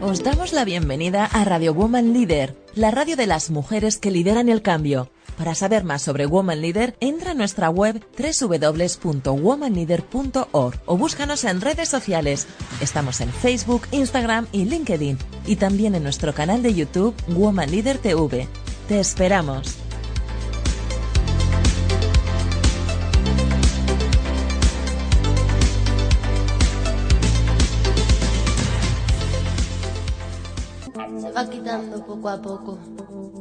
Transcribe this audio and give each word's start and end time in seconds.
Os 0.00 0.22
damos 0.22 0.52
la 0.52 0.64
bienvenida 0.64 1.24
a 1.24 1.44
Radio 1.44 1.74
Woman 1.74 2.12
Leader, 2.12 2.56
la 2.74 2.90
radio 2.90 3.16
de 3.16 3.26
las 3.26 3.50
mujeres 3.50 3.98
que 3.98 4.10
lideran 4.10 4.48
el 4.48 4.62
cambio. 4.62 5.10
Para 5.36 5.56
saber 5.56 5.82
más 5.82 6.02
sobre 6.02 6.26
Woman 6.26 6.60
Leader, 6.60 6.94
entra 7.00 7.32
a 7.32 7.34
nuestra 7.34 7.68
web 7.68 8.00
www.womanleader.org 8.16 10.80
o 10.86 10.96
búscanos 10.96 11.42
en 11.44 11.60
redes 11.60 11.88
sociales. 11.88 12.46
Estamos 12.80 13.20
en 13.20 13.30
Facebook, 13.30 13.88
Instagram 13.90 14.46
y 14.52 14.66
LinkedIn 14.66 15.18
y 15.46 15.56
también 15.56 15.96
en 15.96 16.04
nuestro 16.04 16.32
canal 16.32 16.62
de 16.62 16.74
YouTube 16.74 17.16
Woman 17.28 17.72
Leader 17.72 17.98
TV. 17.98 18.46
Te 18.88 19.00
esperamos. 19.00 19.78
Se 31.18 31.30
va 31.32 31.48
quitando 31.48 32.04
poco 32.04 32.28
a 32.28 32.42
poco 32.42 32.78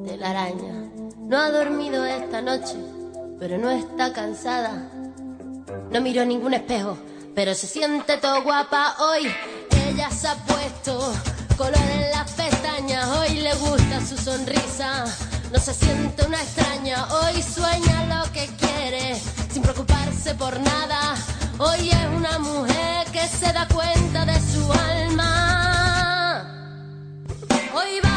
de 0.05 0.15
la 0.15 0.29
araña. 0.29 0.89
No 1.19 1.37
ha 1.37 1.49
dormido 1.51 2.05
esta 2.05 2.41
noche, 2.41 2.77
pero 3.37 3.57
no 3.57 3.69
está 3.69 4.13
cansada. 4.13 4.89
No 5.91 5.99
miró 5.99 6.23
ningún 6.23 6.53
espejo, 6.53 6.97
pero 7.35 7.53
se 7.53 7.67
siente 7.67 8.15
todo 8.15 8.43
guapa 8.43 8.95
hoy. 8.99 9.27
Ella 9.89 10.09
se 10.09 10.29
ha 10.29 10.35
puesto 10.35 11.13
color 11.57 11.75
en 11.75 12.11
las 12.11 12.31
pestañas, 12.31 13.07
hoy 13.17 13.41
le 13.41 13.53
gusta 13.55 13.99
su 13.99 14.17
sonrisa. 14.17 15.05
No 15.53 15.59
se 15.59 15.71
siente 15.71 16.25
una 16.25 16.41
extraña, 16.41 17.05
hoy 17.13 17.39
sueña 17.43 18.05
lo 18.07 18.31
que 18.31 18.47
quiere, 18.57 19.15
sin 19.51 19.61
preocuparse 19.61 20.33
por 20.33 20.59
nada. 20.59 21.13
Hoy 21.59 21.91
es 21.91 22.07
una 22.17 22.39
mujer 22.39 23.05
que 23.11 23.27
se 23.27 23.53
da 23.53 23.67
cuenta 23.67 24.25
de 24.25 24.33
su 24.41 24.73
alma. 24.73 26.43
Hoy 27.71 27.99
vas 28.01 28.12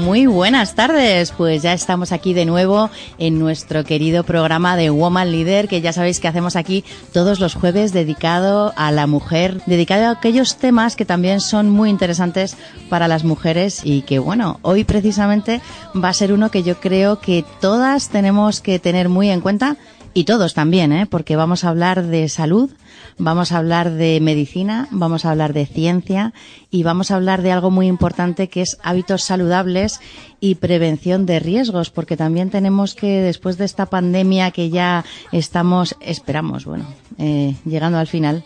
Muy 0.00 0.26
buenas 0.26 0.74
tardes, 0.74 1.30
pues 1.32 1.62
ya 1.62 1.74
estamos 1.74 2.10
aquí 2.10 2.32
de 2.32 2.46
nuevo 2.46 2.88
en 3.18 3.38
nuestro 3.38 3.84
querido 3.84 4.24
programa 4.24 4.74
de 4.74 4.88
Woman 4.88 5.30
Leader, 5.30 5.68
que 5.68 5.82
ya 5.82 5.92
sabéis 5.92 6.20
que 6.20 6.28
hacemos 6.28 6.56
aquí 6.56 6.84
todos 7.12 7.38
los 7.38 7.54
jueves 7.54 7.92
dedicado 7.92 8.72
a 8.76 8.92
la 8.92 9.06
mujer, 9.06 9.60
dedicado 9.66 10.06
a 10.06 10.12
aquellos 10.12 10.56
temas 10.56 10.96
que 10.96 11.04
también 11.04 11.40
son 11.40 11.68
muy 11.68 11.90
interesantes 11.90 12.56
para 12.88 13.08
las 13.08 13.24
mujeres 13.24 13.82
y 13.84 14.00
que 14.02 14.18
bueno, 14.18 14.58
hoy 14.62 14.84
precisamente 14.84 15.60
va 15.94 16.08
a 16.08 16.14
ser 16.14 16.32
uno 16.32 16.50
que 16.50 16.62
yo 16.62 16.80
creo 16.80 17.20
que 17.20 17.44
todas 17.60 18.08
tenemos 18.08 18.62
que 18.62 18.78
tener 18.78 19.10
muy 19.10 19.28
en 19.28 19.42
cuenta 19.42 19.76
y 20.12 20.24
todos 20.24 20.54
también, 20.54 20.92
¿eh? 20.92 21.06
porque 21.06 21.36
vamos 21.36 21.64
a 21.64 21.68
hablar 21.68 22.04
de 22.04 22.28
salud, 22.28 22.70
vamos 23.16 23.52
a 23.52 23.58
hablar 23.58 23.92
de 23.92 24.18
medicina, 24.20 24.88
vamos 24.90 25.24
a 25.24 25.30
hablar 25.30 25.52
de 25.52 25.66
ciencia 25.66 26.32
y 26.70 26.82
vamos 26.82 27.10
a 27.10 27.16
hablar 27.16 27.42
de 27.42 27.52
algo 27.52 27.70
muy 27.70 27.86
importante 27.86 28.48
que 28.48 28.62
es 28.62 28.78
hábitos 28.82 29.22
saludables 29.22 30.00
y 30.40 30.56
prevención 30.56 31.26
de 31.26 31.38
riesgos, 31.38 31.90
porque 31.90 32.16
también 32.16 32.50
tenemos 32.50 32.94
que, 32.94 33.20
después 33.20 33.56
de 33.58 33.66
esta 33.66 33.86
pandemia 33.86 34.50
que 34.50 34.70
ya 34.70 35.04
estamos, 35.32 35.94
esperamos, 36.00 36.64
bueno, 36.64 36.86
eh, 37.18 37.54
llegando 37.64 37.98
al 37.98 38.06
final, 38.06 38.44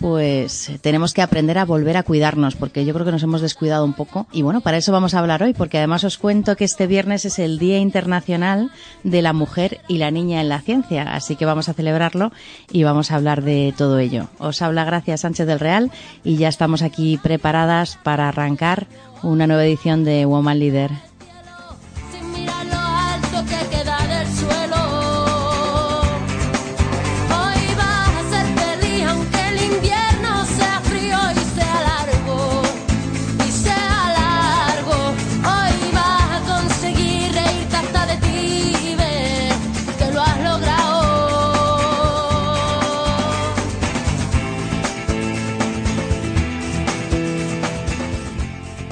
pues 0.00 0.68
eh, 0.68 0.78
tenemos 0.80 1.14
que 1.14 1.22
aprender 1.22 1.58
a 1.58 1.64
volver 1.64 1.96
a 1.96 2.02
cuidarnos, 2.02 2.56
porque 2.56 2.84
yo 2.84 2.92
creo 2.94 3.06
que 3.06 3.12
nos 3.12 3.22
hemos 3.22 3.40
descuidado 3.40 3.84
un 3.84 3.94
poco. 3.94 4.26
Y 4.32 4.42
bueno, 4.42 4.60
para 4.60 4.76
eso 4.76 4.92
vamos 4.92 5.14
a 5.14 5.18
hablar 5.18 5.42
hoy, 5.42 5.54
porque 5.54 5.78
además 5.78 6.04
os 6.04 6.18
cuento 6.18 6.56
que 6.56 6.64
este 6.64 6.86
viernes 6.86 7.24
es 7.24 7.38
el 7.38 7.58
Día 7.58 7.78
Internacional 7.78 8.70
de 9.02 9.22
la 9.22 9.32
Mujer 9.32 9.80
y 9.88 9.98
la 9.98 10.10
Niña 10.10 10.40
en 10.40 10.48
la 10.48 10.60
Ciencia, 10.60 11.14
así 11.14 11.36
que 11.36 11.46
vamos 11.46 11.68
a 11.68 11.74
celebrarlo 11.74 12.32
y 12.70 12.84
vamos 12.84 13.10
a 13.10 13.16
hablar 13.16 13.42
de 13.42 13.74
todo 13.76 13.98
ello. 13.98 14.28
Os 14.38 14.62
habla 14.62 14.84
Gracia 14.84 15.16
Sánchez 15.16 15.46
del 15.46 15.60
Real 15.60 15.90
y 16.22 16.36
ya 16.36 16.48
estamos 16.48 16.82
aquí 16.82 17.18
preparadas 17.22 17.98
para 18.02 18.28
arrancar 18.28 18.86
una 19.22 19.46
nueva 19.46 19.64
edición 19.64 20.04
de 20.04 20.26
Woman 20.26 20.58
Leader. 20.58 20.90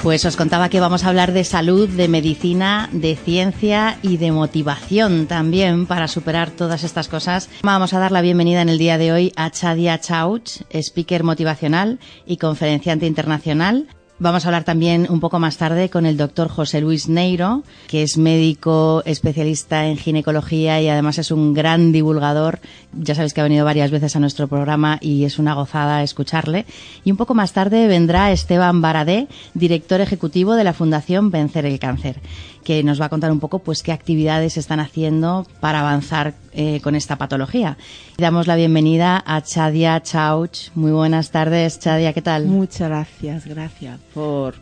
Pues 0.03 0.25
os 0.25 0.37
contaba 0.37 0.69
que 0.69 0.81
vamos 0.81 1.05
a 1.05 1.11
hablar 1.11 1.33
de 1.33 1.45
salud, 1.45 1.89
de 1.89 2.09
medicina, 2.09 2.89
de 2.91 3.15
ciencia 3.15 3.99
y 4.03 4.17
de 4.17 4.33
motivación 4.33 5.29
también 5.29 5.87
para 5.87 6.09
superar 6.09 6.51
todas 6.51 6.83
estas 6.83 7.07
cosas. 7.07 7.49
Vamos 7.63 7.95
a 7.95 8.01
dar 8.01 8.11
la 8.11 8.21
bienvenida 8.21 8.63
en 8.63 8.69
el 8.69 8.79
día 8.79 8.99
de 8.99 9.13
hoy 9.13 9.33
a 9.37 9.49
Chadia 9.53 10.01
Chauch, 10.01 10.63
speaker 10.71 11.23
motivacional 11.23 12.01
y 12.27 12.39
conferenciante 12.39 13.07
internacional. 13.07 13.87
Vamos 14.23 14.45
a 14.45 14.49
hablar 14.51 14.63
también 14.63 15.09
un 15.11 15.19
poco 15.19 15.41
más 15.41 15.57
tarde 15.57 15.91
con 15.91 16.07
el 16.07 16.17
doctor 16.17 16.49
José 16.49 16.81
Luis 16.81 17.09
Neiro, 17.09 17.65
que 17.89 18.05
es 18.05 18.19
médico 18.19 19.03
especialista 19.05 19.89
en 19.89 19.97
ginecología 19.97 20.81
y 20.81 20.89
además 20.89 21.19
es 21.19 21.33
un 21.33 21.55
gran 21.55 21.91
divulgador. 21.91 22.61
Ya 22.93 23.17
sabéis 23.17 23.35
que 23.35 23.41
ha 23.41 23.45
venido 23.45 23.65
varias 23.65 23.91
veces 23.91 24.15
a 24.15 24.21
nuestro 24.21 24.47
programa 24.47 24.99
y 25.01 25.25
es 25.25 25.41
una 25.41 25.55
gozada 25.55 26.05
escucharle. 26.05 26.67
Y 27.03 27.11
un 27.11 27.17
poco 27.17 27.35
más 27.35 27.53
tarde 27.53 27.89
vendrá 27.89 28.31
Esteban 28.31 28.81
Baradé, 28.81 29.27
director 29.55 30.01
ejecutivo 30.01 30.55
de 30.55 30.63
la 30.63 30.73
Fundación 30.73 31.33
Vencer 31.33 31.67
el 31.67 31.81
Cáncer, 31.81 32.21
que 32.63 32.83
nos 32.83 33.01
va 33.01 33.07
a 33.07 33.09
contar 33.09 33.33
un 33.33 33.41
poco 33.41 33.59
pues 33.61 33.83
qué 33.83 33.93
actividades 33.93 34.57
están 34.57 34.81
haciendo 34.81 35.47
para 35.61 35.81
avanzar 35.81 36.35
eh, 36.53 36.81
con 36.83 36.95
esta 36.95 37.17
patología. 37.17 37.77
Damos 38.19 38.47
la 38.47 38.57
bienvenida 38.57 39.23
a 39.27 39.43
Chadia 39.43 40.03
Chauch. 40.03 40.71
Muy 40.75 40.93
buenas 40.93 41.31
tardes, 41.31 41.79
Chadia, 41.79 42.13
¿qué 42.13 42.23
tal? 42.23 42.47
Muchas 42.47 42.89
gracias, 42.89 43.47
gracias 43.47 43.99
por, 44.15 44.55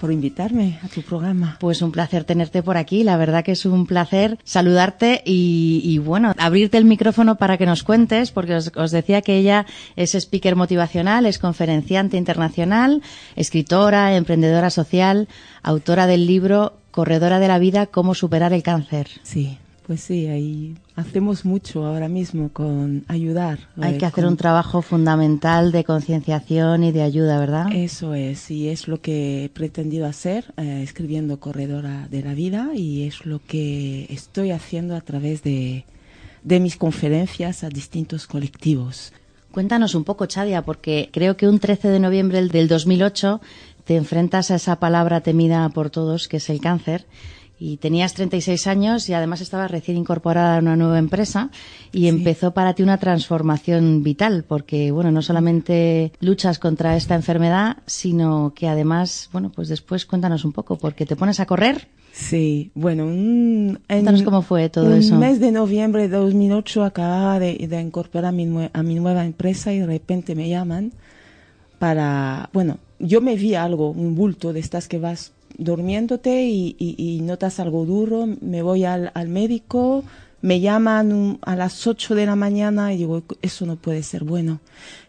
por 0.00 0.10
invitarme 0.10 0.78
a 0.82 0.88
tu 0.88 1.02
programa. 1.02 1.56
Pues 1.60 1.82
un 1.82 1.92
placer 1.92 2.24
tenerte 2.24 2.62
por 2.62 2.76
aquí. 2.76 3.04
La 3.04 3.16
verdad 3.16 3.44
que 3.44 3.52
es 3.52 3.66
un 3.66 3.86
placer 3.86 4.38
saludarte 4.44 5.22
y, 5.24 5.82
y 5.84 5.98
bueno, 5.98 6.32
abrirte 6.38 6.78
el 6.78 6.84
micrófono 6.84 7.36
para 7.36 7.58
que 7.58 7.66
nos 7.66 7.82
cuentes, 7.82 8.30
porque 8.30 8.54
os, 8.56 8.72
os, 8.74 8.90
decía 8.90 9.22
que 9.22 9.36
ella 9.36 9.66
es 9.96 10.14
speaker 10.14 10.56
motivacional, 10.56 11.26
es 11.26 11.38
conferenciante 11.38 12.16
internacional, 12.16 13.02
escritora, 13.36 14.16
emprendedora 14.16 14.70
social, 14.70 15.28
autora 15.62 16.06
del 16.06 16.26
libro 16.26 16.79
Corredora 16.90 17.38
de 17.38 17.48
la 17.48 17.58
Vida, 17.58 17.86
Cómo 17.86 18.14
superar 18.14 18.52
el 18.52 18.62
cáncer. 18.62 19.08
Sí. 19.22 19.58
Pues 19.90 20.02
sí, 20.02 20.28
ahí 20.28 20.76
hacemos 20.94 21.44
mucho 21.44 21.84
ahora 21.84 22.08
mismo 22.08 22.50
con 22.52 23.04
ayudar. 23.08 23.58
Hay 23.80 23.98
que 23.98 24.06
hacer 24.06 24.22
con... 24.22 24.34
un 24.34 24.36
trabajo 24.36 24.82
fundamental 24.82 25.72
de 25.72 25.82
concienciación 25.82 26.84
y 26.84 26.92
de 26.92 27.02
ayuda, 27.02 27.40
¿verdad? 27.40 27.66
Eso 27.72 28.14
es, 28.14 28.52
y 28.52 28.68
es 28.68 28.86
lo 28.86 29.00
que 29.00 29.44
he 29.44 29.48
pretendido 29.48 30.06
hacer 30.06 30.54
eh, 30.58 30.82
escribiendo 30.84 31.40
Corredora 31.40 32.06
de 32.08 32.22
la 32.22 32.34
Vida 32.34 32.70
y 32.72 33.02
es 33.08 33.26
lo 33.26 33.40
que 33.44 34.06
estoy 34.10 34.52
haciendo 34.52 34.94
a 34.94 35.00
través 35.00 35.42
de, 35.42 35.84
de 36.44 36.60
mis 36.60 36.76
conferencias 36.76 37.64
a 37.64 37.68
distintos 37.68 38.28
colectivos. 38.28 39.12
Cuéntanos 39.50 39.96
un 39.96 40.04
poco, 40.04 40.26
Chadia, 40.26 40.62
porque 40.62 41.10
creo 41.12 41.36
que 41.36 41.48
un 41.48 41.58
13 41.58 41.88
de 41.88 41.98
noviembre 41.98 42.40
del 42.46 42.68
2008 42.68 43.40
te 43.90 43.96
enfrentas 43.96 44.52
a 44.52 44.54
esa 44.54 44.76
palabra 44.78 45.20
temida 45.20 45.68
por 45.70 45.90
todos, 45.90 46.28
que 46.28 46.36
es 46.36 46.48
el 46.48 46.60
cáncer 46.60 47.06
y 47.58 47.78
tenías 47.78 48.14
36 48.14 48.68
años 48.68 49.08
y 49.08 49.14
además 49.14 49.40
estabas 49.40 49.68
recién 49.68 49.96
incorporada 49.96 50.54
a 50.54 50.60
una 50.60 50.76
nueva 50.76 51.00
empresa 51.00 51.50
y 51.90 52.02
sí. 52.02 52.06
empezó 52.06 52.52
para 52.52 52.74
ti 52.74 52.84
una 52.84 52.98
transformación 52.98 54.04
vital 54.04 54.44
porque 54.46 54.92
bueno 54.92 55.10
no 55.10 55.22
solamente 55.22 56.12
luchas 56.20 56.60
contra 56.60 56.94
esta 56.96 57.16
enfermedad 57.16 57.78
sino 57.86 58.52
que 58.54 58.68
además 58.68 59.28
bueno 59.32 59.50
pues 59.50 59.66
después 59.66 60.06
cuéntanos 60.06 60.44
un 60.44 60.52
poco 60.52 60.78
porque 60.78 61.04
te 61.04 61.16
pones 61.16 61.40
a 61.40 61.46
correr 61.46 61.88
Sí, 62.12 62.70
bueno, 62.74 63.06
un, 63.06 63.80
cuéntanos 63.88 64.22
cómo 64.22 64.42
fue 64.42 64.68
todo 64.68 64.86
un 64.86 64.92
eso. 64.98 65.16
mes 65.16 65.40
de 65.40 65.50
noviembre 65.50 66.02
de 66.02 66.16
2008 66.16 66.84
acababa 66.84 67.40
de, 67.40 67.66
de 67.68 67.80
incorporar 67.80 68.26
a 68.26 68.32
mi, 68.32 68.68
a 68.72 68.82
mi 68.84 68.94
nueva 68.94 69.24
empresa 69.24 69.72
y 69.72 69.80
de 69.80 69.86
repente 69.86 70.36
me 70.36 70.48
llaman 70.48 70.92
para, 71.80 72.50
bueno, 72.52 72.78
yo 73.00 73.20
me 73.20 73.34
vi 73.34 73.54
algo, 73.54 73.90
un 73.90 74.14
bulto 74.14 74.52
de 74.52 74.60
estas 74.60 74.86
que 74.86 74.98
vas 74.98 75.32
durmiéndote 75.58 76.44
y, 76.44 76.76
y, 76.78 76.94
y, 76.96 77.20
notas 77.22 77.58
algo 77.60 77.84
duro, 77.84 78.28
me 78.40 78.62
voy 78.62 78.84
al, 78.84 79.10
al, 79.14 79.28
médico, 79.28 80.04
Me 80.42 80.60
llaman 80.60 81.38
a 81.42 81.54
las 81.54 81.86
8 81.86 82.14
de 82.14 82.24
la 82.24 82.36
mañana 82.36 82.94
y 82.94 82.98
digo, 82.98 83.22
eso 83.42 83.66
no 83.66 83.76
puede 83.76 84.02
ser 84.02 84.24
bueno. 84.24 84.60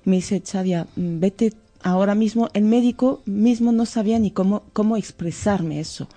Me 0.04 0.18
dice, 0.18 0.42
Chadia, 0.42 0.88
vete 0.96 1.54
ahora 1.84 2.16
mismo. 2.16 2.50
El 2.54 2.66
médico 2.66 3.22
mismo 3.26 3.72
no 3.72 3.86
sabía 3.86 4.20
ni 4.20 4.32
cómo, 4.32 4.64
cómo 4.74 4.98
expresarme 4.98 5.80
eso. 5.80 6.10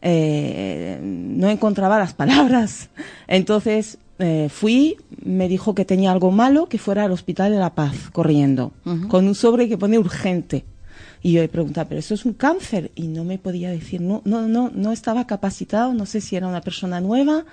Eh, 0.00 0.98
no 1.02 1.48
encontraba 1.50 1.98
las 1.98 2.14
palabras. 2.14 2.88
Entonces 3.26 3.98
eh, 4.18 4.48
fui, 4.50 4.96
me 5.22 5.48
dijo 5.48 5.74
que 5.74 5.84
tenía 5.84 6.12
algo 6.12 6.30
malo, 6.30 6.66
que 6.66 6.78
fuera 6.78 7.04
al 7.04 7.12
Hospital 7.12 7.52
de 7.52 7.58
la 7.58 7.74
Paz, 7.74 8.10
corriendo, 8.12 8.72
con 9.08 9.26
un 9.26 9.34
sobre 9.34 9.68
que 9.68 9.76
pone 9.76 9.98
urgente. 9.98 10.64
Y 11.22 11.32
yo 11.32 11.42
le 11.42 11.48
preguntaba, 11.48 11.88
pero 11.88 11.98
eso 11.98 12.14
es 12.14 12.24
un 12.24 12.32
cáncer. 12.32 12.90
Y 12.94 13.08
no 13.08 13.24
me 13.24 13.38
podía 13.38 13.70
decir, 13.70 14.00
no, 14.00 14.22
no, 14.24 14.48
no, 14.48 14.70
no 14.74 14.92
estaba 14.92 15.26
capacitado, 15.26 15.92
no 15.92 16.06
sé 16.06 16.20
si 16.20 16.36
era 16.36 16.46
una 16.46 16.60
persona 16.60 17.00
nueva, 17.00 17.44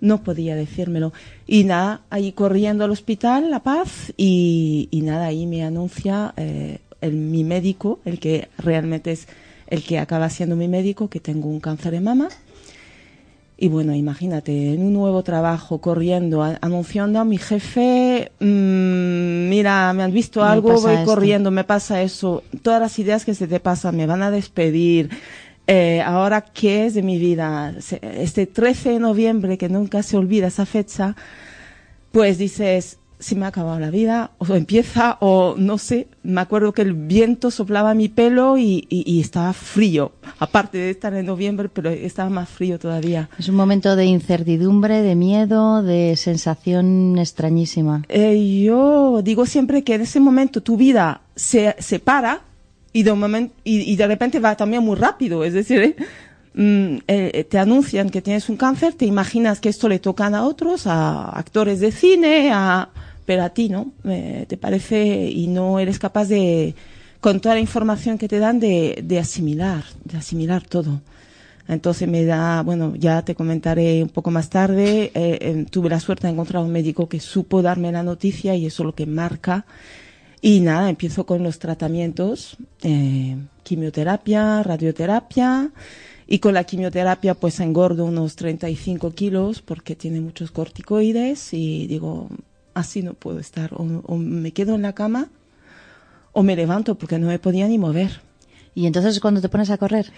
no 0.00 0.22
podía 0.22 0.54
decírmelo. 0.56 1.12
Y 1.46 1.64
nada, 1.64 2.02
ahí 2.10 2.32
corriendo 2.32 2.84
al 2.84 2.90
hospital, 2.90 3.50
La 3.50 3.62
Paz, 3.62 4.12
y, 4.16 4.88
nada, 4.92 5.26
ahí 5.26 5.46
me 5.46 5.64
anuncia 5.64 6.34
eh, 6.36 6.78
el, 7.00 7.14
mi 7.14 7.44
médico, 7.44 8.00
el 8.04 8.18
que 8.18 8.48
realmente 8.58 9.12
es 9.12 9.28
el 9.68 9.82
que 9.82 9.98
acaba 9.98 10.28
siendo 10.28 10.56
mi 10.56 10.68
médico, 10.68 11.08
que 11.08 11.20
tengo 11.20 11.48
un 11.48 11.60
cáncer 11.60 11.92
de 11.92 12.00
mama. 12.00 12.28
Y 13.62 13.68
bueno, 13.68 13.94
imagínate, 13.94 14.74
en 14.74 14.82
un 14.82 14.92
nuevo 14.92 15.22
trabajo, 15.22 15.78
corriendo, 15.78 16.42
anunciando 16.42 17.20
a 17.20 17.24
mi 17.24 17.38
jefe, 17.38 18.32
mm, 18.40 19.48
mira, 19.48 19.92
me 19.92 20.02
han 20.02 20.12
visto 20.12 20.42
algo, 20.42 20.80
voy 20.80 21.04
corriendo, 21.04 21.52
me 21.52 21.62
pasa 21.62 22.02
eso, 22.02 22.42
todas 22.62 22.80
las 22.80 22.98
ideas 22.98 23.24
que 23.24 23.36
se 23.36 23.46
te 23.46 23.60
pasan, 23.60 23.96
me 23.96 24.04
van 24.04 24.20
a 24.20 24.32
despedir. 24.32 25.10
Eh, 25.68 26.02
ahora, 26.04 26.40
¿qué 26.40 26.86
es 26.86 26.94
de 26.94 27.02
mi 27.02 27.20
vida? 27.20 27.72
Este 28.00 28.46
13 28.46 28.94
de 28.94 28.98
noviembre, 28.98 29.56
que 29.56 29.68
nunca 29.68 30.02
se 30.02 30.16
olvida 30.16 30.48
esa 30.48 30.66
fecha, 30.66 31.14
pues 32.10 32.38
dices, 32.38 32.98
si 33.22 33.36
me 33.36 33.44
ha 33.44 33.48
acabado 33.48 33.78
la 33.78 33.90
vida, 33.90 34.32
o 34.38 34.54
empieza, 34.54 35.16
o 35.20 35.54
no 35.56 35.78
sé. 35.78 36.08
Me 36.22 36.40
acuerdo 36.40 36.72
que 36.72 36.82
el 36.82 36.92
viento 36.92 37.50
soplaba 37.50 37.94
mi 37.94 38.08
pelo 38.08 38.58
y, 38.58 38.86
estaba 39.20 39.52
frío. 39.52 40.12
Aparte 40.38 40.78
de 40.78 40.90
estar 40.90 41.14
en 41.14 41.26
noviembre, 41.26 41.68
pero 41.68 41.90
estaba 41.90 42.28
más 42.28 42.48
frío 42.48 42.78
todavía. 42.78 43.30
Es 43.38 43.48
un 43.48 43.54
momento 43.54 43.94
de 43.94 44.04
incertidumbre, 44.06 45.02
de 45.02 45.14
miedo, 45.14 45.82
de 45.82 46.16
sensación 46.16 47.16
extrañísima. 47.18 48.02
Eh, 48.08 48.62
yo 48.64 49.22
digo 49.22 49.46
siempre 49.46 49.84
que 49.84 49.94
en 49.94 50.02
ese 50.02 50.18
momento 50.18 50.60
tu 50.60 50.76
vida 50.76 51.22
se, 51.36 51.76
se 51.78 52.00
para 52.00 52.40
y 52.92 53.04
de, 53.04 53.12
un 53.12 53.20
momento, 53.20 53.54
y, 53.64 53.94
de 53.94 54.06
repente 54.06 54.40
va 54.40 54.56
también 54.56 54.82
muy 54.82 54.96
rápido. 54.96 55.44
Es 55.44 55.54
decir, 55.54 55.80
¿eh? 55.80 55.96
Mm, 56.54 56.98
eh, 57.08 57.46
te 57.48 57.58
anuncian 57.58 58.10
que 58.10 58.20
tienes 58.20 58.48
un 58.48 58.56
cáncer, 58.56 58.92
te 58.92 59.06
imaginas 59.06 59.60
que 59.60 59.70
esto 59.70 59.88
le 59.88 59.98
tocan 59.98 60.34
a 60.34 60.44
otros, 60.44 60.86
a 60.86 61.30
actores 61.30 61.80
de 61.80 61.92
cine, 61.92 62.50
a 62.52 62.90
pero 63.32 63.44
a 63.44 63.48
ti 63.48 63.70
no, 63.70 63.92
te 64.02 64.58
parece 64.58 65.30
y 65.30 65.46
no 65.46 65.78
eres 65.78 65.98
capaz 65.98 66.26
de, 66.26 66.74
con 67.18 67.40
toda 67.40 67.54
la 67.54 67.62
información 67.62 68.18
que 68.18 68.28
te 68.28 68.38
dan, 68.38 68.60
de, 68.60 69.00
de 69.02 69.18
asimilar, 69.18 69.84
de 70.04 70.18
asimilar 70.18 70.62
todo. 70.62 71.00
Entonces 71.66 72.06
me 72.06 72.26
da, 72.26 72.62
bueno, 72.62 72.94
ya 72.94 73.24
te 73.24 73.34
comentaré 73.34 74.02
un 74.02 74.10
poco 74.10 74.30
más 74.30 74.50
tarde, 74.50 75.12
eh, 75.14 75.38
eh, 75.40 75.64
tuve 75.70 75.88
la 75.88 75.98
suerte 75.98 76.26
de 76.26 76.34
encontrar 76.34 76.62
un 76.62 76.72
médico 76.72 77.08
que 77.08 77.20
supo 77.20 77.62
darme 77.62 77.90
la 77.90 78.02
noticia 78.02 78.54
y 78.54 78.66
eso 78.66 78.82
es 78.82 78.86
lo 78.88 78.94
que 78.94 79.06
marca. 79.06 79.64
Y 80.42 80.60
nada, 80.60 80.90
empiezo 80.90 81.24
con 81.24 81.42
los 81.42 81.58
tratamientos, 81.58 82.58
eh, 82.82 83.38
quimioterapia, 83.62 84.62
radioterapia, 84.62 85.70
y 86.26 86.38
con 86.38 86.52
la 86.52 86.64
quimioterapia 86.64 87.32
pues 87.32 87.60
engordo 87.60 88.04
unos 88.04 88.36
35 88.36 89.12
kilos 89.12 89.62
porque 89.62 89.96
tiene 89.96 90.20
muchos 90.20 90.50
corticoides 90.50 91.54
y 91.54 91.86
digo, 91.86 92.28
así 92.74 93.02
no 93.02 93.14
puedo 93.14 93.38
estar. 93.38 93.70
O, 93.74 94.16
me 94.16 94.52
quedo 94.52 94.74
en 94.74 94.82
la 94.82 94.92
cama 94.92 95.28
o 96.32 96.42
me 96.42 96.56
levanto 96.56 96.96
porque 96.96 97.18
no 97.18 97.28
me 97.28 97.38
podía 97.38 97.68
ni 97.68 97.78
mover. 97.78 98.20
¿Y 98.74 98.86
entonces 98.86 99.20
cuando 99.20 99.40
te 99.40 99.48
pones 99.48 99.70
a 99.70 99.78
correr? 99.78 100.12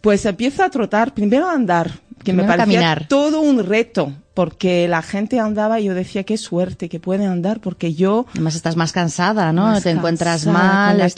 Pues 0.00 0.24
empiezo 0.26 0.64
a 0.64 0.70
trotar, 0.70 1.14
primero 1.14 1.48
a 1.48 1.52
andar, 1.52 1.92
que 2.24 2.32
me 2.32 2.44
parecía 2.44 3.06
todo 3.08 3.40
un 3.40 3.64
reto, 3.64 4.12
porque 4.34 4.88
la 4.88 5.02
gente 5.02 5.38
andaba 5.38 5.78
y 5.78 5.84
yo 5.84 5.94
decía 5.94 6.24
qué 6.24 6.36
suerte 6.36 6.88
que 6.88 6.98
puede 6.98 7.26
andar, 7.26 7.60
porque 7.60 7.94
yo... 7.94 8.26
Además 8.30 8.56
estás 8.56 8.76
más 8.76 8.92
cansada, 8.92 9.52
¿no? 9.52 9.80
Te 9.80 9.90
encuentras 9.90 10.46
mal. 10.46 11.12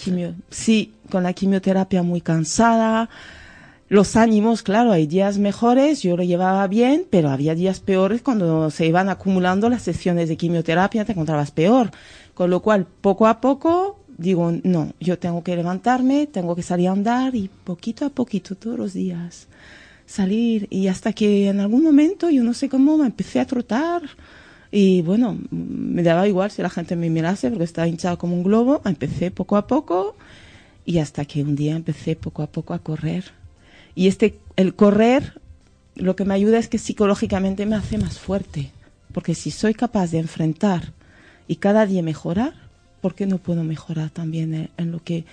sí, 0.50 0.92
con 1.10 1.22
la 1.22 1.32
quimioterapia 1.32 2.02
muy 2.02 2.20
cansada, 2.20 3.08
los 3.94 4.16
ánimos, 4.16 4.64
claro, 4.64 4.90
hay 4.90 5.06
días 5.06 5.38
mejores, 5.38 6.02
yo 6.02 6.16
lo 6.16 6.24
llevaba 6.24 6.66
bien, 6.66 7.06
pero 7.08 7.30
había 7.30 7.54
días 7.54 7.78
peores 7.78 8.22
cuando 8.22 8.68
se 8.70 8.86
iban 8.86 9.08
acumulando 9.08 9.68
las 9.68 9.82
sesiones 9.82 10.28
de 10.28 10.36
quimioterapia, 10.36 11.04
te 11.04 11.12
encontrabas 11.12 11.52
peor. 11.52 11.92
Con 12.34 12.50
lo 12.50 12.60
cual, 12.60 12.88
poco 13.00 13.28
a 13.28 13.40
poco, 13.40 14.00
digo, 14.18 14.52
no, 14.64 14.92
yo 14.98 15.16
tengo 15.20 15.44
que 15.44 15.54
levantarme, 15.54 16.26
tengo 16.26 16.56
que 16.56 16.64
salir 16.64 16.88
a 16.88 16.90
andar 16.90 17.36
y 17.36 17.48
poquito 17.62 18.04
a 18.04 18.10
poquito, 18.10 18.56
todos 18.56 18.76
los 18.76 18.94
días, 18.94 19.46
salir. 20.06 20.66
Y 20.70 20.88
hasta 20.88 21.12
que 21.12 21.48
en 21.48 21.60
algún 21.60 21.84
momento, 21.84 22.30
yo 22.30 22.42
no 22.42 22.52
sé 22.52 22.68
cómo, 22.68 22.98
me 22.98 23.06
empecé 23.06 23.38
a 23.38 23.46
trotar. 23.46 24.02
Y 24.72 25.02
bueno, 25.02 25.38
me 25.52 26.02
daba 26.02 26.26
igual 26.26 26.50
si 26.50 26.62
la 26.62 26.70
gente 26.70 26.96
me 26.96 27.10
mirase 27.10 27.48
porque 27.48 27.62
estaba 27.62 27.86
hinchado 27.86 28.18
como 28.18 28.34
un 28.34 28.42
globo. 28.42 28.82
Empecé 28.84 29.30
poco 29.30 29.56
a 29.56 29.68
poco 29.68 30.16
y 30.84 30.98
hasta 30.98 31.24
que 31.26 31.44
un 31.44 31.54
día 31.54 31.76
empecé 31.76 32.16
poco 32.16 32.42
a 32.42 32.48
poco 32.48 32.74
a 32.74 32.80
correr 32.80 33.43
y 33.94 34.08
este, 34.08 34.38
el 34.56 34.74
correr, 34.74 35.40
lo 35.94 36.16
que 36.16 36.24
me 36.24 36.34
ayuda 36.34 36.58
es 36.58 36.68
que 36.68 36.78
psicológicamente 36.78 37.66
me 37.66 37.76
hace 37.76 37.98
más 37.98 38.18
fuerte. 38.18 38.70
Porque 39.12 39.34
si 39.34 39.50
soy 39.50 39.74
capaz 39.74 40.10
de 40.10 40.18
enfrentar 40.18 40.92
y 41.46 41.56
cada 41.56 41.86
día 41.86 42.02
mejorar, 42.02 42.54
¿por 43.00 43.14
qué 43.14 43.26
no 43.26 43.38
puedo 43.38 43.62
mejorar 43.62 44.10
también 44.10 44.70
en 44.76 44.90
lo 44.90 45.02
que, 45.02 45.24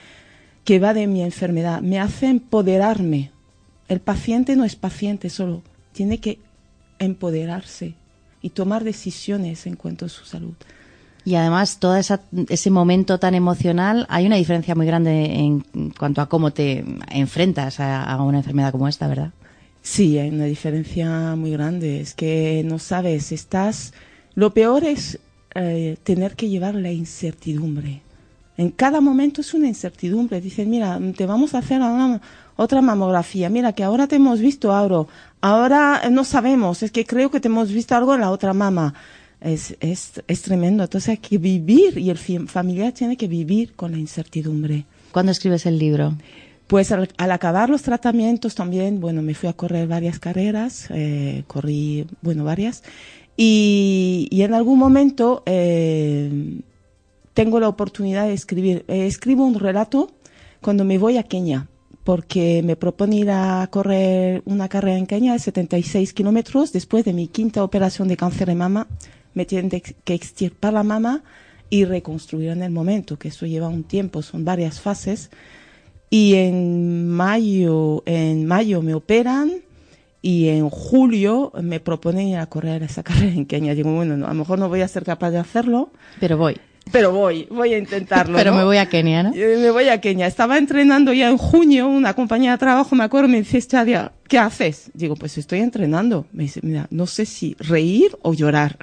que 0.64 0.78
va 0.78 0.94
de 0.94 1.08
mi 1.08 1.24
enfermedad? 1.24 1.82
Me 1.82 2.00
hace 2.00 2.28
empoderarme. 2.28 3.32
El 3.88 4.00
paciente 4.00 4.56
no 4.56 4.64
es 4.64 4.76
paciente 4.76 5.30
solo, 5.30 5.64
tiene 5.94 6.20
que 6.20 6.40
empoderarse 7.00 7.96
y 8.42 8.52
tomar 8.52 8.84
decisiones 8.84 9.66
en 9.66 9.76
cuanto 9.76 10.06
a 10.06 10.10
su 10.10 10.26
salud. 10.26 10.54
Y 11.24 11.36
además, 11.36 11.78
todo 11.78 11.98
ese 11.98 12.70
momento 12.72 13.20
tan 13.20 13.36
emocional, 13.36 14.08
hay 14.10 14.26
una 14.26 14.38
diferencia 14.38 14.74
muy 14.74 14.88
grande 14.88 15.36
en 15.36 15.64
cuanto 15.98 16.22
a 16.22 16.28
cómo 16.28 16.52
te 16.52 16.84
enfrentas 17.10 17.80
a, 17.80 18.22
una 18.24 18.40
enfermedad 18.40 18.72
como 18.72 18.88
esta, 18.88 19.08
¿verdad? 19.08 19.32
Sí, 19.84 20.18
hay 20.18 20.30
una 20.30 20.46
diferencia 20.46 21.36
muy 21.36 21.52
grande. 21.52 22.02
Es 22.02 22.16
que 22.16 22.64
no 22.66 22.80
sabes, 22.80 23.32
estás. 23.32 23.94
Lo 24.34 24.54
peor 24.54 24.84
es 24.84 25.20
eh, 25.54 25.98
tener 26.04 26.36
que 26.36 26.50
llevar 26.50 26.74
la 26.74 26.92
incertidumbre. 26.92 28.02
En 28.58 28.72
cada 28.72 29.00
momento 29.00 29.42
es 29.42 29.54
una 29.54 29.68
incertidumbre. 29.68 30.42
Dicen, 30.42 30.72
mira, 30.72 31.00
te 31.16 31.28
vamos 31.28 31.54
a 31.54 31.60
hacer 31.60 31.82
otra 32.56 32.82
mamografía. 32.82 33.50
Mira, 33.50 33.74
que 33.74 33.84
ahora 33.84 34.08
te 34.08 34.16
hemos 34.16 34.40
visto 34.40 34.76
algo. 34.76 35.08
Ahora 35.40 36.10
no 36.10 36.24
sabemos. 36.24 36.82
Es 36.82 36.92
que 36.92 37.06
creo 37.06 37.30
que 37.30 37.40
te 37.40 37.48
hemos 37.48 37.72
visto 37.72 37.96
algo 37.96 38.16
en 38.16 38.22
la 38.22 38.32
otra 38.32 38.54
mama 38.54 38.96
es, 39.42 39.76
es, 39.80 40.22
es 40.28 40.42
tremendo. 40.44 40.84
Entonces 40.84 41.10
hay 41.10 41.18
que 41.18 41.38
vivir 41.38 41.98
y 41.98 42.10
el 42.10 42.18
familiar 42.18 42.94
tiene 42.94 43.18
que 43.18 43.28
vivir 43.28 43.74
con 43.74 43.92
la 43.92 43.98
incertidumbre. 43.98 44.86
¿Cuándo 45.12 45.32
escribes 45.32 45.66
el 45.66 45.78
libro? 45.78 46.16
Pues 46.68 46.92
al, 46.94 47.10
acabar 47.18 47.70
los 47.70 47.82
tratamientos 47.82 48.56
también, 48.56 49.02
bueno, 49.02 49.22
me 49.22 49.34
fui 49.34 49.50
a 49.50 49.54
correr 49.54 49.88
varias 49.88 50.20
carreras, 50.20 50.88
eh, 50.90 51.44
corrí, 51.48 52.08
bueno, 52.22 52.46
varias, 52.46 52.84
y, 53.36 54.30
y 54.32 54.44
en 54.44 54.54
algún 54.54 54.80
momento 54.80 55.44
eh, 55.46 56.62
tengo 57.34 57.60
la 57.60 57.68
oportunidad 57.68 58.28
de 58.28 58.34
escribir. 58.34 58.86
Eh, 58.88 59.06
escribo 59.06 59.46
un 59.46 59.60
relato 59.60 60.12
cuando 60.62 60.86
me 60.86 60.98
voy 60.98 61.18
a 61.18 61.24
Kenia, 61.24 61.68
porque 62.06 62.62
me 62.64 62.78
propone 62.78 63.18
ir 63.18 63.32
a 63.32 63.68
correr 63.70 64.42
una 64.46 64.70
carrera 64.70 64.98
en 64.98 65.08
Kenia 65.08 65.34
de 65.34 65.40
76 65.40 66.14
kilómetros 66.14 66.72
después 66.72 67.04
de 67.04 67.12
mi 67.12 67.28
quinta 67.28 67.66
operación 67.66 68.08
de 68.08 68.16
cáncer 68.16 68.48
de 68.48 68.56
mama 68.56 68.88
me 69.34 69.46
tienen 69.46 69.70
que 69.70 70.14
extirpar 70.14 70.74
la 70.74 70.84
mama 70.84 71.24
y 71.72 71.86
reconstruir 71.86 72.50
en 72.50 72.64
el 72.64 72.72
momento, 72.72 73.18
que 73.18 73.30
eso 73.30 73.46
lleva 73.46 73.70
un 73.70 73.84
tiempo, 73.84 74.22
son 74.22 74.46
varias 74.46 74.82
fases. 74.82 75.32
Y 76.10 76.36
en 76.36 77.08
mayo, 77.08 78.04
en 78.06 78.46
mayo 78.46 78.82
me 78.82 78.94
operan 78.94 79.64
y 80.22 80.50
en 80.50 80.70
julio 80.70 81.52
me 81.62 81.80
proponen 81.80 82.28
ir 82.28 82.38
a 82.38 82.46
correr 82.48 82.84
esa 82.84 83.04
carrera 83.04 83.34
en 83.34 83.46
Kenia. 83.46 83.74
Digo, 83.74 83.94
bueno, 83.94 84.14
a 84.26 84.30
lo 84.30 84.36
mejor 84.36 84.60
no 84.60 84.68
voy 84.70 84.82
a 84.82 84.88
ser 84.88 85.06
capaz 85.06 85.32
de 85.32 85.40
hacerlo. 85.40 85.92
Pero 86.20 86.38
voy. 86.38 86.60
Pero 86.92 87.12
voy, 87.12 87.48
voy 87.50 87.74
a 87.74 87.78
intentarlo. 87.78 88.38
Pero 88.38 88.54
me 88.54 88.64
voy 88.64 88.78
a 88.78 88.88
Kenia, 88.88 89.24
¿no? 89.24 89.32
Me 89.32 89.72
voy 89.72 89.88
a 89.88 90.02
Kenia. 90.02 90.28
Estaba 90.28 90.58
entrenando 90.58 91.14
ya 91.14 91.30
en 91.30 91.38
junio, 91.38 91.88
una 91.88 92.14
compañía 92.14 92.52
de 92.52 92.58
trabajo, 92.58 92.96
me 92.96 93.04
acuerdo, 93.04 93.28
me 93.28 93.38
dice, 93.38 93.62
Chadia, 93.62 94.12
¿qué 94.28 94.38
haces? 94.38 94.92
Digo, 94.94 95.16
pues 95.16 95.38
estoy 95.38 95.60
entrenando. 95.60 96.26
Me 96.32 96.44
dice, 96.44 96.60
mira, 96.64 96.88
no 96.90 97.08
sé 97.08 97.26
si 97.26 97.56
reír 97.60 98.18
o 98.22 98.34
llorar. 98.34 98.78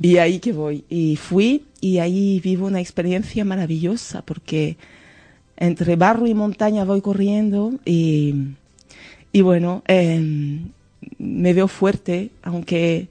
Y 0.00 0.18
ahí 0.18 0.40
que 0.40 0.52
voy. 0.52 0.84
Y 0.88 1.16
fui 1.16 1.64
y 1.80 1.98
ahí 1.98 2.40
vivo 2.40 2.66
una 2.66 2.80
experiencia 2.80 3.44
maravillosa 3.44 4.22
porque 4.22 4.76
entre 5.56 5.96
barro 5.96 6.26
y 6.26 6.34
montaña 6.34 6.84
voy 6.84 7.00
corriendo 7.00 7.72
y, 7.84 8.34
y 9.32 9.40
bueno, 9.40 9.82
em, 9.86 10.68
me 11.18 11.54
veo 11.54 11.68
fuerte, 11.68 12.30
aunque 12.42 13.08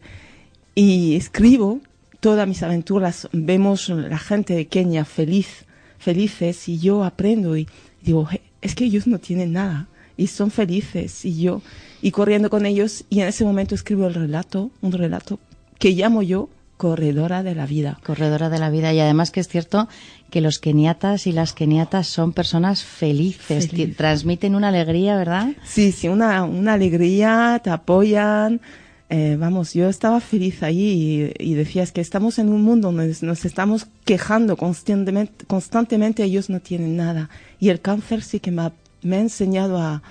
y 0.75 1.15
escribo 1.15 1.79
todas 2.25 2.47
mis 2.47 2.63
aventuras. 2.63 3.29
Vemos 3.33 3.87
la 3.89 4.17
gente 4.17 4.55
de 4.55 4.65
Kenia 4.65 5.05
feliz, 5.05 5.65
felices 5.99 6.67
y 6.67 6.79
yo 6.79 7.03
aprendo 7.03 7.55
y 7.55 7.67
digo, 8.01 8.27
es 8.63 8.73
que 8.73 8.85
ellos 8.85 9.05
no 9.05 9.19
tienen 9.19 9.53
nada 9.53 9.89
y 10.17 10.25
son 10.25 10.49
felices 10.49 11.23
y 11.23 11.39
yo 11.39 11.61
y 12.01 12.09
corriendo 12.09 12.49
con 12.49 12.65
ellos 12.65 13.05
y 13.11 13.19
en 13.19 13.27
ese 13.27 13.45
momento 13.45 13.75
escribo 13.75 14.07
el 14.07 14.15
relato, 14.15 14.71
un 14.81 14.91
relato 14.91 15.37
que 15.77 15.91
llamo 15.91 16.23
yo 16.23 16.49
corredora 16.77 17.43
de 17.43 17.53
la 17.53 17.67
vida. 17.67 17.99
Corredora 18.03 18.49
de 18.49 18.57
la 18.57 18.71
vida 18.71 18.91
y 18.91 18.99
además 18.99 19.29
que 19.29 19.39
es 19.39 19.47
cierto 19.47 19.87
que 20.31 20.41
los 20.41 20.57
keniatas 20.57 21.27
y 21.27 21.31
las 21.31 21.53
keniatas 21.53 22.07
son 22.07 22.33
personas 22.33 22.83
felices, 22.83 23.69
transmiten 23.95 24.55
una 24.55 24.69
alegría, 24.69 25.15
¿verdad? 25.15 25.49
Sí, 25.63 25.91
sí, 25.91 26.07
una, 26.07 26.43
una 26.43 26.73
alegría, 26.73 27.61
te 27.63 27.69
apoyan. 27.69 28.61
Eh, 29.09 29.37
vamos, 29.39 29.73
yo 29.73 29.87
estaba 29.87 30.19
feliz 30.19 30.63
allí 30.63 31.31
y, 31.37 31.53
decías 31.53 31.91
que 31.91 32.01
estamos 32.01 32.39
en 32.39 32.49
un 32.49 32.63
mundo 32.63 32.91
donde 32.91 33.15
nos 33.21 33.45
estamos 33.45 33.87
quejando 34.03 34.57
constantemente, 34.57 35.45
constantemente, 35.45 36.23
ellos 36.23 36.49
no 36.49 36.59
tienen 36.59 36.97
nada. 36.97 37.29
Y 37.59 37.69
el 37.69 37.81
cáncer 37.81 38.23
sí 38.23 38.39
que 38.39 38.51
me 38.51 38.63
ha, 38.63 38.73
me 39.03 39.17
ha 39.17 39.19
enseñado 39.19 39.77
a, 39.77 40.01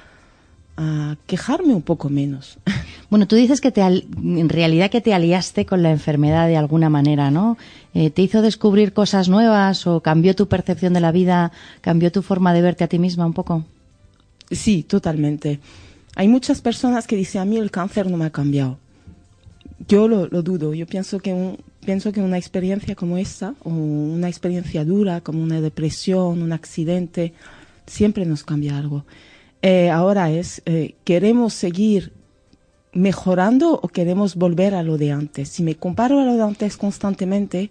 a 0.76 1.16
quejarme 1.26 1.74
un 1.74 1.82
poco 1.82 2.08
menos. 2.08 2.58
Bueno, 3.10 3.28
tú 3.28 3.36
dices 3.36 3.60
que 3.60 3.70
te, 3.70 3.80
en 3.80 4.48
realidad 4.48 4.90
que 4.90 5.00
te 5.00 5.14
aliaste 5.14 5.66
con 5.66 5.84
la 5.84 5.92
enfermedad 5.92 6.48
de 6.48 6.56
alguna 6.56 6.90
manera, 6.90 7.30
¿no? 7.30 7.56
Eh, 7.92 8.10
¿Te 8.10 8.22
hizo 8.22 8.42
descubrir 8.42 8.92
cosas 8.92 9.28
nuevas 9.28 9.86
o 9.86 10.00
cambió 10.00 10.34
tu 10.34 10.48
percepción 10.48 10.94
de 10.94 11.00
la 11.00 11.12
vida, 11.12 11.52
cambió 11.80 12.10
tu 12.10 12.22
forma 12.22 12.52
de 12.52 12.62
verte 12.62 12.82
a 12.82 12.88
ti 12.88 12.98
misma 12.98 13.24
un 13.24 13.32
poco? 13.32 13.64
Sí, 14.50 14.82
totalmente. 14.82 15.60
Hay 16.16 16.26
muchas 16.26 16.60
personas 16.60 17.06
que 17.06 17.14
dicen 17.14 17.42
a 17.42 17.44
mí 17.44 17.56
el 17.56 17.70
cáncer 17.70 18.10
no 18.10 18.16
me 18.16 18.24
ha 18.24 18.30
cambiado. 18.30 18.78
Yo 19.88 20.08
lo, 20.08 20.26
dudo. 20.42 20.74
Yo 20.74 20.86
pienso 20.86 21.18
que, 21.20 21.58
pienso 21.84 22.12
que 22.12 22.20
una 22.20 22.38
experiencia 22.38 22.94
como 22.94 23.18
esta, 23.18 23.54
o 23.64 23.70
una 23.70 24.28
experiencia 24.28 24.84
dura 24.84 25.20
como 25.20 25.42
una 25.42 25.60
depresión, 25.60 26.42
un 26.42 26.52
accidente, 26.52 27.32
siempre 27.86 28.24
nos 28.24 28.44
cambia 28.44 28.78
algo. 28.78 29.04
Eh, 29.62 29.90
ahora 29.90 30.30
es, 30.30 30.62
eh, 30.66 30.94
¿queremos 31.04 31.54
seguir 31.54 32.12
mejorando 32.92 33.78
o 33.82 33.88
queremos 33.88 34.36
volver 34.36 34.74
a 34.74 34.82
lo 34.82 34.96
de 34.96 35.12
antes? 35.12 35.48
Si 35.48 35.62
me 35.62 35.74
comparo 35.74 36.20
a 36.20 36.24
lo 36.24 36.34
de 36.34 36.42
antes 36.42 36.76
constantemente, 36.76 37.70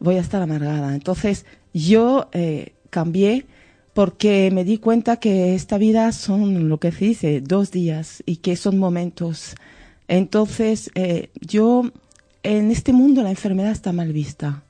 voy 0.00 0.16
a 0.16 0.20
estar 0.20 0.42
amargada. 0.42 0.94
Entonces, 0.94 1.46
yo 1.72 2.28
eh, 2.32 2.74
cambié 2.90 3.46
porque 3.92 4.50
me 4.52 4.64
di 4.64 4.78
cuenta 4.78 5.16
que 5.16 5.54
esta 5.54 5.78
vida 5.78 6.10
son 6.12 6.68
lo 6.68 6.78
que 6.78 6.92
se 6.92 7.04
dice, 7.04 7.40
dos 7.40 7.70
días 7.70 8.22
y 8.26 8.36
que 8.36 8.56
son 8.56 8.78
momentos. 8.78 9.54
Entonces, 10.08 10.90
yo, 11.40 11.90
en 12.42 12.70
este 12.70 12.92
mundo 12.92 13.22
la 13.22 13.30
enfermedad 13.30 13.72
está 13.72 13.92
mal 13.92 14.12
vista. 14.12 14.62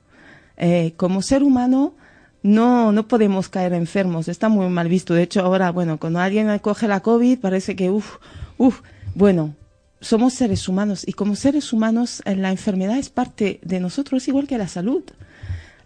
como 0.97 1.23
ser 1.23 1.43
humano, 1.43 1.95
no, 2.45 2.93
no 2.93 3.09
podemos 3.09 3.49
caer 3.49 3.73
enfermos, 3.73 4.29
está 4.29 4.49
muy 4.49 4.69
mal 4.69 4.89
visto. 4.89 5.15
De 5.15 5.23
hecho, 5.23 5.41
ahora, 5.41 5.73
bueno, 5.73 5.99
cuando 5.99 6.21
alguien 6.21 6.57
coge 6.59 6.87
la 6.87 7.01
COVID, 7.01 7.39
parece 7.39 7.75
que, 7.75 7.91
uff, 7.91 8.17
uff, 8.59 8.83
bueno, 9.15 9.55
somos 10.05 10.35
seres 10.35 10.69
humanos 10.69 11.05
y 11.07 11.15
como 11.15 11.35
seres 11.35 11.73
humanos 11.73 12.23
eh, 12.27 12.37
la 12.37 12.51
enfermedad 12.51 12.99
es 12.99 13.09
parte 13.09 13.61
de 13.63 13.81
nosotros, 13.81 14.29
igual 14.29 14.47
que 14.47 14.59
la 14.59 14.69
salud. 14.69 15.03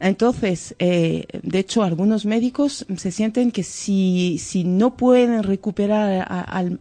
Entonces, 0.00 0.74
eh, 0.80 1.26
de 1.42 1.58
hecho, 1.60 1.84
algunos 1.84 2.24
médicos 2.24 2.86
se 2.96 3.10
sienten 3.12 3.52
que 3.52 3.62
si, 3.62 4.38
si 4.38 4.64
no 4.64 4.96
pueden 4.96 5.42
recuperar 5.42 6.26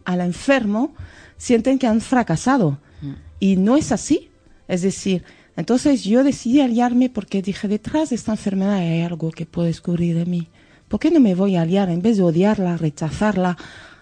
al 0.04 0.20
enfermo, 0.20 0.94
sienten 1.38 1.78
que 1.78 1.86
han 1.86 2.02
fracasado. 2.02 2.78
Mm. 3.00 3.12
Y 3.40 3.56
no 3.56 3.76
es 3.76 3.92
así. 3.92 4.30
Es 4.66 4.82
decir, 4.82 5.24
entonces 5.56 6.04
yo 6.04 6.22
decidí 6.22 6.60
aliarme 6.60 7.08
porque 7.08 7.40
dije, 7.40 7.66
detrás 7.66 8.10
de 8.10 8.16
esta 8.16 8.32
enfermedad 8.32 8.74
hay 8.74 9.02
algo 9.02 9.30
que 9.30 9.46
puede 9.46 9.68
descubrir 9.68 10.16
de 10.16 10.26
mí. 10.26 10.48
¿Por 10.88 11.00
qué 11.00 11.10
no 11.10 11.20
me 11.20 11.34
voy 11.34 11.56
a 11.56 11.62
aliar 11.62 11.88
en 11.88 12.02
vez 12.02 12.16
de 12.16 12.22
odiarla, 12.22 12.76
rechazarla, 12.76 13.56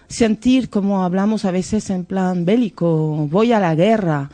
sentir 0.07 0.69
como 0.69 1.03
hablamos 1.03 1.45
a 1.45 1.51
veces 1.51 1.89
en 1.89 2.05
plan 2.05 2.45
bélico, 2.45 3.27
voy 3.29 3.53
a 3.53 3.59
la 3.59 3.75
guerra? 3.75 4.29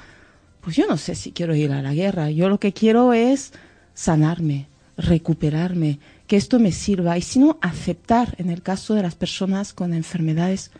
Pues 0.61 0.75
yo 0.75 0.85
no 0.87 0.97
sé 0.97 1.15
si 1.15 1.31
quiero 1.31 1.55
ir 1.55 1.71
a 1.71 1.81
la 1.81 1.93
guerra. 1.93 2.29
Yo 2.29 2.49
lo 2.49 2.59
que 2.59 2.73
quiero 2.73 3.13
es 3.13 3.53
sanarme, 3.93 4.67
recuperarme, 4.97 5.99
que 6.27 6.37
esto 6.37 6.59
me 6.59 6.71
sirva 6.71 7.17
y 7.17 7.21
si 7.21 7.39
no, 7.39 7.57
aceptar 7.61 8.35
en 8.37 8.49
el 8.49 8.61
caso 8.61 8.95
de 8.95 9.01
las 9.01 9.15
personas 9.15 9.73
con 9.73 9.93
enfermedades 9.93 10.71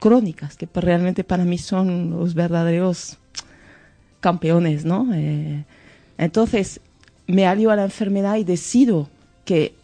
crónicas, 0.00 0.56
que 0.56 0.68
realmente 0.74 1.22
para 1.22 1.44
mí 1.44 1.58
son 1.58 2.10
los 2.10 2.34
verdaderos 2.34 3.18
campeones, 4.18 4.84
¿no? 4.84 5.08
Eh, 5.14 5.64
entonces, 6.18 6.80
me 7.26 7.46
alío 7.46 7.70
a 7.70 7.76
la 7.76 7.84
enfermedad 7.84 8.36
y 8.36 8.44
decido 8.44 9.08
que 9.44 9.74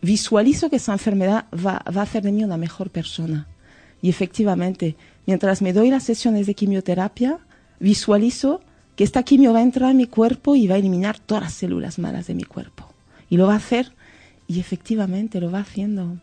visualizo 0.00 0.70
que 0.70 0.76
esa 0.76 0.92
enfermedad 0.92 1.46
va, 1.54 1.82
a 1.84 2.02
hacer 2.02 2.22
de 2.22 2.32
mí 2.32 2.42
una 2.42 2.56
mejor 2.56 2.90
persona. 2.90 3.46
Y 4.00 4.08
efectivamente, 4.08 4.96
mientras 5.26 5.62
me 5.62 5.72
doy 5.72 5.90
las 5.90 6.02
sesiones 6.02 6.46
de 6.46 6.54
quimioterapia, 6.54 7.38
visualizo 7.78 8.60
que 8.96 9.04
esta 9.04 9.22
quimio 9.22 9.52
va 9.52 9.60
a 9.60 9.62
entrar 9.62 9.90
en 9.90 9.98
mi 9.98 10.06
cuerpo 10.06 10.56
y 10.56 10.66
va 10.66 10.74
a 10.74 10.78
eliminar 10.78 11.18
todas 11.18 11.44
las 11.44 11.54
células 11.54 11.98
malas 11.98 12.26
de 12.26 12.34
mi 12.34 12.44
cuerpo. 12.44 12.92
Y 13.30 13.36
lo 13.36 13.46
va 13.46 13.54
a 13.54 13.58
hacer, 13.58 13.92
y 14.48 14.60
efectivamente 14.60 15.40
lo 15.40 15.50
va 15.50 15.60
haciendo. 15.60 16.18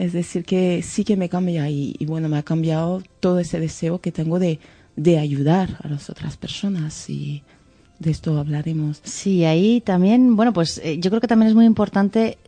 Es 0.00 0.14
decir, 0.14 0.46
que 0.46 0.82
sí 0.82 1.04
que 1.04 1.14
me 1.14 1.28
cambia 1.28 1.68
y, 1.68 1.94
y 1.98 2.06
bueno, 2.06 2.30
me 2.30 2.38
ha 2.38 2.42
cambiado 2.42 3.02
todo 3.20 3.38
ese 3.38 3.60
deseo 3.60 4.00
que 4.00 4.10
tengo 4.10 4.38
de, 4.38 4.58
de 4.96 5.18
ayudar 5.18 5.76
a 5.82 5.88
las 5.88 6.08
otras 6.08 6.38
personas 6.38 7.10
y 7.10 7.42
de 7.98 8.10
esto 8.10 8.38
hablaremos. 8.38 9.02
Sí, 9.04 9.44
ahí 9.44 9.82
también, 9.82 10.36
bueno, 10.36 10.54
pues 10.54 10.80
eh, 10.82 10.98
yo 11.00 11.10
creo 11.10 11.20
que 11.20 11.26
también 11.26 11.50
es 11.50 11.54
muy 11.54 11.66
importante 11.66 12.38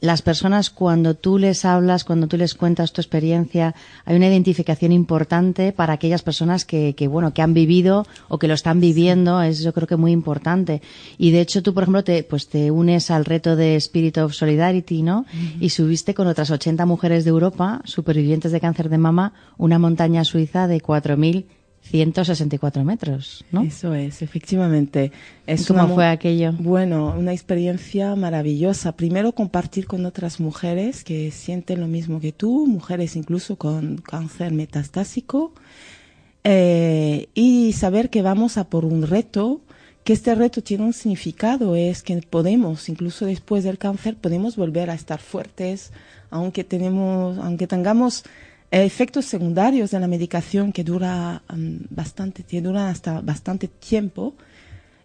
las 0.00 0.22
personas 0.22 0.70
cuando 0.70 1.14
tú 1.14 1.38
les 1.38 1.64
hablas, 1.64 2.04
cuando 2.04 2.26
tú 2.26 2.36
les 2.36 2.54
cuentas 2.54 2.92
tu 2.92 3.00
experiencia, 3.00 3.74
hay 4.04 4.16
una 4.16 4.28
identificación 4.28 4.92
importante 4.92 5.72
para 5.72 5.94
aquellas 5.94 6.22
personas 6.22 6.64
que, 6.64 6.94
que 6.94 7.06
bueno, 7.08 7.34
que 7.34 7.42
han 7.42 7.54
vivido 7.54 8.06
o 8.28 8.38
que 8.38 8.48
lo 8.48 8.54
están 8.54 8.80
viviendo, 8.80 9.42
es 9.42 9.60
yo 9.60 9.72
creo 9.72 9.86
que 9.86 9.96
muy 9.96 10.12
importante. 10.12 10.80
Y 11.18 11.30
de 11.30 11.40
hecho 11.40 11.62
tú, 11.62 11.74
por 11.74 11.84
ejemplo, 11.84 12.04
te, 12.04 12.22
pues 12.22 12.48
te 12.48 12.70
unes 12.70 13.10
al 13.10 13.24
reto 13.24 13.56
de 13.56 13.76
Spirit 13.76 14.18
of 14.18 14.34
Solidarity, 14.34 15.02
¿no? 15.02 15.26
Y 15.60 15.70
subiste 15.70 16.14
con 16.14 16.26
otras 16.26 16.50
80 16.50 16.86
mujeres 16.86 17.24
de 17.24 17.30
Europa, 17.30 17.82
supervivientes 17.84 18.52
de 18.52 18.60
cáncer 18.60 18.88
de 18.88 18.98
mama, 18.98 19.34
una 19.58 19.78
montaña 19.78 20.24
suiza 20.24 20.66
de 20.66 20.80
4.000 20.80 21.44
164 21.82 22.84
metros, 22.84 23.44
¿no? 23.50 23.62
Eso 23.62 23.94
es, 23.94 24.22
efectivamente. 24.22 25.10
Es 25.46 25.66
¿Cómo 25.66 25.88
fue 25.88 26.06
aquello? 26.06 26.52
Bueno, 26.52 27.14
una 27.18 27.32
experiencia 27.32 28.14
maravillosa. 28.14 28.92
Primero 28.92 29.32
compartir 29.32 29.86
con 29.86 30.06
otras 30.06 30.38
mujeres 30.38 31.02
que 31.02 31.30
sienten 31.30 31.80
lo 31.80 31.88
mismo 31.88 32.20
que 32.20 32.32
tú, 32.32 32.66
mujeres 32.66 33.16
incluso 33.16 33.56
con 33.56 33.98
cáncer 33.98 34.52
metastásico, 34.52 35.52
eh, 36.44 37.28
y 37.34 37.72
saber 37.72 38.08
que 38.08 38.22
vamos 38.22 38.56
a 38.56 38.68
por 38.68 38.84
un 38.84 39.02
reto, 39.02 39.60
que 40.04 40.12
este 40.12 40.34
reto 40.34 40.62
tiene 40.62 40.84
un 40.84 40.92
significado, 40.92 41.76
es 41.76 42.02
que 42.02 42.16
podemos, 42.22 42.88
incluso 42.88 43.26
después 43.26 43.64
del 43.64 43.78
cáncer, 43.78 44.16
podemos 44.16 44.56
volver 44.56 44.90
a 44.90 44.94
estar 44.94 45.20
fuertes, 45.20 45.92
aunque 46.30 46.64
tenemos, 46.64 47.38
aunque 47.38 47.66
tengamos 47.66 48.24
efectos 48.70 49.24
secundarios 49.26 49.90
de 49.90 50.00
la 50.00 50.06
medicación 50.06 50.72
que 50.72 50.84
dura 50.84 51.42
um, 51.52 51.78
bastante, 51.90 52.44
que 52.44 52.60
duran 52.60 52.88
hasta 52.88 53.20
bastante 53.20 53.68
tiempo. 53.68 54.34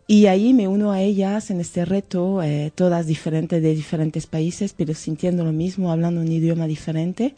Y 0.07 0.27
ahí 0.27 0.53
me 0.53 0.67
uno 0.67 0.91
a 0.91 1.01
ellas 1.01 1.49
en 1.49 1.59
este 1.59 1.83
reto, 1.83 2.43
eh, 2.43 2.71
todas 2.75 3.07
diferentes 3.07 3.61
de 3.61 3.73
diferentes 3.73 4.27
países, 4.27 4.73
pero 4.77 4.93
sintiendo 4.93 5.43
lo 5.43 5.51
mismo, 5.51 5.91
hablando 5.91 6.21
un 6.21 6.31
idioma 6.31 6.67
diferente. 6.67 7.33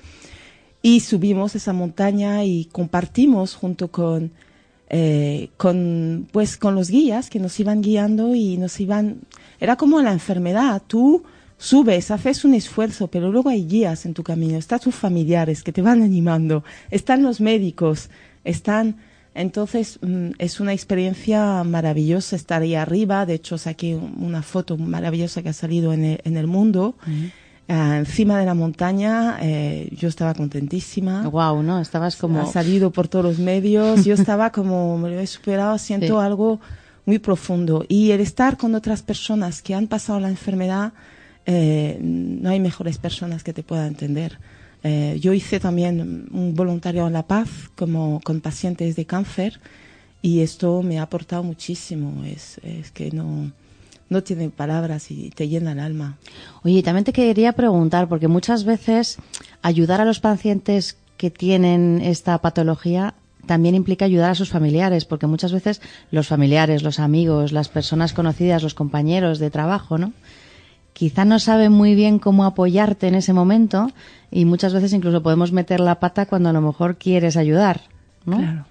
Y 0.81 1.00
subimos 1.00 1.55
esa 1.55 1.72
montaña 1.72 2.43
y 2.43 2.65
compartimos 2.65 3.55
junto 3.55 3.89
con, 3.89 4.31
eh, 4.89 5.50
con, 5.55 6.27
pues, 6.34 6.57
con 6.57 6.75
los 6.75 6.89
guías 6.89 7.29
que 7.29 7.39
nos 7.39 7.57
iban 7.60 7.81
guiando 7.81 8.36
y 8.36 8.57
nos 8.57 8.79
iban, 8.81 9.22
era 9.62 9.77
como 9.77 10.01
la 10.01 10.12
enfermedad, 10.12 10.81
tú 10.88 11.24
subes, 11.58 12.12
haces 12.12 12.46
un 12.46 12.54
esfuerzo, 12.54 13.08
pero 13.08 13.32
luego 13.32 13.50
hay 13.50 13.66
guías 13.66 14.06
en 14.06 14.14
tu 14.14 14.24
camino, 14.24 14.58
están 14.58 14.80
tus 14.80 14.96
familiares 14.96 15.64
que 15.64 15.72
te 15.72 15.82
van 15.82 16.02
animando, 16.02 16.64
están 16.92 17.24
los 17.24 17.42
médicos, 17.42 18.10
están... 18.44 18.98
Entonces 19.34 20.00
mm, 20.02 20.32
es 20.40 20.60
una 20.60 20.74
experiencia 20.74 21.64
maravillosa 21.64 22.36
estar 22.36 22.64
ahí 22.64 22.74
arriba. 22.74 23.24
De 23.28 23.36
hecho, 23.36 23.60
saqué 23.60 23.96
una 23.96 24.42
foto 24.42 24.78
maravillosa 24.78 25.44
que 25.44 25.50
ha 25.50 25.54
salido 25.54 25.94
en 25.94 26.18
el, 26.24 26.48
mundo. 26.48 26.96
Ah, 27.70 27.98
encima 28.00 28.40
de 28.40 28.48
la 28.48 28.56
montaña, 28.56 29.38
eh, 29.42 29.90
yo 29.92 30.08
estaba 30.08 30.34
contentísima. 30.34 31.28
Wow, 31.30 31.62
¿no? 31.62 31.80
Estabas 31.80 32.16
como. 32.16 32.42
Ha 32.42 32.46
salido 32.48 32.90
por 32.92 33.10
todos 33.10 33.26
los 33.26 33.38
medios. 33.38 34.06
Yo 34.06 34.16
estaba 34.16 34.52
como, 34.52 34.98
me 34.98 35.10
lo 35.10 35.20
he 35.20 35.28
superado, 35.28 35.78
siento 35.78 36.20
algo 36.20 36.60
muy 37.06 37.20
profundo. 37.20 37.86
Y 37.88 38.12
el 38.12 38.22
estar 38.22 38.58
con 38.58 38.74
otras 38.74 39.04
personas 39.04 39.62
que 39.62 39.76
han 39.76 39.88
pasado 39.88 40.20
la 40.20 40.30
enfermedad, 40.30 40.94
eh, 41.48 41.98
no 42.01 42.50
hay 42.50 42.60
mejores 42.60 42.98
personas 42.98 43.42
que 43.42 43.54
te 43.54 43.63
puedan 43.63 43.88
entender. 43.88 44.38
Eh, 44.84 45.18
yo 45.22 45.34
hice 45.34 45.60
también 45.60 46.27
un 46.32 46.54
voluntario 46.54 47.08
en 47.08 47.13
La 47.13 47.24
Paz 47.24 47.50
como 47.75 48.20
con 48.24 48.42
pacientes 48.42 48.96
de 48.98 49.06
cáncer 49.06 49.60
y 50.22 50.42
esto 50.42 50.84
me 50.84 51.00
ha 51.00 51.04
aportado 51.04 51.44
muchísimo. 51.44 52.24
Es, 52.25 52.60
que 52.94 53.12
no, 53.12 53.51
no 54.10 54.24
tiene 54.24 54.50
palabras 54.50 55.10
y 55.10 55.30
te 55.30 55.48
llena 55.48 55.72
el 55.72 55.80
alma. 55.80 56.18
Oye, 56.63 56.84
también 56.84 57.06
te 57.06 57.13
quería 57.13 57.54
preguntar, 57.54 58.10
porque 58.10 58.27
muchas 58.27 58.66
veces 58.66 59.18
ayudar 59.62 60.01
a 60.01 60.06
los 60.06 60.20
pacientes 60.20 60.98
que 61.16 61.32
tienen 61.32 62.01
esta 62.04 62.38
patología 62.39 63.16
también 63.46 63.75
implica 63.75 64.04
ayudar 64.04 64.32
a 64.32 64.36
sus 64.36 64.50
familiares, 64.50 65.06
porque 65.06 65.25
muchas 65.25 65.54
veces 65.54 65.82
los 66.12 66.27
familiares, 66.27 66.84
los 66.84 67.00
amigos, 67.00 67.54
las 67.54 67.70
personas 67.70 68.12
conocidas, 68.12 68.62
los 68.62 68.74
compañeros 68.74 69.39
de 69.39 69.50
trabajo, 69.50 69.98
¿no? 69.98 70.12
Quizá 70.98 71.25
no 71.25 71.38
saben 71.38 71.72
muy 71.72 71.94
bien 71.94 72.18
cómo 72.18 72.44
apoyarte 72.44 73.08
en 73.08 73.13
ese 73.13 73.32
momento 73.32 73.92
y 74.32 74.46
muchas 74.46 74.74
veces 74.74 74.94
incluso 74.94 75.22
podemos 75.22 75.51
meter 75.51 75.80
la 75.80 76.00
pata 76.00 76.25
cuando 76.25 76.50
a 76.50 76.54
lo 76.54 76.62
mejor 76.62 76.98
quieres 76.98 77.38
ayudar, 77.38 77.82
¿no? 78.25 78.38
Claro. 78.38 78.66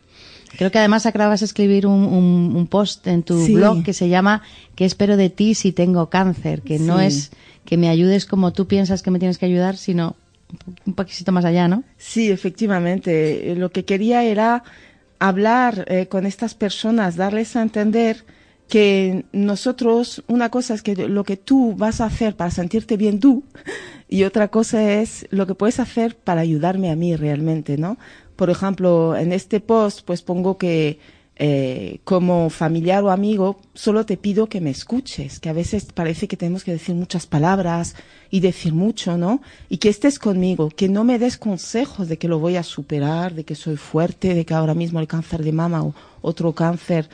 Creo 0.58 0.72
que 0.72 0.78
además 0.80 1.06
acabas 1.06 1.40
de 1.40 1.46
escribir 1.46 1.86
un, 1.86 2.02
un, 2.04 2.52
un 2.56 2.66
post 2.66 3.06
en 3.06 3.22
tu 3.22 3.44
Sí. 3.44 3.52
blog 3.54 3.84
que 3.84 3.92
se 3.92 4.08
llama 4.08 4.42
¿Qué 4.74 4.84
espero 4.84 5.16
de 5.16 5.30
ti 5.30 5.54
si 5.54 5.70
tengo 5.70 6.08
cáncer? 6.10 6.62
Que 6.62 6.78
no 6.80 6.98
es 6.98 7.30
que 7.64 7.76
me 7.76 7.88
ayudes 7.88 8.26
como 8.26 8.52
tú 8.52 8.66
piensas 8.66 9.02
que 9.02 9.10
me 9.12 9.18
tienes 9.20 9.38
que 9.38 9.46
ayudar, 9.46 9.76
sino 9.76 10.16
un 10.50 10.56
po- 10.58 10.72
un 10.86 10.94
poquito 10.94 11.30
más 11.30 11.44
allá, 11.44 11.68
¿no? 11.68 11.84
Sí, 11.96 12.30
efectivamente. 12.30 13.54
Lo 13.56 13.70
que 13.70 13.84
quería 13.84 14.24
era 14.24 14.64
hablar 15.20 15.84
eh, 15.88 16.06
con 16.06 16.26
estas 16.26 16.54
personas, 16.54 17.16
darles 17.16 17.54
a 17.56 17.62
entender 17.62 18.24
que 18.68 19.24
nosotros, 19.32 20.24
una 20.26 20.50
cosa 20.50 20.74
es 20.74 20.82
que 20.82 21.08
lo 21.08 21.24
que 21.24 21.36
tú 21.36 21.74
vas 21.76 22.00
a 22.00 22.06
hacer 22.06 22.36
para 22.36 22.50
sentirte 22.50 22.96
bien 22.96 23.20
tú 23.20 23.44
y 24.08 24.24
otra 24.24 24.48
cosa 24.48 24.92
es 25.00 25.26
lo 25.30 25.46
que 25.46 25.54
puedes 25.54 25.80
hacer 25.80 26.16
para 26.16 26.40
ayudarme 26.40 26.90
a 26.90 26.96
mí 26.96 27.14
realmente, 27.16 27.78
¿no? 27.78 27.98
Por 28.34 28.50
ejemplo, 28.50 29.16
en 29.16 29.32
este 29.32 29.60
post 29.60 30.04
pues 30.04 30.22
pongo 30.22 30.58
que 30.58 30.98
eh, 31.38 32.00
como 32.04 32.48
familiar 32.48 33.04
o 33.04 33.10
amigo 33.10 33.60
solo 33.74 34.06
te 34.06 34.16
pido 34.16 34.46
que 34.46 34.62
me 34.62 34.70
escuches, 34.70 35.38
que 35.38 35.50
a 35.50 35.52
veces 35.52 35.84
parece 35.92 36.28
que 36.28 36.36
tenemos 36.38 36.64
que 36.64 36.72
decir 36.72 36.94
muchas 36.94 37.26
palabras 37.26 37.94
y 38.30 38.40
decir 38.40 38.72
mucho, 38.72 39.18
¿no? 39.18 39.42
Y 39.68 39.76
que 39.76 39.90
estés 39.90 40.18
conmigo, 40.18 40.70
que 40.70 40.88
no 40.88 41.04
me 41.04 41.18
des 41.18 41.36
consejos 41.36 42.08
de 42.08 42.16
que 42.16 42.26
lo 42.26 42.38
voy 42.38 42.56
a 42.56 42.62
superar, 42.62 43.34
de 43.34 43.44
que 43.44 43.54
soy 43.54 43.76
fuerte, 43.76 44.34
de 44.34 44.46
que 44.46 44.54
ahora 44.54 44.72
mismo 44.72 44.98
el 44.98 45.06
cáncer 45.06 45.44
de 45.44 45.52
mama 45.52 45.82
o 45.84 45.94
otro 46.22 46.54
cáncer, 46.54 47.08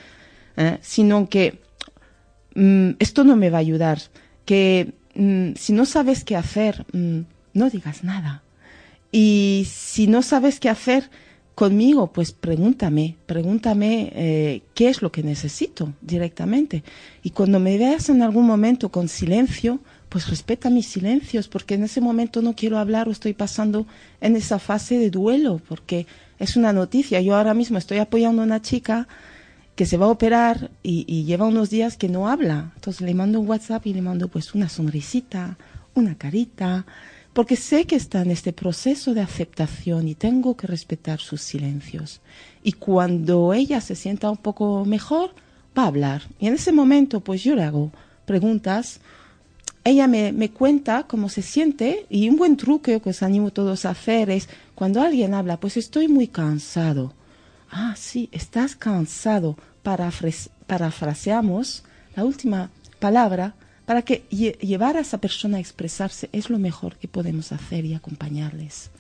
¿eh? 0.57 0.79
sino 0.81 1.29
que 1.29 1.61
mm, 2.55 2.91
esto 2.99 3.25
no 3.25 3.37
me 3.37 3.51
va 3.51 3.59
a 3.59 3.61
ayudar, 3.61 4.01
que 4.45 4.95
mm, 5.15 5.53
si 5.57 5.73
no 5.73 5.87
sabes 5.87 6.25
qué 6.25 6.37
hacer, 6.37 6.87
mm, 6.93 7.21
no 7.55 7.71
digas 7.71 8.05
nada. 8.05 8.43
Y 9.11 9.67
si 9.71 10.07
no 10.07 10.23
sabes 10.23 10.59
qué 10.59 10.71
hacer 10.71 11.11
conmigo, 11.55 12.13
pues 12.13 12.33
pregúntame, 12.33 13.17
pregúntame 13.27 14.11
eh, 14.15 14.63
qué 14.75 14.89
es 14.89 15.03
lo 15.03 15.13
que 15.13 15.23
necesito 15.23 15.93
directamente. 16.01 16.83
Y 17.23 17.31
cuando 17.31 17.61
me 17.61 17.77
veas 17.77 18.09
en 18.09 18.23
algún 18.23 18.47
momento 18.47 18.89
con 18.89 19.09
silencio, 19.09 19.81
pues 20.09 20.29
respeta 20.29 20.71
mis 20.71 20.87
silencios, 20.87 21.49
porque 21.49 21.75
en 21.75 21.85
ese 21.85 22.01
momento 22.01 22.43
no 22.43 22.55
quiero 22.55 22.79
hablar 22.79 23.09
o 23.09 23.13
estoy 23.13 23.35
pasando 23.35 23.87
en 24.21 24.37
esa 24.37 24.59
fase 24.59 24.99
de 24.99 25.11
duelo, 25.11 25.61
porque 25.69 26.07
es 26.39 26.57
una 26.57 26.73
noticia. 26.73 27.21
Yo 27.21 27.37
ahora 27.37 27.55
mismo 27.55 27.79
estoy 27.79 27.99
apoyando 27.99 28.43
a 28.43 28.45
una 28.47 28.63
chica 28.63 29.09
que 29.75 29.87
se 29.87 29.97
va 29.97 30.07
a 30.07 30.11
operar 30.11 30.71
y, 30.83 31.25
lleva 31.25 31.47
unos 31.47 31.71
días 31.71 31.97
que 31.97 32.09
no 32.09 32.29
habla. 32.29 32.73
Entonces 32.75 33.03
le 33.03 33.15
mando 33.15 33.41
un 33.41 33.49
WhatsApp 33.49 33.87
y 33.87 33.95
le 33.95 34.03
mando 34.03 34.29
pues 34.29 34.55
una 34.55 34.69
sonrisita, 34.69 35.57
una 35.95 36.17
carita, 36.17 36.85
porque 37.33 37.57
sé 37.57 37.87
que 37.87 37.97
está 37.97 38.21
en 38.21 38.31
este 38.31 38.53
proceso 38.53 39.15
de 39.15 39.23
aceptación 39.23 40.09
y 40.09 40.15
tengo 40.15 40.57
que 40.57 40.67
respetar 40.67 41.21
sus 41.21 41.41
silencios. 41.41 42.21
Y 42.63 42.73
cuando 42.73 43.55
ella 43.55 43.81
se 43.81 43.95
sienta 43.95 44.31
un 44.31 44.37
poco 44.37 44.85
mejor, 44.85 45.31
va 45.77 45.85
a 45.85 45.87
hablar. 45.87 46.23
Y 46.39 46.49
en 46.49 46.55
ese 46.55 46.73
momento, 46.73 47.21
pues 47.21 47.43
yo 47.43 47.55
le 47.55 47.63
hago 47.63 47.91
preguntas. 48.27 49.01
Ella 49.85 50.07
me, 50.07 50.33
me 50.33 50.51
cuenta 50.51 51.05
cómo 51.09 51.31
se 51.31 51.41
siente 51.41 52.07
y 52.11 52.29
un 52.29 52.37
buen 52.37 52.59
truque 52.59 53.01
que 53.01 53.11
os 53.11 53.23
animo 53.23 53.51
todos 53.51 53.87
a 53.87 53.91
hacer 53.91 54.29
es 54.31 54.49
cuando 54.75 55.01
alguien 55.01 55.33
habla, 55.33 55.59
pues 55.59 55.79
estoy 55.79 56.09
muy 56.09 56.29
cansado. 56.29 57.15
Ah, 57.73 57.95
sí, 57.97 58.29
estás 58.33 58.77
cansado. 58.77 59.57
Parafres- 59.83 60.51
parafraseamos 60.67 61.83
la 62.15 62.25
última 62.25 62.71
palabra 63.01 63.55
para 63.87 64.03
que 64.03 64.23
lle- 64.31 64.57
llevar 64.59 64.97
a 64.97 65.01
esa 65.01 65.19
persona 65.19 65.57
a 65.57 65.61
expresarse 65.61 66.29
es 66.33 66.51
lo 66.51 66.59
mejor 66.59 66.97
que 66.97 67.09
podemos 67.09 67.51
hacer 67.51 67.85
y 67.85 67.95
acompañarles. 67.95 68.91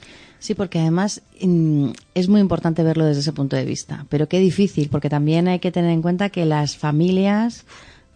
Sí, 0.40 0.54
porque 0.54 0.80
además 0.80 1.22
mm, 1.40 1.90
es 2.14 2.28
muy 2.28 2.40
importante 2.40 2.82
verlo 2.82 3.04
desde 3.04 3.20
ese 3.20 3.32
punto 3.32 3.54
de 3.56 3.64
vista. 3.64 4.06
Pero 4.08 4.26
qué 4.28 4.40
difícil, 4.40 4.88
porque 4.88 5.08
también 5.08 5.46
hay 5.46 5.60
que 5.60 5.70
tener 5.70 5.90
en 5.92 6.02
cuenta 6.02 6.30
que 6.30 6.44
las 6.46 6.76
familias, 6.76 7.64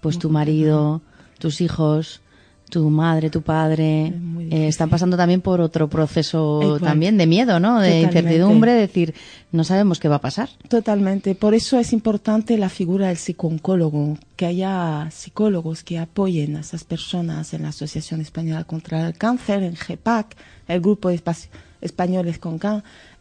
pues 0.00 0.18
tu 0.18 0.28
marido, 0.30 1.02
tus 1.38 1.60
hijos, 1.60 2.20
tu 2.68 2.90
madre, 2.90 3.30
tu 3.30 3.42
padre, 3.42 4.06
Es 4.08 4.14
eh, 4.52 4.68
están 4.68 4.90
pasando 4.90 5.16
también 5.16 5.40
por 5.40 5.60
otro 5.60 5.88
proceso 5.88 6.60
Igual. 6.62 6.80
también 6.80 7.16
de 7.16 7.26
miedo, 7.26 7.60
¿no? 7.60 7.80
De 7.80 7.88
Totalmente. 8.02 8.18
incertidumbre, 8.18 8.72
de 8.72 8.80
decir, 8.80 9.14
no 9.52 9.62
sabemos 9.64 9.98
qué 10.00 10.08
va 10.08 10.16
a 10.16 10.20
pasar. 10.20 10.48
Totalmente. 10.68 11.34
Por 11.34 11.54
eso 11.54 11.78
es 11.78 11.92
importante 11.92 12.58
la 12.58 12.68
figura 12.68 13.08
del 13.08 13.16
psicólogo, 13.16 14.18
que 14.36 14.46
haya 14.46 15.08
psicólogos 15.10 15.82
que 15.84 15.98
apoyen 15.98 16.56
a 16.56 16.60
esas 16.60 16.84
personas 16.84 17.54
en 17.54 17.62
la 17.62 17.68
Asociación 17.68 18.20
Española 18.20 18.64
contra 18.64 19.06
el 19.08 19.14
Cáncer, 19.16 19.62
en 19.62 19.76
GEPAC, 19.76 20.36
el 20.68 20.80
grupo 20.80 21.08
de 21.08 21.16
espa- 21.22 21.48
españoles 21.80 22.38
con, 22.38 22.58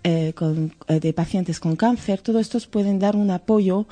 eh, 0.04 0.34
con- 0.36 0.74
eh, 0.88 1.00
de 1.00 1.14
pacientes 1.14 1.60
con 1.60 1.76
cáncer. 1.76 2.22
Todos 2.22 2.42
estos 2.42 2.68
pueden 2.68 3.00
dar 3.00 3.16
un 3.16 3.30
apoyo 3.32 3.86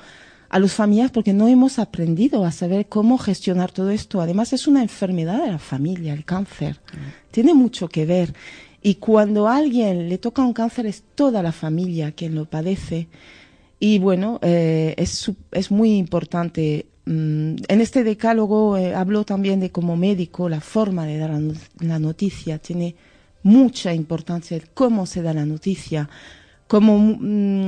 a 0.55 0.59
los 0.59 0.73
familias 0.73 1.11
porque 1.11 1.33
no 1.33 1.47
hemos 1.47 1.79
aprendido 1.79 2.45
a 2.45 2.51
saber 2.51 2.85
cómo 2.87 3.17
gestionar 3.17 3.71
todo 3.71 3.89
esto. 3.89 4.21
Además 4.21 4.53
es 4.53 4.67
una 4.67 4.81
enfermedad 4.83 5.43
de 5.43 5.51
la 5.51 5.59
familia, 5.59 6.13
el 6.13 6.25
cáncer. 6.25 6.79
Tiene 7.31 7.53
mucho 7.53 7.87
que 7.89 8.05
ver. 8.05 8.33
Y 8.81 8.95
cuando 8.95 9.47
a 9.47 9.57
alguien 9.57 10.09
le 10.09 10.17
toca 10.19 10.41
un 10.43 10.53
cáncer 10.53 10.85
es 10.85 11.03
toda 11.15 11.41
la 11.41 11.51
familia 11.51 12.11
quien 12.11 12.35
lo 12.35 12.45
padece. 12.45 13.07
Y 13.79 13.99
bueno, 13.99 14.39
eh, 14.43 14.93
es, 14.97 15.31
es 15.51 15.71
muy 15.71 15.97
importante. 15.97 16.85
mm, 17.05 17.55
en 17.67 17.81
este 17.81 18.03
decálogo 18.03 18.77
eh, 18.77 18.93
hablo 18.95 19.25
también 19.25 19.59
de 19.59 19.71
como 19.71 19.95
médico 19.97 20.49
la 20.49 20.61
forma 20.61 21.05
de 21.05 21.17
dar 21.17 21.31
la, 21.31 21.39
no- 21.39 21.53
la 21.79 21.99
noticia. 21.99 22.59
Tiene 22.59 22.95
mucha 23.43 23.93
importancia 23.93 24.59
cómo 24.73 25.05
se 25.05 25.21
da 25.21 25.33
la 25.33 25.45
noticia. 25.45 26.09
Como 26.67 26.97
mm, 27.19 27.67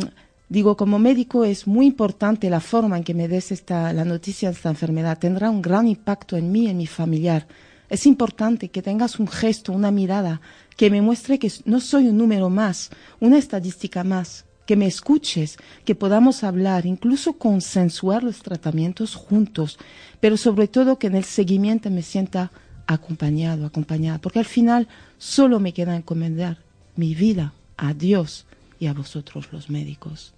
digo, 0.50 0.78
como 0.78 1.00
médico 1.00 1.46
es 1.46 1.68
muy 1.68 1.88
importante 1.88 2.50
la 2.50 2.60
forma 2.60 2.98
en 2.98 3.04
que 3.04 3.14
me 3.14 3.28
des 3.28 3.52
esta, 3.52 3.92
la 3.94 4.06
noticia 4.06 4.50
de 4.50 4.56
esta 4.56 4.70
enfermedad. 4.70 5.18
Tendrá 5.18 5.50
un 5.50 5.62
gran 5.62 5.88
impacto 5.88 6.38
en 6.38 6.52
mí, 6.52 6.68
en 6.68 6.78
mi 6.78 6.88
familiar. 6.88 7.48
Es 7.90 8.06
importante 8.06 8.70
que 8.70 8.82
tengas 8.82 9.20
un 9.20 9.28
gesto, 9.28 9.72
una 9.72 9.92
mirada 9.92 10.42
que 10.76 10.90
me 10.90 11.02
muestre 11.02 11.40
que 11.40 11.52
no 11.66 11.80
soy 11.80 12.08
un 12.08 12.18
número 12.18 12.50
más, 12.50 12.90
una 13.20 13.38
estadística 13.38 14.04
más, 14.04 14.46
que 14.66 14.76
me 14.76 14.88
escuches, 14.88 15.58
que 15.86 15.96
podamos 15.96 16.44
hablar, 16.44 16.86
incluso 16.86 17.34
consensuar 17.34 18.24
los 18.24 18.42
tratamientos 18.42 19.16
juntos, 19.16 19.78
pero 20.20 20.38
sobre 20.38 20.68
todo 20.68 20.98
que 20.98 21.08
en 21.08 21.16
el 21.16 21.24
seguimiento 21.24 21.90
me 21.92 22.02
sienta 22.02 22.52
acompañado, 22.88 23.66
acompañada, 23.66 24.20
porque 24.20 24.40
al 24.40 24.46
final 24.46 24.88
solo 25.18 25.60
me 25.60 25.74
queda 25.74 25.96
encomendar 25.96 26.58
mi 26.96 27.14
vida 27.14 27.54
a 27.78 27.94
Dios 27.94 28.46
y 28.80 28.88
a 28.88 28.94
vosotros 28.94 29.48
los 29.52 29.70
médicos. 29.70 30.34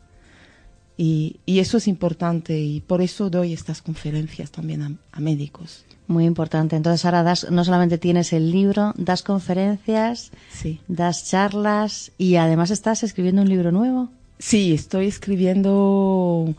Y, 0.99 1.37
y 1.45 1.59
eso 1.59 1.77
es 1.77 1.87
importante 1.87 2.59
y 2.59 2.81
por 2.81 3.01
eso 3.01 3.29
doy 3.29 3.53
estas 3.53 3.81
conferencias 3.83 4.49
también 4.51 4.81
a, 4.81 4.91
a 5.11 5.19
médicos. 5.19 5.85
Muy 6.07 6.25
importante. 6.25 6.75
Entonces 6.75 7.05
ahora 7.05 7.21
das, 7.21 7.51
no 7.51 7.63
solamente 7.63 7.97
tienes 7.99 8.33
el 8.33 8.49
libro, 8.51 8.93
das 8.97 9.21
conferencias, 9.21 10.31
Sí. 10.51 10.79
das 10.87 11.29
charlas 11.29 12.11
y 12.17 12.37
además 12.37 12.71
estás 12.71 13.03
escribiendo 13.03 13.41
un 13.43 13.49
libro 13.49 13.71
nuevo. 13.71 14.09
Sí, 14.39 14.73
estoy 14.73 15.05
escribiendo 15.07 16.55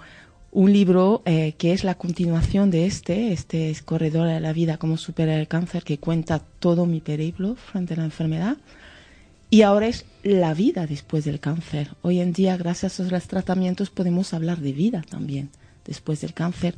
un 0.53 0.73
libro 0.73 1.23
eh, 1.25 1.55
que 1.59 1.73
es 1.73 1.83
la 1.85 1.95
continuación 1.97 2.71
de 2.71 2.87
este, 2.87 3.33
este 3.33 3.71
es 3.71 3.83
Corredora 3.83 4.35
de 4.35 4.41
la 4.41 4.53
Vida, 4.53 4.77
cómo 4.79 4.97
superar 4.97 5.39
el 5.41 5.49
cáncer, 5.49 5.83
que 5.83 5.99
cuenta 5.99 6.41
todo 6.61 6.87
mi 6.87 7.01
periplo 7.01 7.55
frente 7.57 7.95
a 7.95 7.99
la 7.99 8.05
enfermedad. 8.05 8.57
Y 9.51 9.63
ahora 9.63 9.87
es 9.87 10.05
la 10.23 10.53
vida 10.53 10.87
después 10.87 11.25
del 11.25 11.41
cáncer. 11.41 11.95
Hoy 12.03 12.21
en 12.21 12.33
día, 12.33 12.57
gracias 12.59 13.01
a 13.01 13.05
los 13.05 13.29
tratamientos, 13.29 13.89
podemos 13.89 14.35
hablar 14.35 14.59
de 14.59 14.73
vida 14.73 15.03
también 15.09 15.51
después 15.87 16.21
del 16.21 16.35
cáncer. 16.35 16.75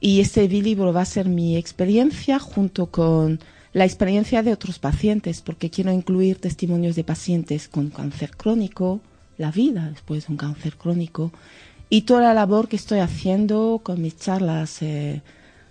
Y 0.00 0.20
este 0.20 0.46
libro 0.48 0.92
va 0.92 1.00
a 1.00 1.06
ser 1.06 1.28
mi 1.28 1.56
experiencia 1.56 2.38
junto 2.38 2.86
con 2.90 3.40
la 3.72 3.86
experiencia 3.86 4.42
de 4.42 4.52
otros 4.52 4.78
pacientes, 4.78 5.40
porque 5.40 5.70
quiero 5.70 5.92
incluir 5.92 6.38
testimonios 6.40 6.94
de 6.94 7.04
pacientes 7.04 7.68
con 7.68 7.88
cáncer 7.88 8.36
crónico, 8.36 9.00
la 9.38 9.50
vida 9.50 9.88
después 9.90 10.26
de 10.26 10.32
un 10.32 10.36
cáncer 10.36 10.76
crónico, 10.76 11.32
y 11.88 12.02
toda 12.02 12.20
la 12.20 12.34
labor 12.34 12.68
que 12.68 12.76
estoy 12.76 12.98
haciendo 12.98 13.80
con 13.82 14.02
mis 14.02 14.18
charlas 14.18 14.82
eh, 14.82 15.22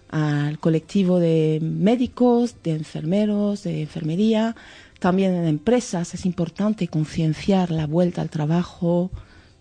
al 0.09 0.59
colectivo 0.59 1.19
de 1.19 1.59
médicos, 1.61 2.55
de 2.63 2.71
enfermeros, 2.71 3.63
de 3.63 3.81
enfermería, 3.83 4.55
también 5.03 5.33
en 5.35 5.45
empresas. 5.47 6.13
Es 6.13 6.25
importante 6.25 6.87
concienciar 6.87 7.71
la 7.71 7.87
vuelta 7.87 8.21
al 8.21 8.29
trabajo, 8.29 9.11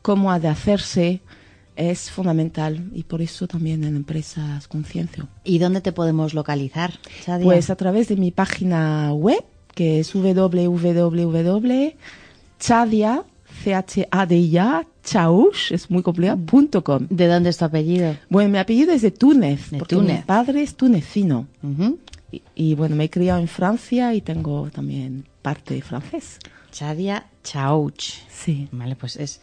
cómo 0.01 0.31
ha 0.31 0.39
de 0.39 0.47
hacerse, 0.47 1.21
es 1.75 2.13
fundamental 2.13 2.91
y 2.95 3.03
por 3.03 3.23
eso 3.23 3.49
también 3.49 3.83
en 3.83 3.97
empresas 3.97 4.69
conciencia. 4.69 5.27
¿Y 5.43 5.59
dónde 5.59 5.81
te 5.81 5.91
podemos 5.91 6.33
localizar? 6.33 6.93
Chadia? 7.25 7.45
Pues 7.45 7.71
a 7.71 7.77
través 7.77 8.07
de 8.07 8.15
mi 8.15 8.31
página 8.31 9.13
web, 9.13 9.43
que 9.75 9.99
es 9.99 10.15
www.chadia, 10.15 11.93
c 13.65 13.75
h 13.75 14.09
a 14.11 14.27
d 14.27 14.37
i 14.37 14.59
a 14.59 14.87
chaush, 15.03 15.73
es 15.73 15.91
muy 15.91 16.03
complicado, 16.05 16.39
punto 16.47 16.85
com. 16.85 17.09
¿De 17.11 17.27
dónde 17.27 17.51
es 17.51 17.57
tu 17.59 17.65
apellido? 17.65 18.17
Bueno, 18.31 18.49
mi 18.51 18.59
apellido 18.59 18.93
es 18.93 19.03
de 19.03 19.11
Túnez, 19.11 19.71
De 19.73 19.79
porque 19.79 19.97
Túnez. 19.97 20.19
mi 20.19 20.23
padre 20.23 20.63
es 20.63 20.77
tunecino. 20.77 21.49
Y, 22.33 22.43
y, 22.55 22.75
bueno, 22.75 22.97
me 22.97 23.05
he 23.05 23.11
criado 23.11 23.39
en 23.41 23.47
Francia 23.49 24.15
y 24.15 24.21
tengo 24.23 24.71
también 24.71 25.27
parte 25.43 25.75
de 25.75 25.83
francés. 25.83 26.39
Chadia 26.73 27.27
Chauch. 27.45 28.03
Sí, 28.31 28.69
Vale, 28.73 28.97
pues 28.97 29.17
es 29.17 29.41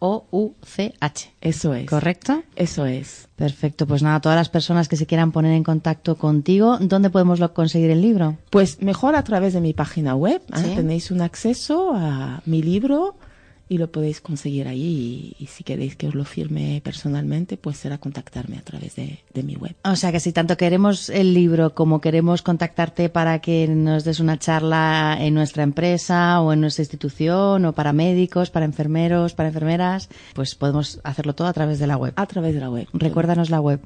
C-H-A-O-U-C-H. 0.00 1.30
eso 1.40 1.74
es. 1.74 1.86
¿Correcto? 1.88 2.42
Eso 2.56 2.86
es. 2.86 3.28
Perfecto, 3.36 3.86
pues 3.86 4.02
nada, 4.02 4.20
todas 4.20 4.36
las 4.36 4.48
personas 4.48 4.88
que 4.88 4.96
se 4.96 5.06
quieran 5.06 5.32
poner 5.32 5.52
en 5.52 5.64
contacto 5.64 6.16
contigo, 6.16 6.76
¿dónde 6.80 7.08
podemos 7.10 7.38
lo- 7.40 7.54
conseguir 7.54 7.90
el 7.90 8.02
libro? 8.02 8.36
Pues 8.50 8.82
mejor 8.82 9.14
a 9.16 9.24
través 9.24 9.54
de 9.54 9.60
mi 9.60 9.72
página 9.72 10.14
web. 10.14 10.42
¿eh? 10.54 10.56
Sí. 10.62 10.72
Tenéis 10.76 11.10
un 11.10 11.22
acceso 11.22 11.92
a 11.94 12.42
mi 12.46 12.62
libro 12.62 13.16
y 13.68 13.78
lo 13.78 13.90
podéis 13.92 14.20
conseguir 14.20 14.68
ahí. 14.68 15.34
Y, 15.38 15.44
y 15.44 15.46
si 15.46 15.64
queréis 15.64 15.96
que 15.96 16.08
os 16.08 16.14
lo 16.14 16.24
firme 16.24 16.80
personalmente, 16.82 17.56
pues 17.56 17.76
será 17.76 17.98
contactarme 17.98 18.56
a 18.56 18.62
través 18.62 18.96
de, 18.96 19.20
de 19.32 19.42
mi 19.42 19.56
web. 19.56 19.74
O 19.84 19.96
sea 19.96 20.12
que 20.12 20.20
si 20.20 20.32
tanto 20.32 20.56
queremos 20.56 21.08
el 21.10 21.34
libro 21.34 21.74
como 21.74 22.00
queremos 22.00 22.42
contactarte 22.42 23.08
para 23.08 23.40
que 23.40 23.68
nos 23.68 24.04
des 24.04 24.20
una 24.20 24.38
charla 24.38 25.16
en 25.20 25.34
nuestra 25.34 25.62
empresa 25.62 26.40
o 26.40 26.52
en 26.52 26.60
nuestra 26.60 26.82
institución 26.82 27.64
o 27.64 27.72
para 27.72 27.92
médicos, 27.92 28.50
para 28.50 28.64
enfermeros, 28.64 29.34
para 29.34 29.48
enfermeras, 29.48 30.08
pues 30.34 30.54
podemos 30.54 31.00
hacerlo 31.04 31.34
todo 31.34 31.48
a 31.48 31.52
través 31.52 31.78
de 31.78 31.86
la 31.86 31.96
web. 31.96 32.12
A 32.16 32.26
través 32.26 32.54
de 32.54 32.60
la 32.60 32.70
web. 32.70 32.86
Recuérdanos 32.92 33.50
la 33.50 33.60
web. 33.60 33.80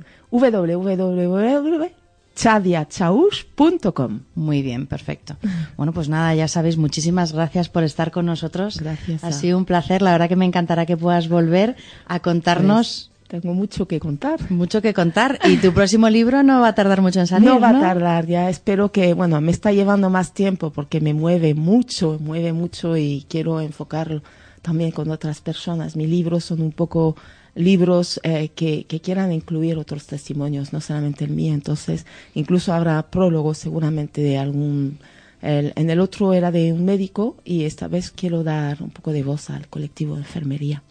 www.chadiachaush.com 2.34 4.20
Muy 4.34 4.62
bien, 4.62 4.86
perfecto. 4.86 5.36
Bueno, 5.76 5.92
pues 5.92 6.08
nada, 6.08 6.34
ya 6.34 6.48
sabéis, 6.48 6.76
muchísimas 6.76 7.32
gracias 7.32 7.68
por 7.68 7.82
estar 7.84 8.10
con 8.10 8.26
nosotros. 8.26 8.78
Gracias 8.80 9.22
Ha 9.24 9.32
sido 9.32 9.58
un 9.58 9.64
placer. 9.64 10.02
La 10.02 10.12
verdad 10.12 10.28
que 10.28 10.36
me 10.36 10.44
encantará 10.44 10.86
que 10.86 10.96
puedas 10.96 11.28
volver 11.28 11.76
a 12.06 12.20
contarnos 12.20 13.10
Pues, 13.28 13.40
tengo 13.42 13.54
mucho 13.54 13.86
que 13.88 13.98
contar. 13.98 14.50
mucho 14.50 14.82
que 14.82 14.92
contar. 14.92 15.38
Y 15.44 15.56
tu 15.56 15.72
próximo 15.72 16.08
libro 16.10 16.42
no 16.42 16.60
va 16.60 16.68
a 16.68 16.74
tardar 16.74 17.00
mucho 17.00 17.20
en 17.20 17.26
salir. 17.26 17.48
no 17.48 17.58
va 17.60 17.70
a 17.70 17.80
tardar, 17.80 18.26
ya 18.26 18.50
espero 18.50 18.92
que, 18.92 19.14
bueno, 19.14 19.40
me 19.40 19.50
está 19.52 19.72
llevando 19.72 20.10
más 20.10 20.32
tiempo 20.34 20.70
porque 20.70 21.00
me 21.00 21.14
mueve 21.14 21.54
mucho, 21.54 22.18
mueve 22.20 22.52
mucho 22.52 22.96
y 22.96 23.24
quiero 23.28 23.60
enfocarlo 23.60 24.22
también 24.60 24.90
con 24.90 25.10
otras 25.10 25.40
personas. 25.40 25.96
Mis 25.96 26.08
libros 26.10 26.44
son 26.44 26.60
un 26.60 26.72
poco 26.72 27.16
libros 27.54 28.20
eh, 28.24 28.50
que, 28.54 28.84
que 28.84 29.00
quieran 29.00 29.32
incluir 29.32 29.78
otros 29.78 30.06
testimonios, 30.06 30.72
no 30.72 30.80
solamente 30.80 31.24
el 31.24 31.30
mío. 31.32 31.54
Entonces, 31.54 32.06
incluso 32.34 32.72
habrá 32.72 33.02
prólogos 33.10 33.58
seguramente 33.58 34.20
de 34.22 34.38
algún... 34.38 34.98
el- 35.42 35.72
en 35.76 35.90
el 35.90 36.00
otro 36.00 36.32
era 36.34 36.50
de 36.50 36.72
un 36.72 36.84
médico 36.84 37.36
y 37.44 37.64
esta 37.64 37.88
vez 37.88 38.10
quiero 38.10 38.42
dar 38.44 38.82
un 38.82 38.90
poco 38.90 39.12
de 39.12 39.22
voz 39.22 39.50
al 39.50 39.68
colectivo 39.68 40.14
de 40.14 40.22
enfermería. 40.22 40.82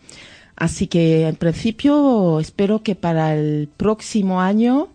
Así 0.55 0.87
que 0.87 1.27
en 1.27 1.35
principio 1.35 2.39
espero 2.39 2.83
que 2.83 2.95
para 2.95 3.35
el 3.35 3.69
próximo 3.77 4.41
año 4.41 4.89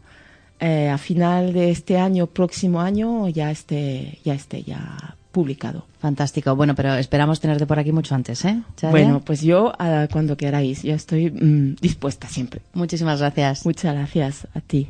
eh, 0.61 0.89
a 0.89 0.99
final 0.99 1.53
de 1.53 1.71
este 1.71 1.99
año, 1.99 2.27
próximo 2.29 2.81
año, 2.81 3.29
ya 3.29 3.51
esté, 3.51 4.19
ya 4.25 4.35
esté 4.35 4.63
ya 4.63 5.16
publicado. 5.37 5.85
Fantástico. 6.01 6.57
Bueno, 6.57 6.75
pero 6.75 6.95
esperamos 6.95 7.41
tenerte 7.41 7.67
por 7.67 7.79
aquí 7.79 7.93
mucho 7.93 8.15
antes, 8.15 8.43
¿eh? 8.47 8.63
Bueno, 8.91 9.21
pues 9.21 9.43
yo 9.43 9.71
ah, 9.79 10.09
cuando 10.11 10.35
queráis, 10.39 10.83
yo 10.83 10.95
estoy 10.95 11.31
mm, 11.31 11.77
dispuesta 11.79 12.27
siempre. 12.27 12.63
Muchísimas 12.73 13.21
gracias. 13.21 13.67
Muchas 13.67 13.95
gracias 13.95 14.49
a 14.55 14.63
ti. 14.63 14.89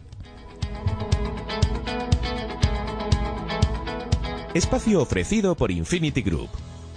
Espacio 4.55 5.03
ofrecido 5.03 5.57
por 5.57 5.73
Infinity 5.73 6.23
Group. 6.23 6.51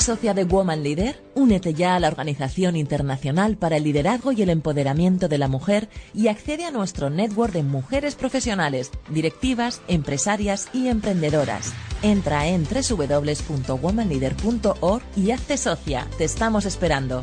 eres 0.00 0.06
socia 0.06 0.34
de 0.34 0.44
Woman 0.44 0.82
Leader? 0.82 1.22
Únete 1.34 1.74
ya 1.74 1.94
a 1.94 2.00
la 2.00 2.08
Organización 2.08 2.74
Internacional 2.76 3.58
para 3.58 3.76
el 3.76 3.84
Liderazgo 3.84 4.32
y 4.32 4.40
el 4.40 4.48
Empoderamiento 4.48 5.28
de 5.28 5.36
la 5.36 5.48
Mujer 5.48 5.90
y 6.14 6.28
accede 6.28 6.64
a 6.64 6.70
nuestro 6.70 7.10
network 7.10 7.52
de 7.52 7.62
mujeres 7.62 8.14
profesionales, 8.14 8.90
directivas, 9.10 9.82
empresarias 9.88 10.70
y 10.72 10.88
emprendedoras. 10.88 11.74
Entra 12.02 12.48
en 12.48 12.64
www.womanleader.org 12.64 15.02
y 15.16 15.32
hazte 15.32 15.58
socia. 15.58 16.06
Te 16.16 16.24
estamos 16.24 16.64
esperando. 16.64 17.22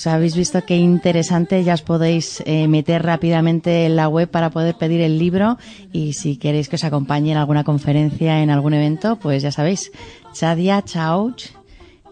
Pues 0.00 0.14
habéis 0.14 0.34
visto 0.34 0.64
qué 0.64 0.78
interesante. 0.78 1.62
Ya 1.62 1.74
os 1.74 1.82
podéis 1.82 2.42
eh, 2.46 2.68
meter 2.68 3.02
rápidamente 3.02 3.84
en 3.84 3.96
la 3.96 4.08
web 4.08 4.30
para 4.30 4.48
poder 4.48 4.74
pedir 4.74 5.02
el 5.02 5.18
libro. 5.18 5.58
Y 5.92 6.14
si 6.14 6.38
queréis 6.38 6.70
que 6.70 6.76
os 6.76 6.84
acompañe 6.84 7.32
en 7.32 7.36
alguna 7.36 7.64
conferencia, 7.64 8.42
en 8.42 8.48
algún 8.48 8.72
evento, 8.72 9.16
pues 9.16 9.42
ya 9.42 9.52
sabéis. 9.52 9.92
Chadia 10.32 10.80
Chauch. 10.80 11.48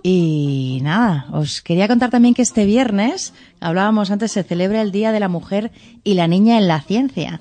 Y 0.03 0.81
nada, 0.83 1.29
os 1.33 1.63
quería 1.63 1.89
contar 1.89 2.11
también 2.11 2.35
que 2.35 2.43
este 2.43 2.67
viernes, 2.67 3.33
hablábamos 3.59 4.11
antes, 4.11 4.33
se 4.33 4.43
celebra 4.43 4.83
el 4.83 4.93
Día 4.93 5.11
de 5.11 5.21
la 5.21 5.29
Mujer 5.29 5.73
y 6.05 6.13
la 6.13 6.29
Niña 6.29 6.59
en 6.59 6.69
la 6.69 6.83
Ciencia. 6.83 7.41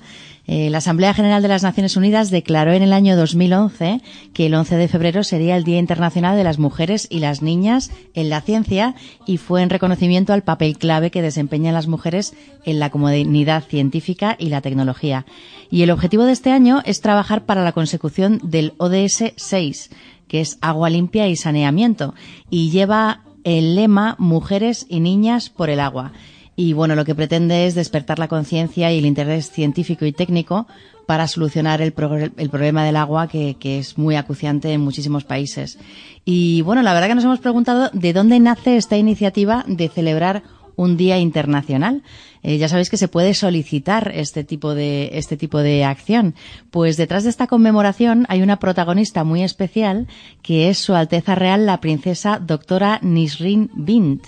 Eh, 0.50 0.70
la 0.70 0.78
Asamblea 0.78 1.12
General 1.12 1.42
de 1.42 1.48
las 1.48 1.62
Naciones 1.62 1.94
Unidas 1.98 2.30
declaró 2.30 2.72
en 2.72 2.82
el 2.82 2.94
año 2.94 3.16
2011 3.16 4.00
que 4.32 4.46
el 4.46 4.54
11 4.54 4.76
de 4.76 4.88
febrero 4.88 5.22
sería 5.22 5.56
el 5.56 5.62
Día 5.64 5.78
Internacional 5.78 6.38
de 6.38 6.44
las 6.44 6.58
Mujeres 6.58 7.06
y 7.10 7.18
las 7.18 7.42
Niñas 7.42 7.90
en 8.14 8.30
la 8.30 8.40
Ciencia 8.40 8.94
y 9.26 9.36
fue 9.36 9.60
en 9.60 9.68
reconocimiento 9.68 10.32
al 10.32 10.44
papel 10.44 10.78
clave 10.78 11.10
que 11.10 11.20
desempeñan 11.20 11.74
las 11.74 11.86
mujeres 11.86 12.34
en 12.64 12.78
la 12.78 12.88
comunidad 12.88 13.62
científica 13.64 14.36
y 14.38 14.48
la 14.48 14.62
tecnología. 14.62 15.26
Y 15.70 15.82
el 15.82 15.90
objetivo 15.90 16.24
de 16.24 16.32
este 16.32 16.50
año 16.50 16.80
es 16.86 17.02
trabajar 17.02 17.44
para 17.44 17.62
la 17.62 17.72
consecución 17.72 18.40
del 18.42 18.72
ODS 18.78 19.34
6, 19.36 19.90
que 20.28 20.40
es 20.40 20.56
agua 20.62 20.88
limpia 20.88 21.28
y 21.28 21.36
saneamiento, 21.36 22.14
y 22.48 22.70
lleva 22.70 23.20
el 23.44 23.74
lema 23.74 24.16
Mujeres 24.18 24.86
y 24.88 25.00
Niñas 25.00 25.50
por 25.50 25.68
el 25.68 25.80
agua. 25.80 26.12
Y 26.60 26.72
bueno, 26.72 26.96
lo 26.96 27.04
que 27.04 27.14
pretende 27.14 27.68
es 27.68 27.76
despertar 27.76 28.18
la 28.18 28.26
conciencia 28.26 28.90
y 28.90 28.98
el 28.98 29.06
interés 29.06 29.48
científico 29.48 30.04
y 30.06 30.10
técnico 30.10 30.66
para 31.06 31.28
solucionar 31.28 31.80
el, 31.80 31.94
el 32.36 32.50
problema 32.50 32.84
del 32.84 32.96
agua 32.96 33.28
que, 33.28 33.54
que 33.60 33.78
es 33.78 33.96
muy 33.96 34.16
acuciante 34.16 34.72
en 34.72 34.80
muchísimos 34.80 35.22
países. 35.22 35.78
Y 36.24 36.62
bueno, 36.62 36.82
la 36.82 36.92
verdad 36.94 37.06
que 37.06 37.14
nos 37.14 37.22
hemos 37.22 37.38
preguntado 37.38 37.90
de 37.92 38.12
dónde 38.12 38.40
nace 38.40 38.76
esta 38.76 38.96
iniciativa 38.96 39.64
de 39.68 39.88
celebrar 39.88 40.42
un 40.74 40.96
día 40.96 41.20
internacional. 41.20 42.02
Eh, 42.42 42.58
ya 42.58 42.68
sabéis 42.68 42.90
que 42.90 42.96
se 42.96 43.06
puede 43.06 43.34
solicitar 43.34 44.10
este 44.12 44.42
tipo 44.42 44.74
de 44.74 45.10
este 45.12 45.36
tipo 45.36 45.58
de 45.58 45.84
acción. 45.84 46.34
Pues 46.72 46.96
detrás 46.96 47.22
de 47.22 47.30
esta 47.30 47.46
conmemoración 47.46 48.26
hay 48.28 48.42
una 48.42 48.58
protagonista 48.58 49.22
muy 49.22 49.44
especial 49.44 50.08
que 50.42 50.70
es 50.70 50.78
Su 50.78 50.96
Alteza 50.96 51.36
Real 51.36 51.66
la 51.66 51.78
princesa 51.78 52.40
doctora 52.40 52.98
Nisrin 53.00 53.70
Bint. 53.76 54.24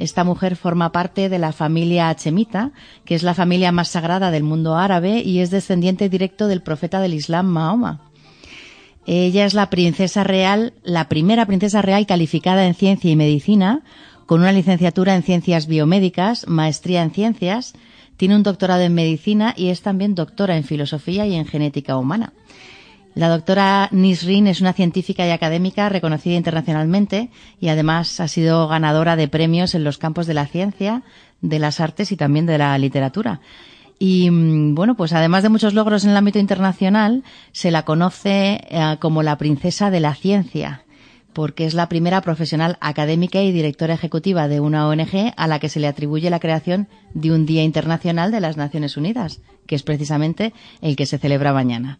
Esta 0.00 0.24
mujer 0.24 0.56
forma 0.56 0.92
parte 0.92 1.28
de 1.28 1.38
la 1.38 1.52
familia 1.52 2.08
Hachemita, 2.08 2.72
que 3.04 3.14
es 3.14 3.22
la 3.22 3.34
familia 3.34 3.70
más 3.70 3.88
sagrada 3.88 4.30
del 4.30 4.42
mundo 4.42 4.76
árabe 4.76 5.20
y 5.20 5.40
es 5.40 5.50
descendiente 5.50 6.08
directo 6.08 6.48
del 6.48 6.62
profeta 6.62 7.02
del 7.02 7.12
Islam 7.12 7.46
Mahoma. 7.48 8.00
Ella 9.04 9.44
es 9.44 9.52
la 9.52 9.68
princesa 9.68 10.24
real, 10.24 10.72
la 10.84 11.10
primera 11.10 11.44
princesa 11.44 11.82
real 11.82 12.06
calificada 12.06 12.66
en 12.66 12.74
ciencia 12.74 13.10
y 13.10 13.16
medicina, 13.16 13.82
con 14.24 14.40
una 14.40 14.52
licenciatura 14.52 15.14
en 15.14 15.22
ciencias 15.22 15.66
biomédicas, 15.66 16.48
maestría 16.48 17.02
en 17.02 17.10
ciencias, 17.10 17.74
tiene 18.16 18.36
un 18.36 18.42
doctorado 18.42 18.80
en 18.80 18.94
medicina 18.94 19.52
y 19.54 19.68
es 19.68 19.82
también 19.82 20.14
doctora 20.14 20.56
en 20.56 20.64
filosofía 20.64 21.26
y 21.26 21.34
en 21.34 21.44
genética 21.44 21.98
humana. 21.98 22.32
La 23.14 23.28
doctora 23.28 23.88
Nisrin 23.90 24.46
es 24.46 24.60
una 24.60 24.72
científica 24.72 25.26
y 25.26 25.30
académica 25.30 25.88
reconocida 25.88 26.36
internacionalmente 26.36 27.30
y 27.58 27.68
además 27.68 28.20
ha 28.20 28.28
sido 28.28 28.68
ganadora 28.68 29.16
de 29.16 29.26
premios 29.26 29.74
en 29.74 29.82
los 29.82 29.98
campos 29.98 30.26
de 30.26 30.34
la 30.34 30.46
ciencia, 30.46 31.02
de 31.40 31.58
las 31.58 31.80
artes 31.80 32.12
y 32.12 32.16
también 32.16 32.46
de 32.46 32.58
la 32.58 32.78
literatura. 32.78 33.40
Y 33.98 34.30
mm, 34.30 34.74
bueno, 34.74 34.96
pues 34.96 35.12
además 35.12 35.42
de 35.42 35.48
muchos 35.48 35.74
logros 35.74 36.04
en 36.04 36.10
el 36.10 36.16
ámbito 36.16 36.38
internacional, 36.38 37.24
se 37.52 37.70
la 37.70 37.84
conoce 37.84 38.60
eh, 38.70 38.96
como 39.00 39.22
la 39.22 39.38
princesa 39.38 39.90
de 39.90 40.00
la 40.00 40.14
ciencia 40.14 40.84
porque 41.32 41.64
es 41.64 41.74
la 41.74 41.88
primera 41.88 42.20
profesional 42.22 42.76
académica 42.80 43.40
y 43.42 43.52
directora 43.52 43.94
ejecutiva 43.94 44.48
de 44.48 44.60
una 44.60 44.88
ONG 44.88 45.32
a 45.36 45.46
la 45.46 45.58
que 45.58 45.68
se 45.68 45.80
le 45.80 45.86
atribuye 45.86 46.30
la 46.30 46.40
creación 46.40 46.88
de 47.14 47.32
un 47.32 47.46
Día 47.46 47.62
Internacional 47.62 48.32
de 48.32 48.40
las 48.40 48.56
Naciones 48.56 48.96
Unidas, 48.96 49.40
que 49.66 49.74
es 49.76 49.82
precisamente 49.82 50.52
el 50.80 50.96
que 50.96 51.06
se 51.06 51.18
celebra 51.18 51.52
mañana. 51.52 51.98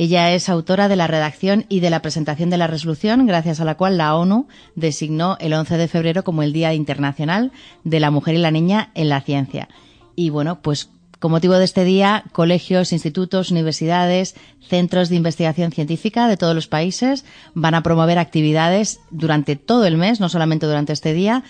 Ella 0.00 0.32
es 0.32 0.48
autora 0.48 0.88
de 0.88 0.96
la 0.96 1.08
redacción 1.08 1.66
y 1.68 1.80
de 1.80 1.90
la 1.90 2.00
presentación 2.00 2.48
de 2.48 2.56
la 2.56 2.66
resolución, 2.66 3.26
gracias 3.26 3.60
a 3.60 3.66
la 3.66 3.76
cual 3.76 3.98
la 3.98 4.16
ONU 4.16 4.48
designó 4.74 5.36
el 5.40 5.52
11 5.52 5.76
de 5.76 5.88
febrero 5.88 6.24
como 6.24 6.42
el 6.42 6.54
Día 6.54 6.72
Internacional 6.72 7.52
de 7.84 8.00
la 8.00 8.10
Mujer 8.10 8.34
y 8.34 8.38
la 8.38 8.50
Niña 8.50 8.92
en 8.94 9.10
la 9.10 9.20
Ciencia. 9.20 9.68
Y 10.16 10.30
bueno, 10.30 10.62
pues 10.62 10.88
con 11.18 11.32
motivo 11.32 11.52
de 11.58 11.66
este 11.66 11.84
día, 11.84 12.24
colegios, 12.32 12.94
institutos, 12.94 13.50
universidades, 13.50 14.36
centros 14.66 15.10
de 15.10 15.16
investigación 15.16 15.70
científica 15.70 16.28
de 16.28 16.38
todos 16.38 16.54
los 16.54 16.66
países 16.66 17.26
van 17.52 17.74
a 17.74 17.82
promover 17.82 18.18
actividades 18.18 19.00
durante 19.10 19.54
todo 19.54 19.84
el 19.84 19.98
mes, 19.98 20.18
no 20.18 20.30
solamente 20.30 20.64
durante 20.64 20.94
este 20.94 21.12
día, 21.12 21.44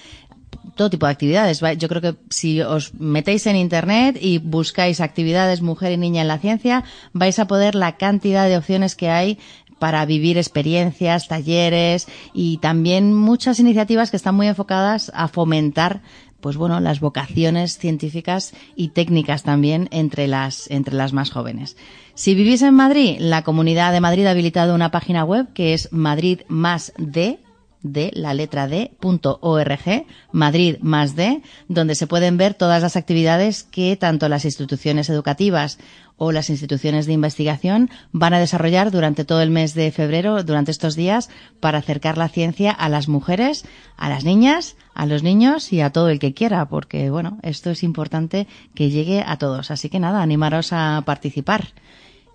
todo 0.75 0.91
tipo 0.91 1.07
de 1.07 1.13
actividades. 1.13 1.61
Yo 1.79 1.89
creo 1.89 2.01
que 2.01 2.17
si 2.31 2.61
os 2.61 2.95
metéis 2.95 3.47
en 3.47 3.57
Internet 3.57 4.19
y 4.21 4.39
buscáis 4.39 5.01
actividades 5.01 5.63
mujer 5.63 5.93
y 5.93 5.97
niña 5.97 6.23
en 6.23 6.29
la 6.29 6.39
ciencia, 6.39 6.85
vais 7.13 7.39
a 7.39 7.47
poder 7.47 7.75
la 7.75 7.97
cantidad 7.97 8.49
de 8.49 8.57
opciones 8.57 8.97
que 8.97 9.11
hay 9.11 9.39
para 9.79 10.05
vivir 10.05 10.37
experiencias, 10.37 11.27
talleres 11.27 12.07
y 12.35 12.59
también 12.59 13.15
muchas 13.15 13.59
iniciativas 13.59 14.11
que 14.11 14.17
están 14.17 14.35
muy 14.35 14.47
enfocadas 14.47 15.11
a 15.15 15.29
fomentar 15.29 16.03
pues 16.41 16.57
bueno, 16.57 16.81
las 16.81 17.01
vocaciones 17.01 17.79
científicas 17.79 18.55
y 18.75 18.89
técnicas 18.89 19.43
también 19.43 19.89
entre 19.91 20.27
las, 20.27 20.71
entre 20.71 20.95
las 20.95 21.13
más 21.13 21.31
jóvenes. 21.31 21.77
Si 22.15 22.35
vivís 22.35 22.63
en 22.63 22.75
Madrid, 22.75 23.17
la 23.19 23.43
Comunidad 23.43 23.93
de 23.93 24.01
Madrid 24.01 24.27
ha 24.27 24.31
habilitado 24.31 24.75
una 24.75 24.91
página 24.91 25.25
web 25.25 25.53
que 25.53 25.75
es 25.75 25.93
Madrid 25.93 26.41
más 26.49 26.93
de 26.97 27.39
de 27.83 28.11
la 28.15 28.35
letra 28.35 28.69
D, 28.69 28.93
punto 29.01 29.39
org, 29.41 30.05
Madrid 30.33 30.77
más 30.81 31.17
D, 31.17 31.43
donde 31.69 31.95
se 31.95 32.07
pueden 32.07 32.37
ver 32.37 32.55
todas 32.55 32.83
las 32.83 32.97
actividades 32.97 33.63
que 33.63 33.97
tanto 33.97 34.29
las 34.29 34.45
instituciones 34.45 35.09
educativas 35.09 35.79
o 36.17 36.33
las 36.33 36.51
instituciones 36.51 37.07
de 37.07 37.15
investigación 37.15 37.89
van 38.13 38.35
a 38.35 38.39
desarrollar 38.39 38.91
durante 38.91 39.25
todo 39.25 39.41
el 39.41 39.51
mes 39.51 39.73
de 39.73 39.91
febrero, 39.91 40.43
durante 40.45 40.71
estos 40.71 40.95
días, 40.95 41.31
para 41.61 41.79
acercar 41.79 42.19
la 42.19 42.29
ciencia 42.29 42.73
a 42.73 42.91
las 42.91 43.09
mujeres, 43.09 43.65
a 43.97 44.11
las 44.11 44.25
niñas, 44.25 44.77
a 44.95 45.07
los 45.07 45.23
niños 45.23 45.73
y 45.73 45.81
a 45.81 45.91
todo 45.91 46.11
el 46.11 46.19
que 46.19 46.35
quiera, 46.35 46.67
porque 46.67 47.09
bueno, 47.09 47.39
esto 47.43 47.71
es 47.71 47.83
importante 47.83 48.47
que 48.75 48.91
llegue 48.91 49.25
a 49.27 49.39
todos. 49.39 49.71
Así 49.71 49.89
que 49.89 49.99
nada, 49.99 50.21
animaros 50.21 50.75
a 50.75 51.03
participar. 51.07 51.69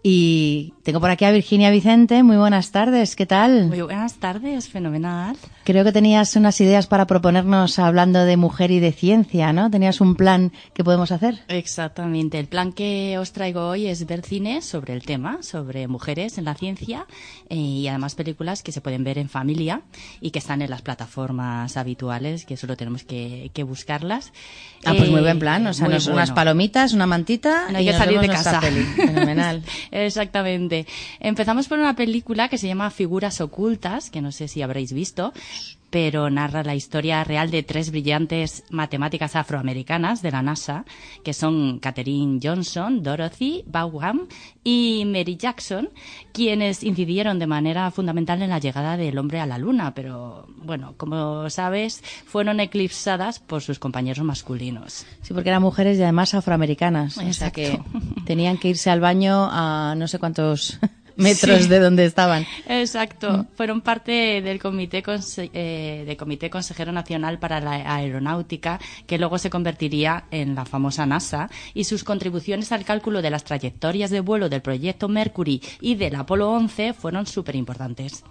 Y 0.07 0.75
tengo 0.83 0.99
por 0.99 1.09
aquí 1.09 1.25
a 1.25 1.31
Virginia 1.31 1.71
Vicente. 1.71 2.21
Muy 2.21 2.37
buenas 2.37 2.69
tardes, 2.69 3.15
¿qué 3.15 3.25
tal? 3.25 3.69
Muy 3.69 3.81
buenas 3.81 4.13
tardes, 4.13 4.69
fenomenal. 4.69 5.35
Creo 5.65 5.83
que 5.83 5.91
tenías 5.91 6.35
unas 6.35 6.61
ideas 6.61 6.85
para 6.85 7.07
proponernos 7.07 7.79
hablando 7.79 8.23
de 8.23 8.37
mujer 8.37 8.69
y 8.69 8.79
de 8.79 8.91
ciencia, 8.91 9.51
¿no? 9.51 9.71
¿Tenías 9.71 9.99
un 9.99 10.13
plan 10.15 10.51
que 10.75 10.83
podemos 10.83 11.11
hacer? 11.11 11.39
Exactamente. 11.47 12.37
El 12.37 12.45
plan 12.45 12.71
que 12.71 13.17
os 13.17 13.31
traigo 13.31 13.67
hoy 13.69 13.87
es 13.87 14.05
ver 14.05 14.21
cine 14.21 14.61
sobre 14.61 14.93
el 14.93 15.01
tema, 15.01 15.41
sobre 15.41 15.87
mujeres 15.87 16.37
en 16.37 16.45
la 16.45 16.53
ciencia 16.53 17.07
eh, 17.49 17.55
y 17.55 17.87
además 17.87 18.13
películas 18.13 18.61
que 18.61 18.71
se 18.71 18.79
pueden 18.79 19.03
ver 19.03 19.17
en 19.17 19.27
familia 19.27 19.81
y 20.21 20.29
que 20.29 20.37
están 20.37 20.61
en 20.61 20.69
las 20.69 20.83
plataformas 20.83 21.77
habituales, 21.77 22.45
que 22.45 22.57
solo 22.57 22.77
tenemos 22.77 23.03
que, 23.03 23.49
buscarlas. 23.67 24.33
Ah, 24.85 24.93
pues 24.95 25.09
muy 25.09 25.21
buen 25.21 25.39
plan. 25.39 25.65
O 25.65 25.73
sea, 25.73 25.87
unas 25.87 26.29
palomitas, 26.29 26.93
una 26.93 27.07
mantita 27.07 27.71
no 27.71 27.79
hay 27.79 27.87
que 27.87 27.93
salir 27.93 28.19
de 28.19 28.27
casa. 28.27 28.61
Fenomenal. 28.95 29.63
Exactamente. 29.89 30.85
Empezamos 31.19 31.67
por 31.67 31.79
una 31.79 31.95
película 31.95 32.49
que 32.49 32.59
se 32.59 32.67
llama 32.67 32.91
Figuras 32.91 33.41
Ocultas, 33.41 34.11
que 34.11 34.21
no 34.21 34.31
sé 34.31 34.47
si 34.47 34.61
habréis 34.61 34.93
visto, 34.93 35.33
pero 35.95 36.29
narra 36.29 36.61
la 36.61 36.75
historia 36.75 37.23
real 37.23 37.49
de 37.51 37.63
tres 37.63 37.89
brillantes 37.89 38.65
matemáticas 38.69 39.37
afroamericanas 39.37 40.21
de 40.21 40.29
la 40.29 40.41
NASA, 40.41 40.83
que 41.23 41.31
son 41.31 41.79
Katherine 41.79 42.41
Johnson, 42.43 43.01
Dorothy 43.01 43.63
Vaughan 43.65 44.27
y 44.61 45.05
Mary 45.05 45.37
Jackson, 45.37 45.87
quienes 46.33 46.83
incidieron 46.83 47.39
de 47.39 47.47
manera 47.47 47.89
fundamental 47.91 48.41
en 48.41 48.49
la 48.49 48.59
llegada 48.59 48.97
del 48.97 49.17
hombre 49.17 49.39
a 49.39 49.45
la 49.45 49.57
Luna, 49.57 49.93
pero 49.93 50.45
bueno, 50.57 50.95
como 50.97 51.49
sabes, 51.49 52.03
fueron 52.25 52.59
eclipsadas 52.59 53.39
por 53.39 53.61
sus 53.61 53.79
compañeros 53.79 54.25
masculinos. 54.25 55.05
Sí, 55.21 55.33
porque 55.33 55.47
eran 55.47 55.61
mujeres 55.61 55.97
y 55.97 56.03
además 56.03 56.33
afroamericanas, 56.33 57.17
o 57.19 57.31
sea 57.31 57.51
que 57.51 57.79
tenían 58.25 58.57
que 58.57 58.67
irse 58.67 58.89
al 58.89 58.99
baño 58.99 59.47
a 59.49 59.95
no 59.95 60.09
sé 60.09 60.19
cuántos 60.19 60.77
metros 61.15 61.69
de 61.69 61.79
donde 61.79 62.05
estaban. 62.05 62.45
Exacto. 62.67 63.31
Mm. 63.31 63.47
Fueron 63.55 63.81
parte 63.81 64.41
del 64.41 64.59
comité, 64.59 65.03
eh, 65.53 66.15
comité 66.17 66.49
Consejero 66.49 66.91
Nacional 66.91 67.39
para 67.39 67.59
la 67.59 67.95
Aeronáutica, 67.95 68.79
que 69.07 69.17
luego 69.17 69.37
se 69.37 69.49
convertiría 69.49 70.25
en 70.31 70.55
la 70.55 70.65
famosa 70.65 71.05
NASA, 71.05 71.49
y 71.73 71.85
sus 71.85 72.03
contribuciones 72.03 72.71
al 72.71 72.85
cálculo 72.85 73.21
de 73.21 73.29
las 73.29 73.43
trayectorias 73.43 74.09
de 74.09 74.19
vuelo 74.21 74.49
del 74.49 74.61
proyecto 74.61 75.07
Mercury 75.07 75.61
y 75.81 75.95
del 75.95 76.15
Apolo 76.15 76.51
11 76.51 76.93
fueron 76.93 77.25
súper 77.25 77.55
importantes. 77.55 78.23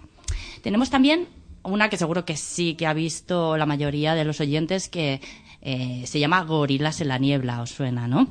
Tenemos 0.61 0.89
también 0.89 1.27
una 1.63 1.89
que 1.89 1.97
seguro 1.97 2.25
que 2.25 2.37
sí 2.37 2.75
que 2.75 2.87
ha 2.87 2.93
visto 2.93 3.57
la 3.57 3.65
mayoría 3.65 4.15
de 4.15 4.25
los 4.25 4.39
oyentes 4.39 4.89
que 4.89 5.21
eh, 5.61 6.03
se 6.05 6.19
llama 6.19 6.43
Gorilas 6.43 7.01
en 7.01 7.07
la 7.07 7.17
niebla, 7.17 7.61
os 7.61 7.71
suena, 7.71 8.07
¿no? 8.07 8.27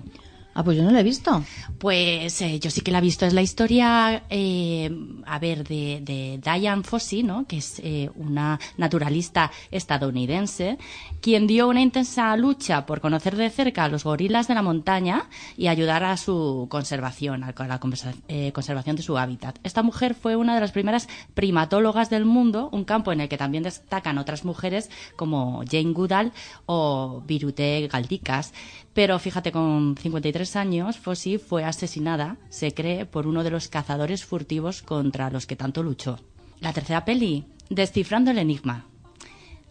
Ah, 0.54 0.62
pues 0.62 0.76
yo 0.76 0.84
no 0.84 0.92
la 0.92 1.00
he 1.00 1.02
visto. 1.02 1.42
Pues 1.78 2.40
eh, 2.40 2.60
yo 2.60 2.70
sí 2.70 2.80
que 2.80 2.92
la 2.92 2.98
he 2.98 3.00
visto. 3.00 3.26
Es 3.26 3.32
la 3.32 3.42
historia, 3.42 4.22
eh, 4.30 4.88
a 5.26 5.38
ver, 5.40 5.66
de, 5.66 6.40
Diane 6.42 6.84
Fossey, 6.84 7.24
¿no? 7.24 7.44
Que 7.46 7.56
es 7.56 7.80
eh, 7.82 8.08
una 8.14 8.60
naturalista 8.76 9.50
estadounidense, 9.72 10.78
quien 11.20 11.48
dio 11.48 11.68
una 11.68 11.80
intensa 11.80 12.36
lucha 12.36 12.86
por 12.86 13.00
conocer 13.00 13.34
de 13.34 13.50
cerca 13.50 13.84
a 13.84 13.88
los 13.88 14.04
gorilas 14.04 14.46
de 14.46 14.54
la 14.54 14.62
montaña 14.62 15.28
y 15.56 15.66
ayudar 15.66 16.04
a 16.04 16.16
su 16.16 16.68
conservación, 16.70 17.42
a 17.42 17.52
la 17.66 17.80
conservación 17.80 18.96
de 18.96 19.02
su 19.02 19.18
hábitat. 19.18 19.58
Esta 19.64 19.82
mujer 19.82 20.14
fue 20.14 20.36
una 20.36 20.54
de 20.54 20.60
las 20.60 20.70
primeras 20.70 21.08
primatólogas 21.34 22.10
del 22.10 22.26
mundo, 22.26 22.68
un 22.70 22.84
campo 22.84 23.10
en 23.10 23.20
el 23.20 23.28
que 23.28 23.38
también 23.38 23.64
destacan 23.64 24.18
otras 24.18 24.44
mujeres 24.44 24.88
como 25.16 25.64
Jane 25.68 25.92
Goodall 25.92 26.32
o 26.66 27.22
Virute 27.26 27.88
Galdicas. 27.90 28.52
Pero 28.94 29.18
fíjate, 29.18 29.50
con 29.50 29.96
53 30.00 30.56
años, 30.56 30.98
Fossi 30.98 31.38
fue 31.38 31.64
asesinada, 31.64 32.36
se 32.48 32.72
cree, 32.72 33.06
por 33.06 33.26
uno 33.26 33.42
de 33.42 33.50
los 33.50 33.68
cazadores 33.68 34.24
furtivos 34.24 34.82
contra 34.82 35.30
los 35.30 35.46
que 35.46 35.56
tanto 35.56 35.82
luchó. 35.82 36.20
La 36.60 36.72
tercera 36.72 37.04
peli, 37.04 37.44
Descifrando 37.70 38.30
el 38.30 38.38
Enigma, 38.38 38.86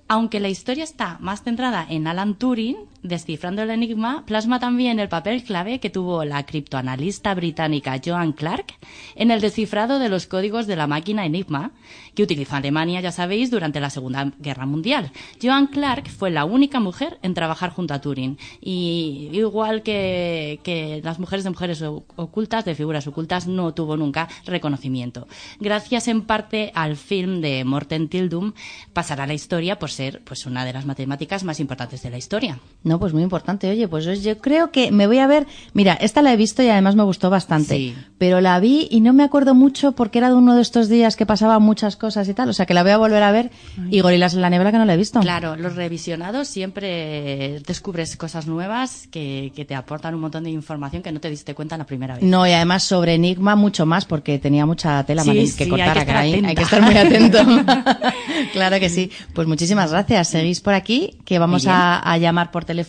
aunque 0.07 0.39
la 0.39 0.49
historia 0.49 0.83
está 0.83 1.17
más 1.21 1.43
centrada 1.43 1.85
en 1.89 2.07
Alan 2.07 2.35
Turing, 2.35 2.77
descifrando 3.03 3.61
el 3.61 3.69
enigma, 3.69 4.23
plasma 4.25 4.59
también 4.59 4.99
el 4.99 5.09
papel 5.09 5.43
clave 5.43 5.79
que 5.79 5.89
tuvo 5.89 6.23
la 6.25 6.45
criptoanalista 6.45 7.33
británica 7.35 7.99
Joan 8.03 8.31
Clark 8.31 8.73
en 9.15 9.29
el 9.29 9.41
descifrado 9.41 9.99
de 9.99 10.09
los 10.09 10.25
códigos 10.25 10.67
de 10.67 10.75
la 10.75 10.87
máquina 10.87 11.25
Enigma, 11.25 11.71
que 12.15 12.23
utilizó 12.23 12.55
Alemania, 12.55 13.01
ya 13.01 13.11
sabéis, 13.11 13.51
durante 13.51 13.79
la 13.79 13.89
Segunda 13.89 14.31
Guerra 14.39 14.65
Mundial. 14.65 15.11
Joan 15.41 15.67
Clark 15.67 16.09
fue 16.09 16.31
la 16.31 16.45
única 16.45 16.79
mujer 16.79 17.19
en 17.21 17.33
trabajar 17.33 17.71
junto 17.71 17.93
a 17.93 18.01
Turing, 18.01 18.37
y 18.61 19.29
igual 19.33 19.83
que, 19.83 21.01
las 21.03 21.19
mujeres 21.19 21.43
de 21.43 21.49
mujeres 21.49 21.81
ocultas, 21.81 22.65
de 22.65 22.75
figuras 22.75 23.07
ocultas, 23.07 23.47
no 23.47 23.73
tuvo 23.73 23.97
nunca 23.97 24.29
reconocimiento. 24.45 25.27
Gracias 25.59 26.07
en 26.07 26.21
parte 26.21 26.71
al 26.75 26.95
film 26.95 27.41
de 27.41 27.63
Morten 27.65 28.07
Tildum, 28.07 28.53
pasará 28.93 29.27
la 29.27 29.33
historia 29.33 29.79
por 29.79 29.91
ser 29.91 30.21
pues 30.23 30.45
una 30.45 30.65
de 30.65 30.73
las 30.73 30.85
matemáticas 30.85 31.43
más 31.43 31.59
importantes 31.59 32.01
de 32.03 32.09
la 32.09 32.17
historia. 32.17 32.59
No, 32.93 32.99
pues 32.99 33.11
muy 33.11 33.23
importante. 33.23 33.71
Oye, 33.71 33.87
pues 33.87 34.05
yo 34.21 34.37
creo 34.37 34.69
que 34.69 34.91
me 34.91 35.07
voy 35.07 35.17
a 35.17 35.25
ver. 35.25 35.47
Mira, 35.73 35.93
esta 35.93 36.21
la 36.21 36.31
he 36.31 36.37
visto 36.37 36.61
y 36.61 36.69
además 36.69 36.95
me 36.95 37.01
gustó 37.01 37.31
bastante. 37.31 37.75
Sí. 37.75 37.95
Pero 38.19 38.39
la 38.39 38.59
vi 38.59 38.87
y 38.91 39.01
no 39.01 39.13
me 39.13 39.23
acuerdo 39.23 39.55
mucho 39.55 39.93
porque 39.93 40.19
era 40.19 40.29
de 40.29 40.35
uno 40.35 40.53
de 40.53 40.61
estos 40.61 40.89
días 40.89 41.15
que 41.15 41.25
pasaban 41.25 41.63
muchas 41.63 41.95
cosas 41.95 42.29
y 42.29 42.35
tal. 42.35 42.49
O 42.49 42.53
sea, 42.53 42.67
que 42.67 42.75
la 42.75 42.83
voy 42.83 42.91
a 42.91 42.97
volver 42.97 43.23
a 43.23 43.31
ver. 43.31 43.49
Y 43.89 44.01
Gorilas 44.01 44.35
en 44.35 44.41
la 44.41 44.51
Niebla 44.51 44.71
que 44.71 44.77
no 44.77 44.85
la 44.85 44.93
he 44.93 44.97
visto. 44.97 45.21
Claro, 45.21 45.55
los 45.55 45.75
revisionados 45.75 46.47
siempre 46.47 47.61
descubres 47.65 48.15
cosas 48.15 48.45
nuevas 48.45 49.07
que, 49.07 49.51
que 49.55 49.65
te 49.65 49.73
aportan 49.73 50.13
un 50.13 50.21
montón 50.21 50.43
de 50.43 50.51
información 50.51 51.01
que 51.01 51.11
no 51.11 51.19
te 51.19 51.31
diste 51.31 51.55
cuenta 51.55 51.75
la 51.79 51.85
primera 51.87 52.13
vez. 52.13 52.23
No, 52.23 52.45
y 52.45 52.51
además 52.51 52.83
sobre 52.83 53.15
Enigma 53.15 53.55
mucho 53.55 53.87
más 53.87 54.05
porque 54.05 54.37
tenía 54.37 54.67
mucha 54.67 55.03
tela 55.03 55.23
Sí, 55.23 55.29
Marín, 55.29 55.47
sí, 55.47 55.57
que 55.57 55.63
hay 55.63 55.69
cortar 55.71 55.97
acá 55.97 56.19
atenta. 56.19 56.49
Hay 56.49 56.55
que 56.55 56.61
estar 56.61 56.81
muy 56.83 56.95
atento. 56.95 57.39
claro 58.53 58.79
que 58.79 58.89
sí. 58.89 59.09
Pues 59.33 59.47
muchísimas 59.47 59.89
gracias. 59.89 60.27
Seguís 60.27 60.61
por 60.61 60.75
aquí, 60.75 61.17
que 61.25 61.39
vamos 61.39 61.65
a, 61.65 61.97
a 61.97 62.17
llamar 62.19 62.51
por 62.51 62.65
teléfono 62.65 62.82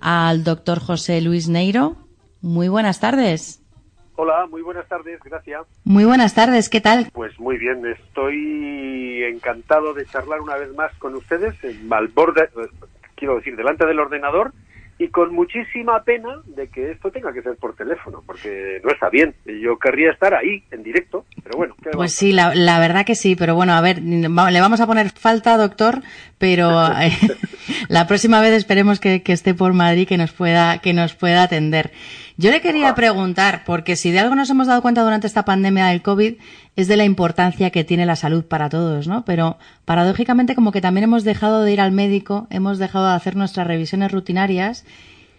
al 0.00 0.44
doctor 0.44 0.80
José 0.80 1.20
Luis 1.20 1.48
Neiro. 1.48 1.96
Muy 2.40 2.68
buenas 2.68 3.00
tardes. 3.00 3.62
Hola, 4.16 4.46
muy 4.46 4.62
buenas 4.62 4.86
tardes, 4.88 5.20
gracias. 5.24 5.62
Muy 5.84 6.04
buenas 6.04 6.34
tardes, 6.34 6.68
¿qué 6.68 6.80
tal? 6.80 7.08
Pues 7.12 7.38
muy 7.40 7.56
bien, 7.56 7.84
estoy 7.86 9.22
encantado 9.24 9.94
de 9.94 10.04
charlar 10.06 10.40
una 10.40 10.56
vez 10.56 10.74
más 10.74 10.92
con 10.98 11.14
ustedes, 11.14 11.54
en 11.64 11.92
al 11.92 12.08
borde, 12.08 12.42
eh, 12.42 12.68
quiero 13.16 13.36
decir, 13.36 13.56
delante 13.56 13.86
del 13.86 14.00
ordenador 14.00 14.52
y 14.98 15.08
con 15.08 15.34
muchísima 15.34 16.02
pena 16.04 16.40
de 16.46 16.68
que 16.68 16.92
esto 16.92 17.10
tenga 17.10 17.32
que 17.32 17.42
ser 17.42 17.56
por 17.56 17.74
teléfono, 17.74 18.22
porque 18.24 18.80
no 18.84 18.90
está 18.90 19.08
bien. 19.10 19.34
Yo 19.44 19.78
querría 19.78 20.12
estar 20.12 20.34
ahí, 20.34 20.62
en 20.70 20.82
directo, 20.82 21.24
pero 21.42 21.58
bueno. 21.58 21.74
¿qué 21.78 21.90
Pues 21.90 21.96
vamos? 21.96 22.12
sí, 22.12 22.32
la, 22.32 22.54
la 22.54 22.78
verdad 22.78 23.04
que 23.04 23.14
sí, 23.14 23.34
pero 23.34 23.54
bueno, 23.54 23.72
a 23.72 23.80
ver, 23.80 24.00
le 24.00 24.28
vamos 24.28 24.80
a 24.80 24.86
poner 24.86 25.10
falta, 25.10 25.56
doctor, 25.56 26.02
pero 26.38 26.86
eh, 27.00 27.12
la 27.88 28.06
próxima 28.06 28.40
vez 28.40 28.52
esperemos 28.52 29.00
que, 29.00 29.22
que 29.22 29.32
esté 29.32 29.54
por 29.54 29.72
Madrid, 29.72 30.06
que 30.06 30.18
nos 30.18 30.32
pueda, 30.32 30.78
que 30.78 30.92
nos 30.92 31.14
pueda 31.14 31.42
atender. 31.42 31.90
Yo 32.38 32.50
le 32.50 32.60
quería 32.60 32.94
preguntar, 32.94 33.62
porque 33.66 33.94
si 33.94 34.10
de 34.10 34.18
algo 34.18 34.34
nos 34.34 34.48
hemos 34.48 34.66
dado 34.66 34.80
cuenta 34.80 35.02
durante 35.02 35.26
esta 35.26 35.44
pandemia 35.44 35.86
del 35.86 36.02
COVID, 36.02 36.36
es 36.76 36.88
de 36.88 36.96
la 36.96 37.04
importancia 37.04 37.70
que 37.70 37.84
tiene 37.84 38.06
la 38.06 38.16
salud 38.16 38.44
para 38.44 38.70
todos, 38.70 39.06
¿no? 39.06 39.24
Pero 39.24 39.58
paradójicamente 39.84 40.54
como 40.54 40.72
que 40.72 40.80
también 40.80 41.04
hemos 41.04 41.24
dejado 41.24 41.62
de 41.62 41.72
ir 41.72 41.80
al 41.80 41.92
médico, 41.92 42.46
hemos 42.50 42.78
dejado 42.78 43.08
de 43.08 43.14
hacer 43.14 43.36
nuestras 43.36 43.66
revisiones 43.66 44.12
rutinarias 44.12 44.86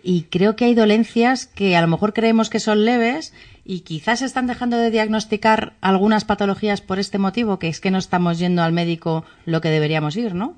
y 0.03 0.23
creo 0.23 0.55
que 0.55 0.65
hay 0.65 0.75
dolencias 0.75 1.47
que 1.47 1.75
a 1.75 1.81
lo 1.81 1.87
mejor 1.87 2.13
creemos 2.13 2.49
que 2.49 2.59
son 2.59 2.85
leves 2.85 3.33
y 3.65 3.81
quizás 3.81 4.21
están 4.21 4.47
dejando 4.47 4.77
de 4.77 4.91
diagnosticar 4.91 5.73
algunas 5.81 6.25
patologías 6.25 6.81
por 6.81 6.99
este 6.99 7.17
motivo, 7.17 7.57
que 7.57 7.69
es 7.69 7.79
que 7.79 7.89
no 7.89 7.97
estamos 7.97 8.37
yendo 8.37 8.61
al 8.61 8.73
médico 8.73 9.23
lo 9.45 9.61
que 9.61 9.69
deberíamos 9.69 10.17
ir, 10.17 10.35
¿no? 10.35 10.57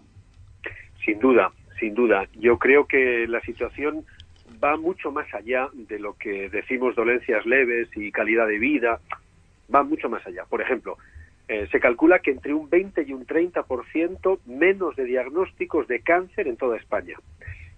Sin 1.06 1.20
duda, 1.20 1.52
sin 1.80 1.94
duda. 1.94 2.28
Yo 2.34 2.58
creo 2.58 2.88
que 2.88 3.28
la 3.30 3.40
situación 3.42 4.04
va 4.64 4.78
mucho 4.78 5.12
más 5.12 5.32
allá 5.34 5.70
de 5.74 6.00
lo 6.00 6.14
que 6.14 6.50
decimos 6.50 6.96
dolencias 6.96 7.46
leves 7.46 7.90
y 7.96 8.12
calidad 8.12 8.48
de 8.48 8.60
vida. 8.60 9.00
Va 9.74 9.84
mucho 9.84 10.10
más 10.10 10.26
allá. 10.26 10.46
Por 10.46 10.62
ejemplo, 10.62 10.98
eh, 11.48 11.68
se 11.72 11.80
calcula 11.80 12.20
que 12.20 12.32
entre 12.32 12.54
un 12.54 12.70
20 12.70 13.04
y 13.04 13.14
un 13.14 13.26
30% 13.26 14.40
menos 14.46 14.96
de 14.96 15.06
diagnósticos 15.06 15.88
de 15.88 16.02
cáncer 16.02 16.48
en 16.48 16.58
toda 16.58 16.78
España. 16.78 17.18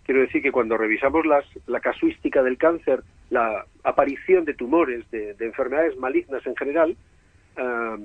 Quiero 0.05 0.21
decir 0.21 0.41
que 0.41 0.53
cuando 0.53 0.77
revisamos 0.77 1.25
las, 1.25 1.45
la 1.67 1.81
casuística 1.81 2.41
del 2.41 2.57
cáncer, 2.57 3.03
la 3.29 3.65
aparición 3.83 4.45
de 4.45 4.53
tumores, 4.53 5.09
de, 5.11 5.33
de 5.33 5.45
enfermedades 5.45 5.97
malignas 5.97 6.45
en 6.47 6.55
general, 6.55 6.95
ah, 7.57 7.97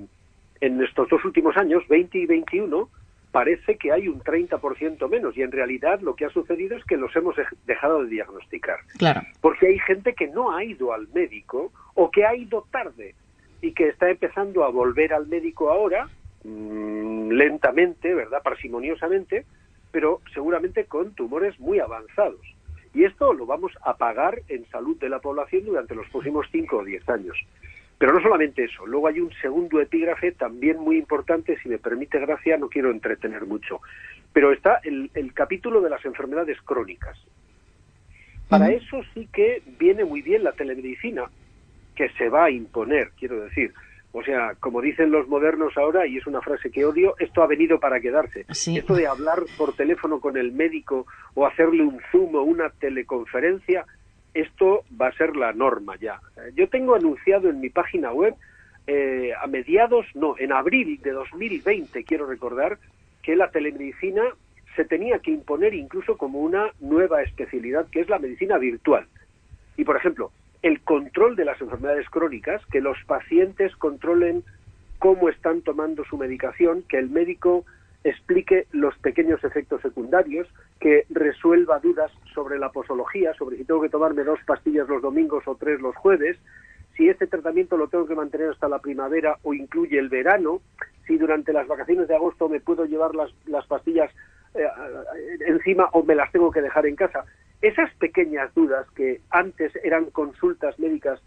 en 0.59 0.83
estos 0.83 1.07
dos 1.07 1.23
últimos 1.23 1.55
años, 1.55 1.87
20 1.87 2.17
y 2.17 2.25
21, 2.25 2.89
parece 3.33 3.77
que 3.77 3.91
hay 3.91 4.07
un 4.07 4.21
30% 4.21 5.09
menos 5.09 5.35
y 5.35 5.41
en 5.41 5.51
realidad 5.51 5.99
lo 6.01 6.15
que 6.15 6.23
ha 6.25 6.29
sucedido 6.29 6.77
es 6.77 6.85
que 6.85 6.95
los 6.95 7.13
hemos 7.17 7.35
dej- 7.35 7.57
dejado 7.65 8.03
de 8.03 8.09
diagnosticar. 8.09 8.77
Claro. 8.97 9.21
Porque 9.41 9.67
hay 9.67 9.79
gente 9.79 10.13
que 10.13 10.27
no 10.27 10.55
ha 10.55 10.63
ido 10.63 10.93
al 10.93 11.07
médico 11.09 11.73
o 11.95 12.09
que 12.11 12.25
ha 12.25 12.35
ido 12.35 12.65
tarde 12.71 13.15
y 13.61 13.73
que 13.73 13.89
está 13.89 14.09
empezando 14.09 14.63
a 14.63 14.69
volver 14.69 15.13
al 15.13 15.25
médico 15.27 15.69
ahora, 15.71 16.07
mm, 16.43 17.31
lentamente, 17.31 18.13
¿verdad? 18.13 18.41
Parsimoniosamente, 18.43 19.45
pero 19.91 20.21
seguramente 20.33 20.85
con 20.85 21.13
tumores 21.15 21.59
muy 21.59 21.79
avanzados. 21.79 22.41
Y 22.93 23.05
esto 23.05 23.33
lo 23.33 23.45
vamos 23.47 23.71
a 23.81 23.97
pagar 23.97 24.39
en 24.47 24.65
salud 24.69 24.95
de 24.99 25.09
la 25.09 25.19
población 25.19 25.65
durante 25.65 25.95
los 25.95 26.07
próximos 26.09 26.45
5 26.51 26.77
o 26.77 26.83
10 26.85 27.09
años. 27.09 27.35
Pero 28.03 28.15
no 28.15 28.21
solamente 28.21 28.65
eso, 28.65 28.85
luego 28.85 29.07
hay 29.07 29.21
un 29.21 29.31
segundo 29.41 29.79
epígrafe 29.79 30.33
también 30.33 30.77
muy 30.77 30.97
importante, 30.97 31.57
si 31.63 31.69
me 31.69 31.77
permite 31.77 32.19
Gracia, 32.19 32.57
no 32.57 32.67
quiero 32.67 32.91
entretener 32.91 33.45
mucho, 33.45 33.79
pero 34.33 34.51
está 34.51 34.81
el, 34.83 35.09
el 35.13 35.33
capítulo 35.33 35.79
de 35.79 35.89
las 35.89 36.03
enfermedades 36.03 36.61
crónicas. 36.63 37.17
Para 38.49 38.71
eso 38.71 38.99
sí 39.13 39.29
que 39.31 39.61
viene 39.79 40.03
muy 40.03 40.21
bien 40.21 40.43
la 40.43 40.51
telemedicina, 40.51 41.31
que 41.95 42.09
se 42.17 42.27
va 42.27 42.43
a 42.43 42.51
imponer, 42.51 43.11
quiero 43.17 43.39
decir. 43.39 43.71
O 44.11 44.21
sea, 44.21 44.55
como 44.59 44.81
dicen 44.81 45.09
los 45.09 45.29
modernos 45.29 45.77
ahora, 45.77 46.05
y 46.05 46.17
es 46.17 46.27
una 46.27 46.41
frase 46.41 46.71
que 46.71 46.83
odio, 46.83 47.15
esto 47.19 47.41
ha 47.41 47.47
venido 47.47 47.79
para 47.79 48.01
quedarse. 48.01 48.45
Sí. 48.49 48.77
Esto 48.77 48.95
de 48.95 49.07
hablar 49.07 49.43
por 49.57 49.77
teléfono 49.77 50.19
con 50.19 50.35
el 50.35 50.51
médico 50.51 51.05
o 51.35 51.45
hacerle 51.45 51.83
un 51.83 52.01
zoom 52.11 52.35
o 52.35 52.41
una 52.41 52.69
teleconferencia, 52.69 53.85
esto 54.33 54.83
va 54.99 55.07
a 55.07 55.13
ser 55.13 55.35
la 55.35 55.53
norma 55.53 55.95
ya. 55.97 56.19
Yo 56.55 56.67
tengo 56.69 56.95
anunciado 56.95 57.49
en 57.49 57.59
mi 57.59 57.69
página 57.69 58.11
web, 58.11 58.35
eh, 58.87 59.31
a 59.39 59.47
mediados, 59.47 60.05
no, 60.15 60.35
en 60.37 60.51
abril 60.51 60.99
de 61.01 61.11
2020, 61.11 62.03
quiero 62.03 62.25
recordar, 62.25 62.79
que 63.21 63.35
la 63.35 63.49
telemedicina 63.51 64.23
se 64.75 64.85
tenía 64.85 65.19
que 65.19 65.31
imponer 65.31 65.73
incluso 65.73 66.17
como 66.17 66.39
una 66.39 66.71
nueva 66.79 67.21
especialidad, 67.21 67.87
que 67.89 68.01
es 68.01 68.09
la 68.09 68.19
medicina 68.19 68.57
virtual. 68.57 69.05
Y, 69.77 69.85
por 69.85 69.95
ejemplo, 69.95 70.31
el 70.61 70.81
control 70.81 71.35
de 71.35 71.45
las 71.45 71.61
enfermedades 71.61 72.09
crónicas, 72.09 72.65
que 72.67 72.81
los 72.81 72.97
pacientes 73.05 73.75
controlen 73.75 74.43
cómo 74.99 75.29
están 75.29 75.61
tomando 75.61 76.03
su 76.05 76.17
medicación, 76.17 76.83
que 76.87 76.97
el 76.97 77.09
médico 77.09 77.65
explique 78.03 78.67
los 78.71 78.97
pequeños 78.97 79.43
efectos 79.43 79.81
secundarios, 79.81 80.47
que 80.79 81.05
resuelva 81.09 81.79
dudas 81.79 82.11
sobre 82.33 82.59
la 82.59 82.69
posología, 82.69 83.33
sobre 83.35 83.57
si 83.57 83.63
tengo 83.63 83.81
que 83.81 83.89
tomarme 83.89 84.23
dos 84.23 84.39
pastillas 84.45 84.89
los 84.89 85.01
domingos 85.01 85.47
o 85.47 85.55
tres 85.55 85.79
los 85.79 85.95
jueves, 85.95 86.37
si 86.95 87.09
este 87.09 87.27
tratamiento 87.27 87.77
lo 87.77 87.87
tengo 87.87 88.05
que 88.05 88.15
mantener 88.15 88.49
hasta 88.49 88.67
la 88.67 88.79
primavera 88.79 89.37
o 89.43 89.53
incluye 89.53 89.97
el 89.97 90.09
verano, 90.09 90.61
si 91.07 91.17
durante 91.17 91.53
las 91.53 91.67
vacaciones 91.67 92.07
de 92.07 92.15
agosto 92.15 92.49
me 92.49 92.59
puedo 92.59 92.85
llevar 92.85 93.15
las, 93.15 93.31
las 93.45 93.65
pastillas 93.67 94.11
eh, 94.53 94.67
encima 95.47 95.89
o 95.93 96.03
me 96.03 96.15
las 96.15 96.31
tengo 96.31 96.51
que 96.51 96.61
dejar 96.61 96.85
en 96.85 96.95
casa. 96.95 97.25
Esas 97.61 97.93
pequeñas 97.95 98.53
dudas 98.53 98.85
que 98.91 99.21
antes 99.29 99.73
eran 99.83 100.05
consultas 100.11 100.77
médicas 100.77 101.19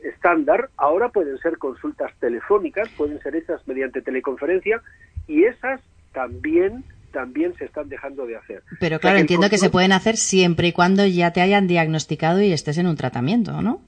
estándar, 0.00 0.70
ahora 0.76 1.10
pueden 1.10 1.38
ser 1.38 1.58
consultas 1.58 2.12
telefónicas, 2.18 2.88
pueden 2.96 3.20
ser 3.20 3.36
hechas 3.36 3.66
mediante 3.68 4.02
teleconferencia 4.02 4.82
y 5.26 5.44
esas 5.44 5.80
también 6.16 6.82
también 7.12 7.54
se 7.56 7.64
están 7.64 7.88
dejando 7.88 8.26
de 8.26 8.36
hacer. 8.36 8.62
Pero 8.80 8.96
O 8.96 8.98
sea 8.98 9.10
claro, 9.10 9.18
entiendo 9.18 9.48
que 9.48 9.56
se 9.58 9.70
pueden 9.70 9.92
hacer 9.92 10.16
siempre 10.16 10.68
y 10.68 10.72
cuando 10.72 11.06
ya 11.06 11.32
te 11.32 11.40
hayan 11.40 11.66
diagnosticado 11.66 12.42
y 12.42 12.52
estés 12.52 12.76
en 12.78 12.86
un 12.86 12.96
tratamiento, 12.96 13.62
¿no? 13.62 13.80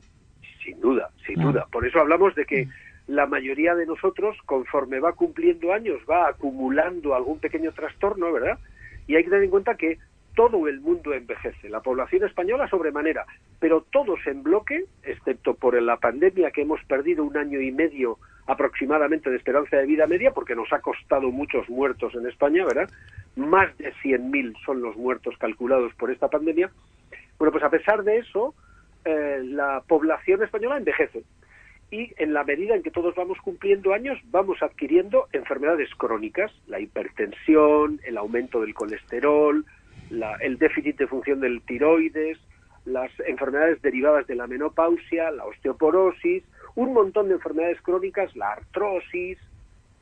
Sin 0.65 0.81
duda, 0.81 1.11
sin 1.27 1.35
Claro. 1.35 1.53
duda. 1.53 1.67
Por 1.71 1.87
eso 1.87 2.01
hablamos 2.01 2.35
de 2.35 2.47
que 2.47 2.69
la 3.07 3.27
mayoría 3.27 3.75
de 3.75 3.85
nosotros, 3.87 4.37
conforme 4.47 5.01
va 5.01 5.13
cumpliendo 5.13 5.73
años, 5.75 5.99
va 6.09 6.29
acumulando 6.29 7.15
algún 7.15 7.39
pequeño 7.39 7.73
trastorno, 7.73 8.33
¿verdad? 8.33 8.59
Y 9.07 9.17
hay 9.17 9.25
que 9.25 9.31
tener 9.31 9.45
en 9.45 9.51
cuenta 9.51 9.75
que 9.75 9.99
todo 10.35 10.67
el 10.69 10.81
mundo 10.81 11.13
envejece, 11.13 11.69
la 11.69 11.81
población 11.81 12.25
española 12.25 12.69
sobremanera, 12.69 13.27
pero 13.59 13.85
todos 13.91 14.21
en 14.27 14.43
bloque, 14.43 14.85
excepto 15.03 15.55
por 15.55 15.81
la 15.83 15.97
pandemia 15.97 16.51
que 16.51 16.63
hemos 16.63 16.81
perdido 16.85 17.25
un 17.25 17.37
año 17.37 17.61
y 17.61 17.73
medio 17.73 18.19
aproximadamente 18.49 19.31
de 19.31 19.37
esperanza 19.37 19.77
de 19.77 19.87
vida 19.87 20.07
media, 20.07 20.33
porque 20.33 20.57
nos 20.57 20.73
ha 20.73 20.81
costado 20.81 21.31
muchos 21.31 21.69
muertos 21.69 22.15
en 22.15 22.27
España, 22.27 22.65
¿verdad? 22.65 22.91
Más 23.37 23.77
de 23.79 23.93
100.000 24.03 24.57
son 24.65 24.81
los 24.83 24.97
muertos 24.97 25.37
calculados 25.39 25.95
por 25.95 26.11
esta 26.11 26.29
pandemia. 26.29 26.71
Bueno, 27.39 27.53
pues 27.53 27.63
a 27.63 27.71
pesar 27.71 28.03
de 28.03 28.17
eso, 28.19 28.55
eh, 29.05 29.41
la 29.45 29.83
población 29.87 30.43
española 30.43 30.79
envejece. 30.79 31.23
Y 31.91 32.13
en 32.17 32.33
la 32.33 32.43
medida 32.43 32.75
en 32.75 32.83
que 32.83 32.91
todos 32.91 33.15
vamos 33.15 33.39
cumpliendo 33.43 33.93
años, 33.93 34.19
vamos 34.31 34.63
adquiriendo 34.63 35.27
enfermedades 35.33 35.89
crónicas, 35.95 36.51
la 36.67 36.81
hipertensión, 36.81 38.01
el 38.05 38.17
aumento 38.17 38.61
del 38.63 38.75
colesterol, 38.75 39.65
la- 40.11 40.37
el 40.37 40.59
déficit 40.59 40.97
de 40.99 41.07
función 41.07 41.41
del 41.41 41.61
tiroides, 41.63 42.39
las 42.87 43.11
enfermedades 43.27 43.81
derivadas 43.83 44.27
de 44.27 44.35
la 44.35 44.47
menopausia, 44.47 45.31
la 45.31 45.45
osteoporosis, 45.45 46.43
un 46.79 46.93
montón 46.93 47.27
de 47.27 47.35
enfermedades 47.35 47.83
crónicas, 47.83 48.37
la 48.37 48.53
artrosis, 48.53 49.37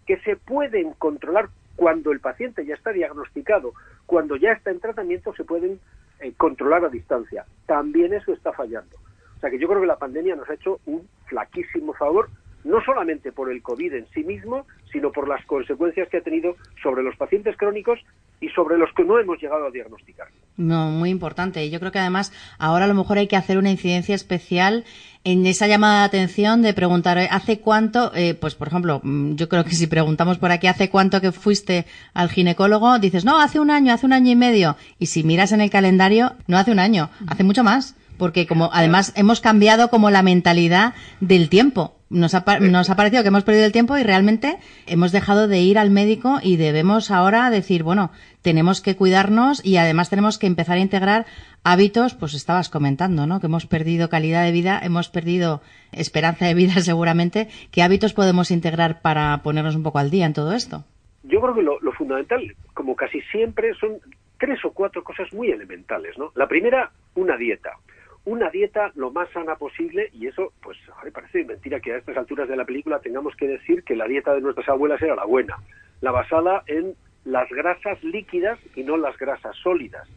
que 0.06 0.18
se 0.18 0.36
pueden 0.36 0.92
controlar 0.92 1.48
cuando 1.74 2.12
el 2.12 2.20
paciente 2.20 2.66
ya 2.66 2.74
está 2.74 2.92
diagnosticado, 2.92 3.72
cuando 4.04 4.36
ya 4.36 4.52
está 4.52 4.72
en 4.72 4.80
tratamiento, 4.80 5.34
se 5.34 5.44
pueden 5.44 5.80
eh, 6.20 6.34
controlar 6.36 6.84
a 6.84 6.90
distancia. 6.90 7.46
También 7.64 8.12
eso 8.12 8.30
está 8.30 8.52
fallando. 8.52 8.94
O 9.38 9.40
sea 9.40 9.48
que 9.48 9.58
yo 9.58 9.68
creo 9.68 9.80
que 9.80 9.86
la 9.86 9.96
pandemia 9.96 10.36
nos 10.36 10.50
ha 10.50 10.54
hecho 10.54 10.78
un 10.84 11.08
flaquísimo 11.24 11.94
favor, 11.94 12.28
no 12.66 12.82
solamente 12.84 13.32
por 13.32 13.50
el 13.50 13.62
COVID 13.62 13.94
en 13.94 14.06
sí 14.12 14.24
mismo, 14.24 14.66
sino 14.92 15.12
por 15.12 15.28
las 15.28 15.44
consecuencias 15.46 16.08
que 16.08 16.18
ha 16.18 16.20
tenido 16.20 16.56
sobre 16.82 17.02
los 17.02 17.16
pacientes 17.16 17.56
crónicos 17.56 18.00
y 18.40 18.48
sobre 18.48 18.76
los 18.76 18.92
que 18.92 19.04
no 19.04 19.18
hemos 19.18 19.40
llegado 19.40 19.66
a 19.66 19.70
diagnosticar. 19.70 20.28
No, 20.56 20.90
muy 20.90 21.10
importante. 21.10 21.70
Yo 21.70 21.78
creo 21.78 21.92
que 21.92 21.98
además 21.98 22.32
ahora 22.58 22.86
a 22.86 22.88
lo 22.88 22.94
mejor 22.94 23.18
hay 23.18 23.28
que 23.28 23.36
hacer 23.36 23.56
una 23.58 23.70
incidencia 23.70 24.14
especial 24.14 24.84
en 25.22 25.46
esa 25.46 25.66
llamada 25.66 26.00
de 26.00 26.06
atención 26.06 26.62
de 26.62 26.74
preguntar, 26.74 27.18
¿hace 27.30 27.60
cuánto? 27.60 28.12
Eh, 28.14 28.34
pues, 28.34 28.54
por 28.54 28.68
ejemplo, 28.68 29.00
mm, 29.02 29.34
yo 29.34 29.48
creo 29.48 29.64
que 29.64 29.70
si 29.70 29.86
preguntamos 29.86 30.38
por 30.38 30.50
aquí, 30.50 30.66
¿hace 30.66 30.90
cuánto 30.90 31.20
que 31.20 31.32
fuiste 31.32 31.86
al 32.14 32.30
ginecólogo? 32.30 32.98
Dices, 32.98 33.24
no, 33.24 33.40
hace 33.40 33.60
un 33.60 33.70
año, 33.70 33.92
hace 33.92 34.06
un 34.06 34.12
año 34.12 34.30
y 34.32 34.36
medio. 34.36 34.76
Y 34.98 35.06
si 35.06 35.22
miras 35.22 35.52
en 35.52 35.60
el 35.60 35.70
calendario, 35.70 36.32
no 36.46 36.58
hace 36.58 36.72
un 36.72 36.78
año, 36.80 37.10
hace 37.28 37.44
mucho 37.44 37.62
más. 37.62 37.94
Porque 38.18 38.46
como 38.46 38.70
además 38.72 39.12
hemos 39.14 39.42
cambiado 39.42 39.90
como 39.90 40.10
la 40.10 40.22
mentalidad 40.22 40.94
del 41.20 41.50
tiempo 41.50 41.95
nos 42.08 42.34
ha, 42.34 42.60
nos 42.60 42.90
ha 42.90 42.96
parecido 42.96 43.22
que 43.22 43.28
hemos 43.28 43.44
perdido 43.44 43.66
el 43.66 43.72
tiempo 43.72 43.96
y 43.98 44.02
realmente 44.02 44.58
hemos 44.86 45.12
dejado 45.12 45.48
de 45.48 45.58
ir 45.60 45.78
al 45.78 45.90
médico 45.90 46.38
y 46.42 46.56
debemos 46.56 47.10
ahora 47.10 47.50
decir, 47.50 47.82
bueno, 47.82 48.10
tenemos 48.42 48.80
que 48.80 48.96
cuidarnos 48.96 49.64
y 49.64 49.76
además 49.76 50.10
tenemos 50.10 50.38
que 50.38 50.46
empezar 50.46 50.76
a 50.76 50.80
integrar 50.80 51.26
hábitos, 51.64 52.14
pues 52.14 52.34
estabas 52.34 52.68
comentando, 52.68 53.26
¿no? 53.26 53.40
Que 53.40 53.46
hemos 53.46 53.66
perdido 53.66 54.08
calidad 54.08 54.44
de 54.44 54.52
vida, 54.52 54.80
hemos 54.82 55.08
perdido 55.08 55.62
esperanza 55.92 56.46
de 56.46 56.54
vida 56.54 56.74
seguramente. 56.80 57.48
¿Qué 57.72 57.82
hábitos 57.82 58.12
podemos 58.12 58.50
integrar 58.50 59.00
para 59.02 59.42
ponernos 59.42 59.74
un 59.74 59.82
poco 59.82 59.98
al 59.98 60.10
día 60.10 60.26
en 60.26 60.34
todo 60.34 60.52
esto? 60.52 60.84
Yo 61.24 61.40
creo 61.40 61.54
que 61.54 61.62
lo, 61.62 61.80
lo 61.80 61.92
fundamental, 61.92 62.54
como 62.72 62.94
casi 62.94 63.20
siempre, 63.32 63.74
son 63.74 63.98
tres 64.38 64.64
o 64.64 64.70
cuatro 64.70 65.02
cosas 65.02 65.32
muy 65.32 65.50
elementales, 65.50 66.16
¿no? 66.16 66.30
La 66.36 66.46
primera, 66.46 66.92
una 67.16 67.36
dieta 67.36 67.72
una 68.26 68.50
dieta 68.50 68.90
lo 68.96 69.12
más 69.12 69.30
sana 69.30 69.54
posible 69.54 70.10
y 70.12 70.26
eso, 70.26 70.52
pues, 70.60 70.76
parece 71.12 71.44
mentira 71.44 71.78
que 71.80 71.92
a 71.92 71.98
estas 71.98 72.16
alturas 72.16 72.48
de 72.48 72.56
la 72.56 72.64
película 72.64 72.98
tengamos 72.98 73.36
que 73.36 73.46
decir 73.46 73.84
que 73.84 73.94
la 73.94 74.06
dieta 74.06 74.34
de 74.34 74.40
nuestras 74.40 74.68
abuelas 74.68 75.00
era 75.00 75.14
la 75.14 75.24
buena, 75.24 75.56
la 76.00 76.10
basada 76.10 76.64
en 76.66 76.94
las 77.24 77.48
grasas 77.48 78.02
líquidas 78.02 78.58
y 78.74 78.82
no 78.82 78.96
las 78.96 79.16
grasas 79.16 79.54
sólidas. 79.62 80.08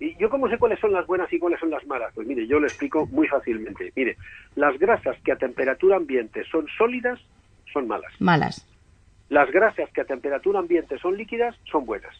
¿Y 0.00 0.16
yo 0.16 0.30
cómo 0.30 0.48
sé 0.48 0.56
cuáles 0.56 0.80
son 0.80 0.92
las 0.92 1.06
buenas 1.06 1.30
y 1.30 1.38
cuáles 1.38 1.60
son 1.60 1.70
las 1.70 1.86
malas? 1.86 2.10
Pues 2.14 2.26
mire, 2.26 2.46
yo 2.46 2.58
lo 2.58 2.66
explico 2.66 3.04
muy 3.06 3.28
fácilmente. 3.28 3.92
Mire, 3.94 4.16
las 4.54 4.78
grasas 4.78 5.18
que 5.22 5.32
a 5.32 5.36
temperatura 5.36 5.96
ambiente 5.96 6.44
son 6.50 6.66
sólidas 6.78 7.20
son 7.70 7.86
malas. 7.86 8.12
Malas. 8.18 8.66
Las 9.28 9.50
grasas 9.50 9.90
que 9.92 10.00
a 10.00 10.06
temperatura 10.06 10.58
ambiente 10.58 10.98
son 10.98 11.18
líquidas 11.18 11.54
son 11.70 11.84
buenas. 11.84 12.16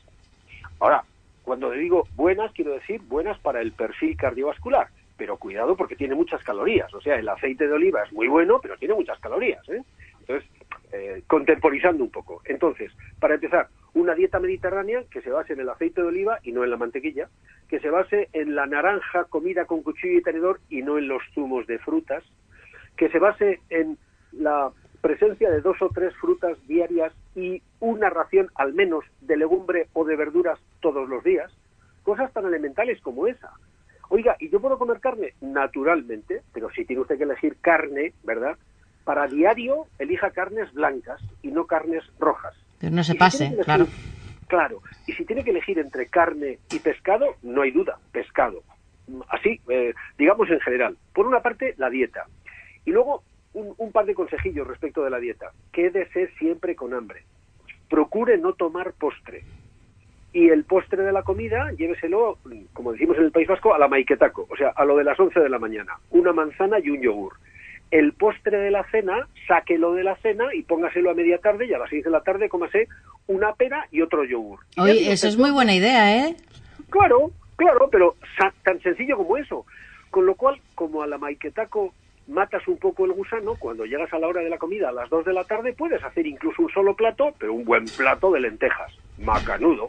Ahora, 0.79 1.05
cuando 1.43 1.71
digo 1.71 2.07
buenas, 2.17 2.53
quiero 2.53 2.73
decir 2.73 3.01
buenas 3.09 3.39
para 3.39 3.63
el 3.63 3.73
perfil 3.73 4.15
cardiovascular 4.15 4.89
pero 5.19 5.37
cuidado 5.37 5.77
porque 5.77 5.97
tiene 5.97 6.15
muchas 6.15 6.43
calorías. 6.45 6.95
O 6.95 7.01
sea, 7.01 7.17
el 7.17 7.29
aceite 7.29 7.67
de 7.67 7.75
oliva 7.75 8.05
es 8.05 8.13
muy 8.13 8.29
bueno, 8.29 8.61
pero 8.63 8.79
tiene 8.79 8.95
muchas 8.95 9.19
calorías. 9.19 9.69
¿eh? 9.69 9.83
Entonces, 10.21 10.49
eh, 10.93 11.23
contemporizando 11.27 12.05
un 12.05 12.11
poco. 12.11 12.41
Entonces, 12.45 12.93
para 13.19 13.35
empezar, 13.35 13.69
una 13.95 14.15
dieta 14.15 14.39
mediterránea 14.39 15.03
que 15.11 15.21
se 15.21 15.31
base 15.31 15.53
en 15.53 15.61
el 15.61 15.69
aceite 15.69 16.01
de 16.01 16.07
oliva 16.07 16.39
y 16.43 16.53
no 16.53 16.63
en 16.65 16.71
la 16.71 16.77
mantequilla, 16.77 17.29
que 17.69 17.81
se 17.81 17.91
base 17.91 18.29
en 18.33 18.55
la 18.55 18.67
naranja 18.67 19.25
comida 19.25 19.67
con 19.67 19.83
cuchillo 19.83 20.19
y 20.19 20.23
tenedor 20.23 20.61
y 20.71 20.83
no 20.83 20.97
en 20.97 21.09
los 21.09 21.23
zumos 21.35 21.67
de 21.67 21.79
frutas, 21.81 22.23
que 22.97 23.09
se 23.09 23.19
base 23.19 23.61
en 23.71 23.99
la 24.33 24.71
presencia 25.01 25.51
de 25.51 25.61
dos 25.61 25.81
o 25.83 25.89
tres 25.91 26.15
frutas 26.17 26.57
diarias 26.67 27.13
y 27.35 27.61
una 27.81 28.09
ración 28.09 28.49
al 28.55 28.73
menos 28.73 29.05
de 29.21 29.37
legumbre 29.37 29.89
o 29.93 30.05
de 30.05 30.17
verduras 30.17 30.61
todos 30.81 31.09
los 31.09 31.25
días, 31.25 31.53
cosas 32.03 32.33
tan 32.33 32.47
elementales 32.47 33.01
como 33.01 33.27
esa. 33.27 33.53
Oiga, 34.11 34.37
¿y 34.41 34.49
yo 34.49 34.61
puedo 34.61 34.79
comer 34.79 35.01
carne? 35.01 35.35
Naturalmente, 35.41 36.43
pero 36.53 36.71
si 36.71 36.85
tiene 36.85 37.03
usted 37.03 37.19
que 37.19 37.25
elegir 37.25 37.57
carne, 37.61 38.15
¿verdad? 38.25 38.57
Para 39.05 39.27
diario, 39.27 39.87
elija 39.99 40.31
carnes 40.31 40.73
blancas 40.73 41.21
y 41.43 41.49
no 41.49 41.67
carnes 41.67 42.05
rojas. 42.19 42.55
Pero 42.79 42.95
no 42.95 43.05
se 43.05 43.15
pase, 43.15 43.57
claro. 43.65 43.87
Claro, 44.47 44.81
y 45.07 45.13
si 45.13 45.27
tiene 45.27 45.45
que 45.45 45.51
elegir 45.51 45.79
entre 45.79 46.07
carne 46.07 46.59
y 46.73 46.79
pescado, 46.79 47.37
no 47.43 47.63
hay 47.63 47.71
duda, 47.71 47.99
pescado. 48.13 48.63
Así, 49.29 49.61
eh, 49.69 49.95
digamos 50.17 50.49
en 50.51 50.61
general. 50.61 50.97
Por 51.13 51.27
una 51.27 51.41
parte, 51.41 51.75
la 51.77 51.91
dieta. 51.91 52.25
Y 52.87 52.93
luego, 52.93 53.23
un, 53.53 53.75
un 53.77 53.93
par 53.93 54.07
de 54.07 54.15
consejillos 54.15 54.67
respecto 54.67 55.05
de 55.05 55.11
la 55.11 55.19
dieta. 55.19 55.53
Quédese 55.71 56.29
siempre 56.39 56.75
con 56.75 56.95
hambre. 56.95 57.25
Procure 57.91 58.39
no 58.39 58.55
tomar 58.55 58.93
postre 58.93 59.45
y 60.33 60.49
el 60.49 60.65
postre 60.65 61.03
de 61.03 61.13
la 61.13 61.23
comida, 61.23 61.73
lléveselo, 61.73 62.39
como 62.73 62.93
decimos 62.93 63.17
en 63.17 63.25
el 63.25 63.33
País 63.33 63.49
Vasco, 63.49 63.75
a 63.75 63.79
la 63.79 63.89
maiquetaco, 63.89 64.47
o 64.51 64.57
sea, 64.57 64.71
a 64.77 64.85
lo 64.85 64.97
de 64.97 65.05
las 65.05 65.19
11 65.19 65.41
de 65.41 65.49
la 65.49 65.59
mañana, 65.59 65.95
una 66.11 66.33
manzana 66.33 66.79
y 66.81 66.91
un 66.91 67.01
yogur. 67.01 67.35
El 67.91 68.13
postre 68.13 68.59
de 68.59 68.71
la 68.71 68.85
cena, 68.91 69.27
sáquelo 69.47 69.95
de 69.95 70.05
la 70.05 70.17
cena 70.17 70.55
y 70.55 70.63
póngaselo 70.63 71.11
a 71.11 71.15
media 71.15 71.39
tarde 71.39 71.67
y 71.67 71.73
a 71.73 71.79
las 71.79 71.89
6 71.89 72.05
de 72.05 72.11
la 72.11 72.21
tarde 72.21 72.51
cómase 72.51 72.89
una 73.27 73.55
pera 73.55 73.87
y 73.91 74.03
otro 74.03 74.25
yogur. 74.25 74.61
Oye, 74.77 75.11
eso 75.11 75.27
es 75.27 75.39
muy 75.39 75.51
buena 75.51 75.75
idea, 75.75 76.15
¿eh? 76.15 76.37
Claro, 76.91 77.31
claro, 77.57 77.89
pero 77.91 78.17
tan 78.63 78.81
sencillo 78.83 79.17
como 79.17 79.39
eso. 79.39 79.65
Con 80.11 80.27
lo 80.27 80.35
cual, 80.35 80.61
como 80.75 81.03
a 81.03 81.07
la 81.07 81.17
maiquetaco 81.17 81.95
matas 82.27 82.69
un 82.69 82.77
poco 82.77 83.07
el 83.07 83.13
gusano, 83.13 83.55
cuando 83.59 83.87
llegas 83.87 84.13
a 84.13 84.19
la 84.19 84.29
hora 84.29 84.43
de 84.43 84.51
la 84.51 84.59
comida 84.59 84.91
a 84.91 84.93
las 84.93 85.09
2 85.09 85.25
de 85.25 85.33
la 85.33 85.45
tarde 85.45 85.73
puedes 85.73 86.05
hacer 86.05 86.27
incluso 86.27 86.61
un 86.61 86.71
solo 86.71 86.95
plato, 86.95 87.35
pero 87.39 87.55
un 87.55 87.65
buen 87.65 87.87
plato 87.87 88.31
de 88.31 88.41
lentejas, 88.41 88.93
macanudo 89.19 89.89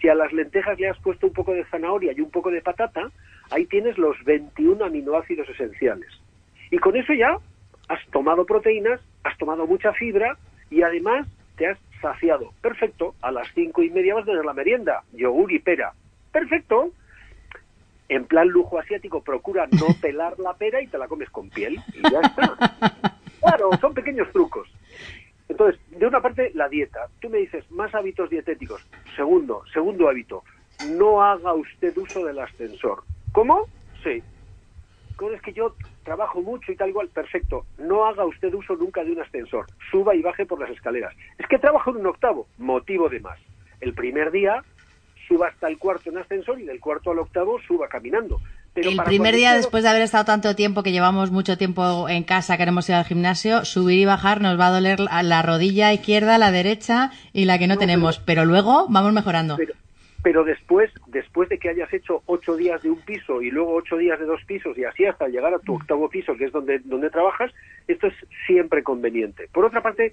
si 0.00 0.08
a 0.08 0.14
las 0.14 0.32
lentejas 0.32 0.78
le 0.78 0.88
has 0.88 0.98
puesto 0.98 1.26
un 1.26 1.32
poco 1.32 1.52
de 1.52 1.64
zanahoria 1.66 2.12
y 2.12 2.20
un 2.20 2.30
poco 2.30 2.50
de 2.50 2.62
patata, 2.62 3.10
ahí 3.50 3.66
tienes 3.66 3.98
los 3.98 4.16
21 4.24 4.84
aminoácidos 4.84 5.48
esenciales. 5.48 6.08
Y 6.70 6.78
con 6.78 6.96
eso 6.96 7.12
ya 7.12 7.38
has 7.88 8.06
tomado 8.10 8.46
proteínas, 8.46 9.00
has 9.24 9.36
tomado 9.38 9.66
mucha 9.66 9.92
fibra 9.92 10.36
y 10.70 10.82
además 10.82 11.26
te 11.56 11.66
has 11.66 11.78
saciado. 12.00 12.52
Perfecto, 12.62 13.14
a 13.20 13.30
las 13.30 13.48
cinco 13.54 13.82
y 13.82 13.90
media 13.90 14.14
vas 14.14 14.22
a 14.22 14.26
tener 14.26 14.44
la 14.44 14.54
merienda, 14.54 15.02
yogur 15.12 15.52
y 15.52 15.58
pera. 15.58 15.92
Perfecto. 16.32 16.92
En 18.08 18.24
plan 18.24 18.48
lujo 18.48 18.78
asiático, 18.78 19.22
procura 19.22 19.66
no 19.70 19.86
pelar 20.00 20.38
la 20.38 20.54
pera 20.54 20.80
y 20.80 20.86
te 20.86 20.98
la 20.98 21.08
comes 21.08 21.30
con 21.30 21.50
piel 21.50 21.78
y 21.94 22.10
ya 22.10 22.20
está. 22.20 23.16
Claro, 23.40 23.70
son 23.80 23.94
pequeños 23.94 24.30
trucos. 24.32 24.68
Entonces, 25.50 25.80
de 25.90 26.06
una 26.06 26.20
parte, 26.20 26.52
la 26.54 26.68
dieta. 26.68 27.08
Tú 27.20 27.28
me 27.28 27.38
dices, 27.38 27.68
más 27.72 27.92
hábitos 27.92 28.30
dietéticos. 28.30 28.80
Segundo, 29.16 29.64
segundo 29.72 30.08
hábito, 30.08 30.44
no 30.94 31.24
haga 31.24 31.52
usted 31.54 31.96
uso 31.98 32.24
del 32.24 32.38
ascensor. 32.38 33.02
¿Cómo? 33.32 33.66
Sí. 34.04 34.22
¿Cómo 35.16 35.32
es 35.32 35.42
que 35.42 35.52
yo 35.52 35.74
trabajo 36.04 36.40
mucho 36.40 36.70
y 36.70 36.76
tal 36.76 36.90
igual? 36.90 37.08
Perfecto. 37.08 37.66
No 37.78 38.04
haga 38.06 38.24
usted 38.24 38.54
uso 38.54 38.76
nunca 38.76 39.02
de 39.02 39.10
un 39.10 39.20
ascensor. 39.20 39.66
Suba 39.90 40.14
y 40.14 40.22
baje 40.22 40.46
por 40.46 40.60
las 40.60 40.70
escaleras. 40.70 41.16
Es 41.36 41.48
que 41.48 41.58
trabajo 41.58 41.90
en 41.90 41.96
un 41.96 42.06
octavo. 42.06 42.46
Motivo 42.56 43.08
de 43.08 43.18
más. 43.18 43.40
El 43.80 43.92
primer 43.92 44.30
día 44.30 44.62
suba 45.26 45.48
hasta 45.48 45.66
el 45.66 45.78
cuarto 45.78 46.10
en 46.10 46.18
ascensor 46.18 46.60
y 46.60 46.64
del 46.64 46.78
cuarto 46.78 47.10
al 47.10 47.18
octavo 47.18 47.58
suba 47.66 47.88
caminando 47.88 48.40
el 48.74 48.96
primer 49.04 49.34
día, 49.34 49.54
después 49.54 49.82
de 49.82 49.88
haber 49.88 50.02
estado 50.02 50.24
tanto 50.24 50.54
tiempo, 50.54 50.82
que 50.82 50.92
llevamos 50.92 51.30
mucho 51.30 51.58
tiempo 51.58 52.08
en 52.08 52.22
casa, 52.22 52.56
queremos 52.56 52.88
ir 52.88 52.94
al 52.94 53.04
gimnasio, 53.04 53.64
subir 53.64 53.98
y 53.98 54.04
bajar 54.04 54.40
nos 54.40 54.58
va 54.58 54.68
a 54.68 54.70
doler 54.70 55.00
la, 55.00 55.42
rodilla 55.42 55.92
izquierda, 55.92 56.38
la 56.38 56.52
derecha 56.52 57.10
y 57.32 57.46
la 57.46 57.58
que 57.58 57.66
no, 57.66 57.76
tenemos. 57.78 58.20
Pero, 58.20 58.44
luego 58.44 58.86
vamos 58.88 59.12
mejorando. 59.12 59.58
Pero, 60.22 60.44
después, 60.44 60.90
después 61.06 61.48
de 61.48 61.58
que 61.58 61.70
hayas 61.70 61.92
hecho 61.92 62.22
ocho 62.26 62.56
días 62.56 62.82
de 62.82 62.90
un 62.90 63.00
piso 63.00 63.42
y 63.42 63.50
luego 63.50 63.74
ocho 63.74 63.96
días 63.96 64.18
de 64.20 64.26
dos 64.26 64.42
pisos 64.44 64.76
y 64.78 64.84
así 64.84 65.04
hasta 65.04 65.28
llegar 65.28 65.52
a 65.52 65.58
tu 65.58 65.74
octavo 65.74 66.08
piso, 66.08 66.36
que 66.36 66.44
es 66.44 66.52
donde, 66.52 66.78
donde 66.80 67.10
trabajas, 67.10 67.50
esto 67.88 68.06
es 68.06 68.14
siempre 68.46 68.82
conveniente. 68.82 69.48
Por 69.52 69.64
otra 69.64 69.82
parte, 69.82 70.12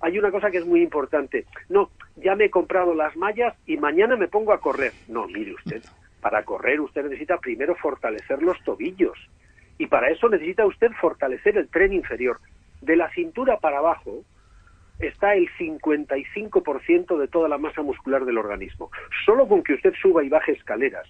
hay 0.00 0.18
una 0.18 0.30
cosa 0.30 0.50
que 0.50 0.58
es 0.58 0.66
muy 0.66 0.82
importante. 0.82 1.46
No, 1.68 1.90
ya 2.16 2.36
me 2.36 2.44
he 2.44 2.50
comprado 2.50 2.94
las 2.94 3.16
mallas 3.16 3.54
y 3.66 3.78
mañana 3.78 4.16
me 4.16 4.28
pongo 4.28 4.52
a 4.52 4.60
correr. 4.60 4.92
No, 5.08 5.26
mire 5.26 5.54
usted 5.54 5.82
para 6.20 6.44
correr 6.44 6.80
usted 6.80 7.04
necesita 7.04 7.38
primero 7.38 7.74
fortalecer 7.76 8.42
los 8.42 8.62
tobillos 8.64 9.18
y 9.78 9.86
para 9.86 10.10
eso 10.10 10.28
necesita 10.28 10.66
usted 10.66 10.90
fortalecer 11.00 11.56
el 11.58 11.68
tren 11.68 11.92
inferior. 11.92 12.40
De 12.80 12.96
la 12.96 13.10
cintura 13.10 13.58
para 13.58 13.78
abajo 13.78 14.24
está 14.98 15.34
el 15.34 15.48
55% 15.58 17.18
de 17.18 17.28
toda 17.28 17.48
la 17.48 17.58
masa 17.58 17.82
muscular 17.82 18.24
del 18.24 18.38
organismo. 18.38 18.90
Solo 19.24 19.46
con 19.46 19.62
que 19.62 19.74
usted 19.74 19.92
suba 20.00 20.24
y 20.24 20.28
baje 20.28 20.52
escaleras, 20.52 21.06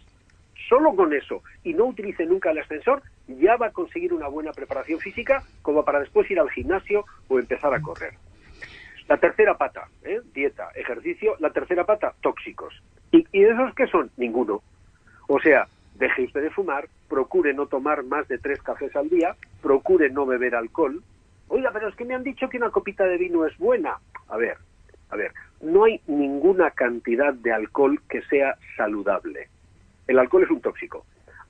solo 0.69 0.95
con 0.97 1.13
eso, 1.13 1.43
y 1.63 1.75
no 1.75 1.85
utilice 1.85 2.27
nunca 2.27 2.51
el 2.51 2.59
ascensor, 2.59 3.03
ya 3.29 3.57
va 3.57 3.69
a 3.69 3.73
conseguir 3.73 4.13
una 4.13 4.29
buena 4.29 4.53
preparación 4.53 4.99
física 4.99 5.43
como 5.63 5.85
para 5.85 6.01
después 6.01 6.29
ir 6.31 6.41
al 6.41 6.51
gimnasio 6.51 7.05
o 7.29 7.39
empezar 7.39 7.73
a 7.73 7.81
correr. 7.81 8.15
La 9.09 9.19
tercera 9.19 9.57
pata, 9.57 9.89
¿eh? 10.03 10.21
dieta, 10.35 10.71
ejercicio. 10.75 11.37
La 11.39 11.51
tercera 11.51 11.85
pata, 11.85 12.15
tóxicos. 12.21 12.75
¿Y, 13.13 13.25
¿Y 13.31 13.45
esos 13.45 13.73
qué 13.77 13.87
son? 13.87 14.11
Ninguno. 14.17 14.63
O 15.29 15.41
sea, 15.41 15.67
deje 15.95 16.25
usted 16.25 16.43
de 16.43 16.51
fumar, 16.51 16.89
procure 17.09 17.55
no 17.55 17.67
tomar 17.67 18.05
más 18.05 18.29
de 18.29 18.39
tres 18.39 18.63
cafés 18.63 18.95
al 18.97 19.09
día, 19.09 19.35
procure 19.63 20.11
no 20.11 20.27
beber 20.27 20.55
alcohol. 20.55 21.03
Oiga, 21.49 21.71
pero 21.73 21.89
es 21.89 21.97
que 21.97 22.05
me 22.05 22.15
han 22.15 22.25
dicho 22.25 22.49
que 22.49 22.59
una 22.59 22.71
copita 22.71 23.05
de 23.05 23.19
vino 23.19 23.47
es 23.47 23.57
buena. 23.59 23.99
A 24.29 24.37
ver, 24.37 24.57
a 25.11 25.17
ver, 25.17 25.33
no 25.61 25.85
hay 25.85 26.01
ninguna 26.07 26.71
cantidad 26.71 27.33
de 27.33 27.53
alcohol 27.53 28.01
que 28.09 28.23
sea 28.23 28.57
saludable. 28.77 29.49
El 30.07 30.19
alcohol 30.19 30.45
es 30.45 30.51
un 30.51 30.61
tóxico. 30.61 31.05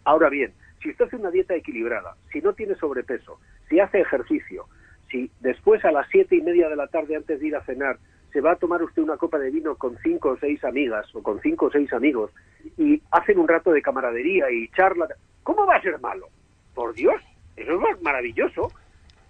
Ahora 0.05 0.29
bien, 0.29 0.53
si 0.83 0.91
usted 0.91 1.07
hace 1.07 1.17
una 1.17 1.31
dieta 1.31 1.55
equilibrada, 1.55 2.15
si 2.33 2.41
no 2.41 2.53
tiene 2.53 2.75
sobrepeso, 2.77 3.41
si 3.69 3.81
hace 3.81 4.01
ejercicio, 4.01 4.67
si 5.11 5.31
después 5.41 5.85
a 5.85 5.93
las 5.93 6.07
siete 6.09 6.37
y 6.37 6.43
media 6.43 6.69
de 6.69 6.77
la 6.77 6.87
tarde 6.87 7.17
antes 7.17 7.41
de 7.41 7.47
ir 7.47 7.57
a 7.57 7.65
cenar 7.65 7.99
se 8.37 8.43
va 8.43 8.53
a 8.53 8.57
tomar 8.57 8.83
usted 8.83 9.01
una 9.01 9.17
copa 9.17 9.39
de 9.39 9.51
vino 9.51 9.77
con 9.77 9.97
cinco 10.03 10.33
o 10.33 10.37
seis 10.37 10.63
amigas 10.63 11.07
o 11.15 11.23
con 11.23 11.41
cinco 11.41 11.67
o 11.67 11.71
seis 11.71 11.91
amigos 11.95 12.31
y 12.77 13.01
hacen 13.11 13.39
un 13.39 13.49
rato 13.49 13.73
de 13.73 13.81
camaradería 13.81 14.51
y 14.51 14.69
charla, 14.77 15.09
¿cómo 15.43 15.65
va 15.65 15.77
a 15.77 15.81
ser 15.81 15.99
malo? 16.01 16.29
Por 16.75 16.93
Dios, 16.93 17.23
eso 17.57 17.81
es 17.89 18.03
maravilloso, 18.03 18.71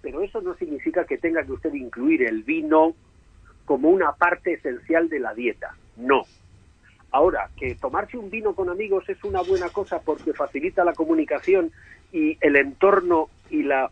pero 0.03 0.23
eso 0.23 0.41
no 0.41 0.57
significa 0.57 1.05
que 1.05 1.19
tenga 1.19 1.45
que 1.45 1.53
usted 1.53 1.73
incluir 1.75 2.25
el 2.25 2.43
vino 2.43 2.97
como 3.65 3.91
una 3.91 4.11
parte 4.11 4.55
esencial 4.55 5.09
de 5.09 5.21
la 5.21 5.35
dieta. 5.35 5.77
No. 5.97 6.25
Ahora, 7.13 7.51
que 7.57 7.77
tomarse 7.77 8.19
un 8.19 8.29
vino 8.29 8.57
con 8.57 8.71
amigos 8.71 9.09
es 9.09 9.23
una 9.23 9.41
buena 9.43 9.69
cosa 9.69 10.01
porque 10.01 10.33
facilita 10.33 10.83
la 10.83 10.95
comunicación 10.95 11.71
y 12.11 12.39
el 12.41 12.57
entorno 12.57 13.29
y 13.51 13.63
la 13.63 13.89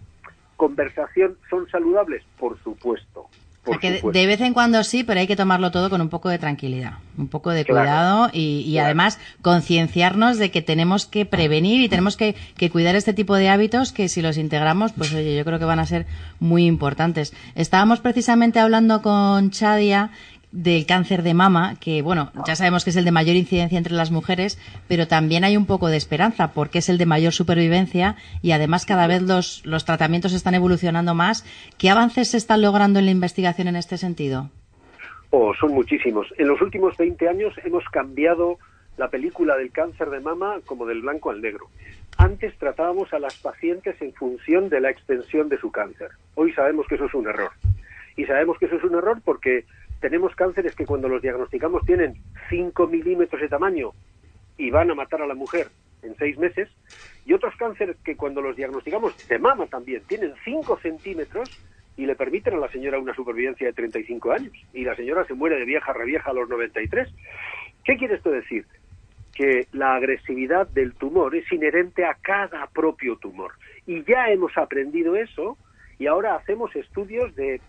conversación 0.57 1.39
son 1.49 1.71
saludables, 1.71 2.25
por 2.37 2.59
supuesto. 2.65 3.29
De 3.65 4.27
vez 4.27 4.41
en 4.43 4.53
cuando 4.53 4.85
sí, 4.85 5.05
pero 5.05 5.21
hay 5.21 5.27
que 5.27 5.37
tomarlo 5.37 5.71
todo 5.71 5.89
con 5.89 6.01
un 6.01 6.11
poco 6.11 6.29
de 6.29 6.39
tranquilidad, 6.39 6.99
un 7.17 7.29
poco 7.29 7.51
de 7.51 7.65
cuidado 7.65 8.29
y, 8.33 8.77
además 8.79 9.19
concienciarnos 9.41 10.39
de 10.39 10.51
que 10.51 10.61
tenemos 10.61 11.07
que 11.07 11.25
prevenir 11.25 11.81
y 11.81 11.89
tenemos 11.89 12.17
que, 12.17 12.35
que, 12.57 12.71
cuidar 12.71 12.95
este 12.95 13.15
tipo 13.15 13.37
de 13.37 13.49
hábitos 13.49 13.93
que 13.93 14.09
si 14.09 14.21
los 14.21 14.37
integramos, 14.37 14.93
pues 14.93 15.13
oye, 15.15 15.37
yo 15.37 15.45
creo 15.45 15.59
que 15.59 15.65
van 15.65 15.79
a 15.79 15.87
ser 15.87 16.07
muy 16.41 16.67
importantes. 16.67 17.33
Estábamos 17.55 18.01
precisamente 18.01 18.59
hablando 18.59 19.01
con 19.01 19.51
Chadia 19.51 20.11
del 20.55 20.87
cáncer 20.87 21.25
de 21.25 21.35
mama, 21.35 21.75
que 21.81 22.01
bueno, 22.01 22.31
ya 22.47 22.55
sabemos 22.55 22.85
que 22.85 22.91
es 22.91 22.97
el 22.97 23.05
de 23.05 23.11
mayor 23.11 23.35
incidencia 23.35 23.77
entre 23.77 23.93
las 23.93 24.13
mujeres, 24.13 24.57
pero 24.87 25.09
también 25.09 25.43
hay 25.43 25.57
un 25.57 25.67
poco 25.67 25.89
de 25.89 25.97
esperanza 25.97 26.53
porque 26.53 26.79
es 26.79 26.89
el 26.89 26.97
de 26.97 27.07
mayor 27.07 27.33
supervivencia 27.33 28.15
y 28.41 28.53
además 28.53 28.87
cada 28.87 29.09
vez 29.09 29.23
los, 29.23 29.67
los 29.67 29.85
tratamientos 29.85 30.33
están 30.33 30.55
evolucionando 30.55 31.13
más. 31.15 31.45
¿Qué 31.77 31.91
avances 31.91 32.31
se 32.31 32.37
están 32.37 32.63
logrando 32.63 33.01
en 33.01 33.07
la 33.07 33.11
investigación 33.11 33.67
en 33.67 33.75
este 33.75 33.99
sentido? 33.99 34.49
Oh, 35.31 35.53
son 35.59 35.73
muchísimos. 35.73 36.29
En 36.39 36.47
los 36.47 36.63
últimos 36.63 36.97
20 36.97 37.29
años 37.29 37.53
hemos 37.65 37.83
cambiado 37.91 38.59
la 38.97 39.09
película 39.09 39.57
del 39.57 39.73
cáncer 39.73 40.09
de 40.11 40.21
mama 40.21 40.61
como 40.67 40.87
del 40.87 41.03
blanco 41.03 41.31
al 41.31 41.43
negro. 41.43 41.67
Antes 42.17 42.57
tratábamos 42.59 43.13
a 43.13 43.19
las 43.19 43.37
pacientes 43.39 44.01
en 44.01 44.13
función 44.13 44.69
de 44.69 44.81
la 44.81 44.91
extensión 44.91 45.49
de 45.49 45.59
su 45.59 45.73
cáncer. 45.73 46.11
Hoy 46.37 46.53
sabemos 46.53 46.87
que 46.87 46.95
eso 46.95 47.07
es 47.07 47.15
un 47.15 47.27
error. 47.27 47.51
Y 48.17 48.25
sabemos 48.27 48.57
que 48.59 48.67
eso 48.67 48.77
es 48.77 48.85
un 48.85 48.95
error 48.95 49.21
porque 49.25 49.65
tenemos 50.05 50.37
cánceres 50.37 50.77
que 50.77 50.85
cuando 50.85 51.09
los 51.09 51.23
diagnosticamos 51.23 51.83
tienen 51.87 52.13
5 52.51 52.89
milímetros 52.89 53.41
de 53.41 53.49
tamaño 53.49 53.93
y 54.59 54.71
van 54.71 54.91
a 54.91 54.95
matar 54.95 55.23
a 55.23 55.27
la 55.27 55.35
mujer 55.35 55.69
en 56.03 56.15
6 56.15 56.37
meses, 56.37 56.69
y 57.25 57.33
otros 57.33 57.57
cánceres 57.57 57.97
que 58.05 58.15
cuando 58.15 58.43
los 58.43 58.55
diagnosticamos 58.55 59.17
de 59.27 59.39
mama 59.39 59.67
también 59.67 60.03
tienen 60.07 60.35
5 60.45 60.79
centímetros 60.83 61.49
y 61.97 62.05
le 62.05 62.17
permiten 62.17 62.53
a 62.53 62.59
la 62.59 62.69
señora 62.69 62.99
una 62.99 63.15
supervivencia 63.15 63.67
de 63.67 63.73
35 63.73 64.31
años, 64.31 64.53
y 64.75 64.85
la 64.85 64.95
señora 64.95 65.25
se 65.25 65.33
muere 65.33 65.57
de 65.59 65.65
vieja 65.65 65.95
revieja 65.95 66.33
a 66.33 66.35
los 66.35 66.51
93. 66.51 67.09
¿Qué 67.83 67.97
quiere 67.97 68.17
esto 68.17 68.31
decir? 68.31 68.67
Que 69.35 69.69
la 69.73 69.95
agresividad 69.95 70.69
del 70.69 70.93
tumor 70.93 71.35
es 71.35 71.51
inherente 71.51 72.05
a 72.05 72.13
cada 72.21 72.67
propio 72.67 73.17
tumor. 73.17 73.53
Y 73.87 74.05
ya 74.05 74.29
hemos 74.29 74.55
aprendido 74.59 75.17
eso 75.17 75.57
y 75.99 76.09
ahora 76.09 76.35
hacemos 76.35 76.77
estudios 76.77 77.35
de 77.37 77.63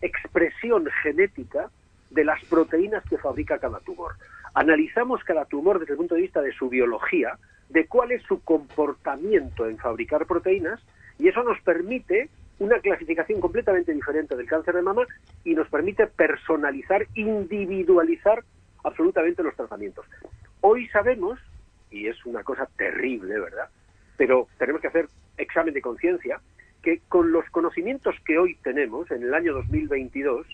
expresión 0.00 0.86
genética 1.02 1.70
de 2.10 2.24
las 2.24 2.42
proteínas 2.46 3.04
que 3.08 3.18
fabrica 3.18 3.58
cada 3.58 3.80
tumor. 3.80 4.12
Analizamos 4.54 5.22
cada 5.24 5.44
tumor 5.44 5.78
desde 5.78 5.92
el 5.92 5.98
punto 5.98 6.14
de 6.14 6.22
vista 6.22 6.40
de 6.40 6.52
su 6.52 6.68
biología, 6.68 7.38
de 7.68 7.86
cuál 7.86 8.12
es 8.12 8.22
su 8.22 8.42
comportamiento 8.42 9.66
en 9.66 9.78
fabricar 9.78 10.26
proteínas, 10.26 10.80
y 11.18 11.28
eso 11.28 11.42
nos 11.42 11.60
permite 11.60 12.28
una 12.58 12.80
clasificación 12.80 13.40
completamente 13.40 13.92
diferente 13.92 14.36
del 14.36 14.46
cáncer 14.46 14.74
de 14.74 14.82
mama 14.82 15.06
y 15.44 15.54
nos 15.54 15.68
permite 15.68 16.06
personalizar, 16.06 17.06
individualizar 17.14 18.42
absolutamente 18.84 19.42
los 19.42 19.54
tratamientos. 19.54 20.06
Hoy 20.60 20.88
sabemos, 20.88 21.38
y 21.90 22.08
es 22.08 22.24
una 22.26 22.42
cosa 22.42 22.66
terrible, 22.76 23.38
¿verdad? 23.38 23.68
Pero 24.16 24.48
tenemos 24.58 24.80
que 24.80 24.88
hacer 24.88 25.08
examen 25.36 25.74
de 25.74 25.82
conciencia, 25.82 26.40
que 26.88 27.02
con 27.06 27.32
los 27.32 27.44
conocimientos 27.50 28.14
que 28.24 28.38
hoy 28.38 28.56
tenemos, 28.62 29.10
en 29.10 29.22
el 29.22 29.34
año 29.34 29.52
2022, 29.52 30.46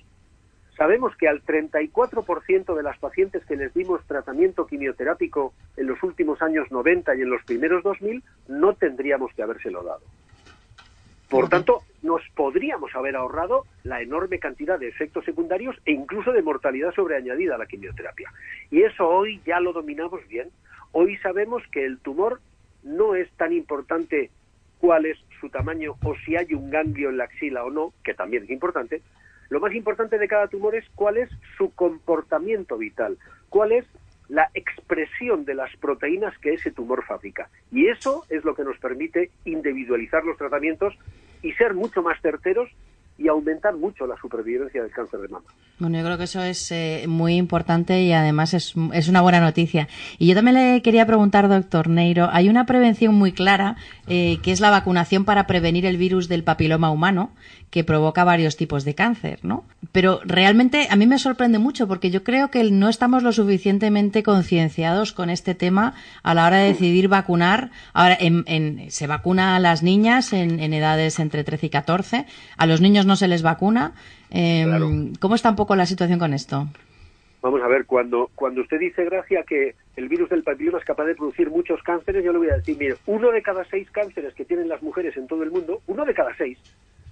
sabemos 0.77 1.15
que 1.15 1.29
al 1.29 1.45
34% 1.45 2.75
de 2.75 2.83
las 2.83 2.99
pacientes 2.99 3.47
que 3.47 3.55
les 3.55 3.73
dimos 3.73 4.05
tratamiento 4.09 4.67
quimioterápico 4.67 5.55
en 5.77 5.87
los 5.87 6.03
últimos 6.03 6.43
años 6.43 6.73
90 6.73 7.15
y 7.15 7.23
en 7.23 7.31
los 7.31 7.45
primeros 7.45 7.85
2000 7.85 8.25
no 8.49 8.75
tendríamos 8.75 9.33
que 9.35 9.45
habérselo 9.45 9.85
dado. 9.85 10.03
Por 11.31 11.49
tanto, 11.49 11.83
nos 12.03 12.21
podríamos 12.35 12.93
haber 12.97 13.15
ahorrado 13.15 13.65
la 13.85 14.03
enorme 14.03 14.41
cantidad 14.41 14.77
de 14.77 14.89
efectos 14.89 15.25
secundarios 15.25 15.77
e 15.85 15.93
incluso 15.93 16.33
de 16.33 16.43
mortalidad 16.43 16.93
sobreañadida 16.97 17.55
a 17.55 17.59
la 17.59 17.67
quimioterapia. 17.67 18.33
Y 18.73 18.83
eso 18.83 19.09
hoy 19.09 19.41
ya 19.47 19.61
lo 19.61 19.73
dominamos 19.73 20.27
bien. 20.27 20.49
Hoy 20.91 21.17
sabemos 21.19 21.63
que 21.71 21.85
el 21.85 21.99
tumor 22.01 22.41
no 22.83 23.15
es 23.15 23.31
tan 23.37 23.53
importante 23.53 24.31
cuál 24.81 25.07
es 25.07 25.17
su 25.45 25.51
tamaño 25.51 25.97
o 26.03 26.15
si 26.25 26.37
hay 26.37 26.55
un 26.55 26.71
ganglio 26.71 27.11
en 27.11 27.19
la 27.19 27.25
axila 27.25 27.65
o 27.65 27.71
no, 27.71 27.93
que 28.03 28.15
también 28.15 28.45
es 28.45 28.51
importante, 28.51 29.03
lo 29.51 29.61
más 29.61 29.75
importante 29.75 30.19
de 30.19 30.27
cada 30.27 30.49
tumor 30.49 30.75
es 30.75 30.87
cuál 30.95 31.19
es 31.19 31.29
su 31.59 31.71
comportamiento 31.75 32.79
vital, 32.79 33.19
cuál 33.51 33.73
es 33.73 33.85
la 34.31 34.49
expresión 34.55 35.45
de 35.45 35.55
las 35.55 35.77
proteínas 35.77 36.37
que 36.39 36.55
ese 36.55 36.71
tumor 36.71 37.05
fabrica. 37.05 37.51
Y 37.71 37.89
eso 37.89 38.25
es 38.31 38.43
lo 38.43 38.55
que 38.55 38.65
nos 38.65 38.79
permite 38.79 39.31
individualizar 39.45 40.25
los 40.25 40.39
tratamientos 40.39 40.95
y 41.43 41.53
ser 41.53 41.75
mucho 41.75 42.03
más 42.03 42.19
certeros 42.23 42.71
y 43.17 43.29
aumentar 43.29 43.77
mucho 43.77 44.07
la 44.07 44.17
supervivencia 44.17 44.83
del 44.83 44.91
cáncer 44.91 45.21
de 45.21 45.29
mama. 45.29 45.47
Bueno, 45.79 45.99
yo 45.99 46.05
creo 46.05 46.19
que 46.19 46.25
eso 46.25 46.43
es 46.43 46.71
eh, 46.73 47.05
muy 47.09 47.37
importante 47.37 48.01
y 48.03 48.13
además 48.13 48.55
es, 48.55 48.75
es, 48.93 49.09
una 49.09 49.23
buena 49.23 49.41
noticia. 49.41 49.89
Y 50.19 50.29
yo 50.29 50.35
también 50.35 50.57
le 50.57 50.83
quería 50.83 51.07
preguntar, 51.07 51.49
doctor 51.49 51.89
Neiro, 51.89 52.29
hay 52.33 52.49
una 52.49 52.67
prevención 52.67 53.15
muy 53.15 53.33
clara 53.33 53.77
eh, 54.07 54.39
que 54.43 54.53
es 54.53 54.61
la 54.61 54.71
vacunación 54.71 55.25
para 55.25 55.47
prevenir 55.47 55.87
el 55.87 55.97
virus 55.97 56.29
del 56.29 56.45
papiloma 56.45 56.91
humano 56.91 57.33
que 57.75 57.83
provoca 57.83 58.23
varios 58.23 58.57
tipos 58.57 58.85
de 58.85 58.95
cáncer, 58.95 59.41
¿no? 59.43 59.65
Pero 59.91 60.21
realmente 60.25 60.87
a 60.91 60.95
mí 60.95 61.09
me 61.09 61.19
sorprende 61.19 61.59
mucho 61.59 61.89
porque 61.89 62.13
yo 62.13 62.23
creo 62.23 62.49
que 62.49 62.63
no 62.71 62.89
estamos 62.89 63.25
lo 63.25 63.33
suficientemente 63.33 64.23
concienciados 64.23 65.13
con 65.13 65.29
este 65.29 65.57
tema 65.57 65.95
a 66.23 66.35
la 66.35 66.47
hora 66.47 66.59
de 66.59 66.69
decidir 66.69 67.09
vacunar. 67.09 67.73
Ahora, 67.93 68.17
en, 68.21 68.93
se 68.93 69.09
vacuna 69.09 69.57
a 69.57 69.59
las 69.59 69.83
niñas 69.83 70.33
en, 70.33 70.61
en 70.61 70.73
edades 70.73 71.19
entre 71.19 71.43
13 71.43 71.67
y 71.67 71.71
14, 71.71 72.27
a 72.57 72.67
los 72.67 72.81
niños 72.81 73.07
no 73.07 73.17
se 73.17 73.27
les 73.27 73.43
vacuna. 73.43 73.95
Em, 74.31 75.13
¿Cómo 75.19 75.35
está 75.35 75.51
un 75.51 75.57
poco 75.57 75.75
la 75.75 75.87
situación 75.87 76.21
con 76.21 76.33
esto? 76.33 76.69
Vamos 77.43 77.61
a 77.61 77.67
ver, 77.67 77.87
cuando, 77.87 78.31
cuando 78.37 78.61
usted 78.61 78.79
dice, 78.79 79.05
Gracia, 79.05 79.43
que 79.43 79.75
el 79.97 80.09
virus 80.09 80.31
del 80.31 80.45
papiloma 80.45 80.79
es 80.79 80.85
capaz 80.85 81.07
de 81.07 81.17
producir 81.17 81.51
muchos 81.51 81.83
cánceres, 81.83 82.25
yo 82.25 82.33
le 82.33 82.39
voy 82.39 82.51
a 82.51 82.57
decir, 82.57 82.77
mire, 82.79 82.95
uno 83.07 83.33
de 83.33 83.43
cada 83.43 83.65
seis 83.65 83.91
cánceres 83.91 84.33
que 84.33 84.45
tienen 84.45 84.69
las 84.69 84.81
mujeres 84.81 85.17
en 85.17 85.27
todo 85.27 85.43
el 85.43 85.51
mundo, 85.51 85.83
uno 85.89 86.05
de 86.05 86.15
cada 86.15 86.35
seis, 86.37 86.57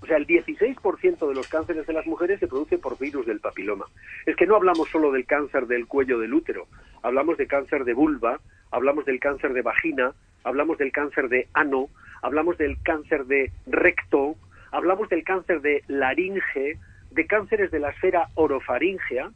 o 0.03 0.07
sea, 0.07 0.17
el 0.17 0.27
16% 0.27 1.29
de 1.29 1.35
los 1.35 1.47
cánceres 1.47 1.87
de 1.87 1.93
las 1.93 2.07
mujeres 2.07 2.41
se 2.41 2.49
produce 2.49 2.77
por 2.77 2.99
virus 2.99 3.25
del 3.25 3.39
papiloma. 3.39 3.87
Es 4.27 4.35
que 4.35 4.47
no 4.47 4.57
hablamos 4.57 4.89
solo 4.91 5.13
del 5.13 5.27
cáncer 5.27 5.69
del 5.69 5.87
cuello 5.87 6.19
del 6.19 6.35
útero, 6.35 6.67
hablamos 7.03 7.39
de 7.39 7.47
cáncer 7.47 7.85
de 7.85 7.95
vulva, 7.95 8.41
hablamos 8.73 9.05
del 9.05 9.21
cáncer 9.21 9.53
de 9.53 9.63
vagina, 9.63 10.13
hablamos 10.43 10.79
del 10.79 10.91
cáncer 10.91 11.29
de 11.29 11.47
ano, 11.55 11.89
hablamos 12.21 12.59
del 12.59 12.83
cáncer 12.83 13.27
de 13.27 13.53
recto, 13.67 14.35
hablamos 14.73 15.09
del 15.09 15.23
cáncer 15.23 15.61
de 15.61 15.85
laringe, 15.87 16.79
de 17.13 17.27
cánceres 17.27 17.71
de 17.71 17.79
la 17.79 17.91
esfera 17.91 18.27
orofaringea. 18.35 19.31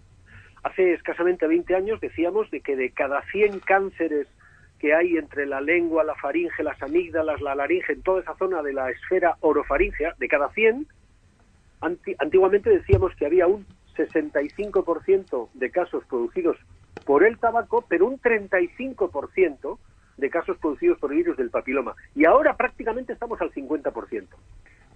Hace 0.64 0.94
escasamente 0.94 1.46
20 1.46 1.76
años 1.76 2.00
decíamos 2.00 2.50
de 2.50 2.60
que 2.60 2.74
de 2.74 2.90
cada 2.90 3.22
100 3.30 3.60
cánceres 3.60 4.26
que 4.78 4.94
hay 4.94 5.16
entre 5.16 5.46
la 5.46 5.60
lengua, 5.60 6.04
la 6.04 6.14
faringe, 6.14 6.62
las 6.62 6.80
amígdalas, 6.82 7.40
la 7.40 7.54
laringe, 7.54 7.92
en 7.92 8.02
toda 8.02 8.20
esa 8.20 8.36
zona 8.36 8.62
de 8.62 8.72
la 8.72 8.90
esfera 8.90 9.36
orofaringea, 9.40 10.14
de 10.18 10.28
cada 10.28 10.50
100, 10.50 10.86
antiguamente 12.18 12.70
decíamos 12.70 13.14
que 13.16 13.26
había 13.26 13.46
un 13.46 13.66
65% 13.96 15.48
de 15.54 15.70
casos 15.70 16.04
producidos 16.06 16.56
por 17.04 17.24
el 17.24 17.38
tabaco, 17.38 17.84
pero 17.88 18.06
un 18.06 18.20
35% 18.20 19.78
de 20.16 20.30
casos 20.30 20.58
producidos 20.58 20.98
por 20.98 21.12
el 21.12 21.18
virus 21.18 21.36
del 21.36 21.50
papiloma. 21.50 21.94
Y 22.14 22.24
ahora 22.24 22.56
prácticamente 22.56 23.12
estamos 23.12 23.40
al 23.40 23.52
50% 23.52 24.26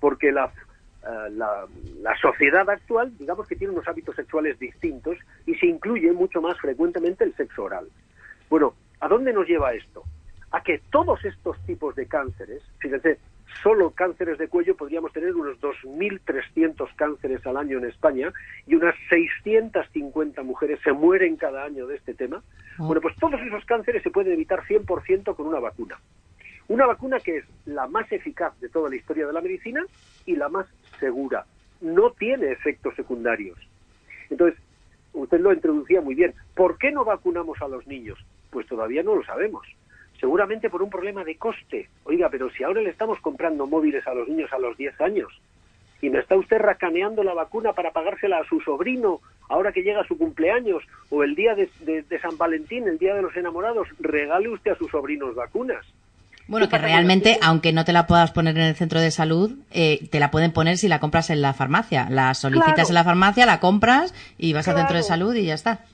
porque 0.01 0.33
la, 0.33 0.47
eh, 0.47 1.31
la, 1.31 1.67
la, 2.01 2.17
sociedad 2.17 2.69
actual, 2.69 3.17
digamos 3.19 3.47
que 3.47 3.55
tiene 3.55 3.75
unos 3.75 3.87
hábitos 3.87 4.17
sexuales 4.17 4.59
distintos 4.59 5.19
y 5.47 5.55
se 5.55 5.67
incluye 5.67 6.11
mucho 6.13 6.41
más 6.41 6.59
frecuentemente 6.59 7.23
el 7.25 7.35
sexo 7.37 7.65
oral. 7.65 7.87
Bueno, 8.49 8.75
¿a 9.01 9.09
dónde 9.09 9.33
nos 9.33 9.47
lleva 9.47 9.75
esto? 9.75 10.05
A 10.53 10.63
que 10.63 10.81
todos 10.91 11.25
estos 11.25 11.59
tipos 11.67 11.95
de 11.97 12.07
cánceres, 12.07 12.63
fíjense, 12.79 13.19
solo 13.63 13.91
cánceres 13.91 14.39
de 14.39 14.49
cuello 14.49 14.77
podríamos 14.77 15.13
tener 15.13 15.35
unos 15.35 15.61
2.300 15.61 16.95
cánceres 16.97 17.47
al 17.47 17.57
año 17.57 17.79
en 17.79 17.87
España 17.87 18.33
y 18.67 18.75
unas 18.75 18.95
650 19.09 20.43
mujeres 20.43 20.81
se 20.83 20.93
mueren 20.93 21.37
cada 21.37 21.65
año 21.65 21.87
de 21.87 21.97
este 21.97 22.15
tema. 22.15 22.43
Oh. 22.79 22.87
Bueno, 22.87 23.01
pues 23.01 23.17
todos 23.17 23.41
esos 23.41 23.65
cánceres 23.65 24.03
se 24.03 24.11
pueden 24.11 24.33
evitar 24.33 24.63
100% 24.65 25.35
con 25.35 25.47
una 25.47 25.61
vacuna 25.61 25.99
Una 26.69 26.87
vacuna 26.87 27.19
que 27.21 27.39
es 27.39 27.45
la 27.67 27.87
más 27.87 28.11
eficaz 28.13 28.59
de 28.61 28.69
toda 28.69 28.89
la 28.89 28.97
historia 28.97 29.27
de 29.27 29.33
la 29.33 29.41
medicina 29.41 29.85
y 30.27 30.37
la 30.37 30.49
más 30.49 30.67
segura. 30.99 31.45
No 31.81 32.11
tiene 32.13 32.53
efectos 32.53 32.95
secundarios. 32.95 33.59
Entonces, 34.29 34.59
usted 35.13 35.41
lo 35.41 35.53
introducía 35.53 36.01
muy 36.01 36.15
bien. 36.15 36.35
¿Por 36.55 36.79
qué 36.79 36.93
no 36.93 37.05
vacunamos 37.05 37.61
a 37.63 37.69
los 37.69 37.87
niños? 37.87 38.19
Pues 38.51 38.67
todavía 38.67 39.03
no 39.03 39.15
lo 39.15 39.25
sabemos. 39.25 39.67
Seguramente 40.19 40.69
por 40.69 40.83
un 40.83 40.91
problema 40.91 41.25
de 41.25 41.37
coste. 41.37 41.89
Oiga, 42.05 42.29
pero 42.29 42.51
si 42.51 42.63
ahora 42.63 42.83
le 42.83 42.91
estamos 42.91 43.19
comprando 43.21 43.67
móviles 43.67 44.07
a 44.07 44.15
los 44.15 44.29
niños 44.29 44.53
a 44.53 44.59
los 44.59 44.77
10 44.77 45.01
años 45.01 45.41
y 46.03 46.11
me 46.11 46.19
está 46.19 46.37
usted 46.37 46.59
racaneando 46.59 47.23
la 47.23 47.35
vacuna 47.35 47.73
para 47.73 47.93
pagársela 47.93 48.39
a 48.39 48.45
su 48.45 48.61
sobrino 48.61 49.21
ahora 49.49 49.73
que 49.73 49.83
llega 49.83 50.07
su 50.07 50.17
cumpleaños 50.17 50.83
o 51.11 51.23
el 51.23 51.35
día 51.35 51.55
de, 51.55 51.69
San 52.23 52.39
Valentín, 52.39 52.89
el 52.89 52.99
día 52.99 53.15
de 53.15 53.23
los 53.23 53.37
enamorados, 53.37 53.89
regale 53.99 54.49
usted 54.49 54.73
a 54.73 54.77
sus 54.77 54.91
sobrinos 54.91 55.35
vacunas. 55.35 55.85
Bueno, 56.47 56.69
que 56.69 56.79
realmente, 56.79 57.39
aunque 57.43 57.73
no 57.73 57.85
te 57.85 57.93
la 57.93 58.09
puedas 58.09 58.33
poner 58.33 58.57
en 58.57 58.65
el 58.65 58.75
centro 58.75 59.01
de 59.01 59.13
salud, 59.13 59.53
eh, 59.71 60.09
te 60.11 60.19
la 60.19 60.33
pueden 60.33 60.53
poner 60.53 60.79
si 60.79 60.89
la 60.89 60.99
compras 60.99 61.31
en 61.31 61.43
la 61.43 61.55
farmacia. 61.55 62.09
La 62.11 62.35
solicitas 62.35 62.89
en 62.89 62.95
la 62.95 63.05
farmacia, 63.05 63.47
la 63.47 63.61
compras 63.61 64.15
y 64.37 64.53
vas 64.53 64.67
al 64.67 64.77
centro 64.77 64.97
de 64.97 65.05
salud 65.05 65.35
y 65.35 65.47
ya 65.47 65.55
está. 65.55 65.85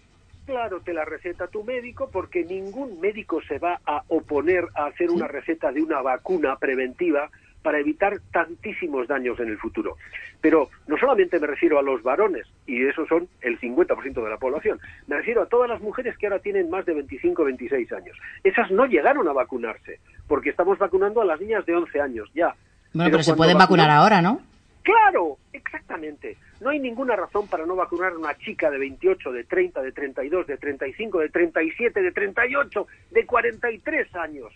Claro, 0.47 0.81
te 0.81 0.95
la 0.95 1.05
receta 1.05 1.49
tu 1.49 1.65
médico 1.65 2.09
porque 2.11 2.45
ningún 2.45 3.01
médico 3.01 3.41
se 3.49 3.59
va 3.59 3.81
a 3.85 4.03
oponer 4.07 4.69
a 4.77 4.87
hacer 4.87 5.11
una 5.11 5.27
receta 5.27 5.73
de 5.73 5.83
una 5.83 6.01
vacuna 6.03 6.57
preventiva 6.57 7.29
para 7.63 7.81
evitar 7.81 8.21
tantísimos 8.31 9.09
daños 9.09 9.41
en 9.41 9.49
el 9.49 9.59
futuro. 9.59 9.97
Pero 10.41 10.71
no 10.87 10.97
solamente 10.99 11.41
me 11.41 11.49
refiero 11.49 11.81
a 11.81 11.83
los 11.83 12.01
varones, 12.05 12.47
y 12.65 12.87
esos 12.87 13.09
son 13.09 13.27
el 13.41 13.59
50% 13.59 14.23
de 14.23 14.31
la 14.31 14.37
población, 14.37 14.79
me 15.09 15.17
refiero 15.17 15.43
a 15.43 15.47
todas 15.47 15.69
las 15.69 15.81
mujeres 15.81 16.17
que 16.17 16.29
ahora 16.29 16.39
tienen 16.39 16.71
más 16.71 16.87
de 16.87 16.95
25 16.95 17.45
26 17.45 17.93
años. 17.93 18.17
Esas 18.45 18.71
no 18.71 18.87
llegaron 18.87 19.27
a 19.27 19.33
vacunarse, 19.33 19.99
porque 20.29 20.51
estamos 20.51 20.79
vacunando 20.79 21.23
a 21.23 21.25
las 21.25 21.41
niñas 21.41 21.67
de 21.67 21.75
11 21.75 22.01
años 22.01 22.31
ya. 22.37 22.55
Bueno, 22.95 23.11
pero, 23.11 23.25
se 23.25 23.35
pueden 23.35 23.59
vacunar 23.59 23.91
ahora, 23.91 24.23
¿no? 24.23 24.41
Claro, 24.87 25.39
exactamente. 25.53 26.37
No 26.61 26.71
hay 26.71 26.79
ninguna 26.79 27.17
razón 27.17 27.49
para 27.49 27.67
no 27.67 27.75
vacunar 27.75 28.13
a 28.13 28.19
una 28.19 28.39
chica 28.39 28.71
de 28.71 28.79
28, 28.79 29.33
de 29.33 29.43
30, 29.43 29.83
de 29.83 29.91
32, 29.91 30.47
de 30.47 30.57
35, 30.57 31.19
de 31.19 31.29
37, 31.29 32.03
de 32.03 32.13
38, 32.13 32.87
de 33.11 33.27
43 33.27 34.15
años. 34.15 34.53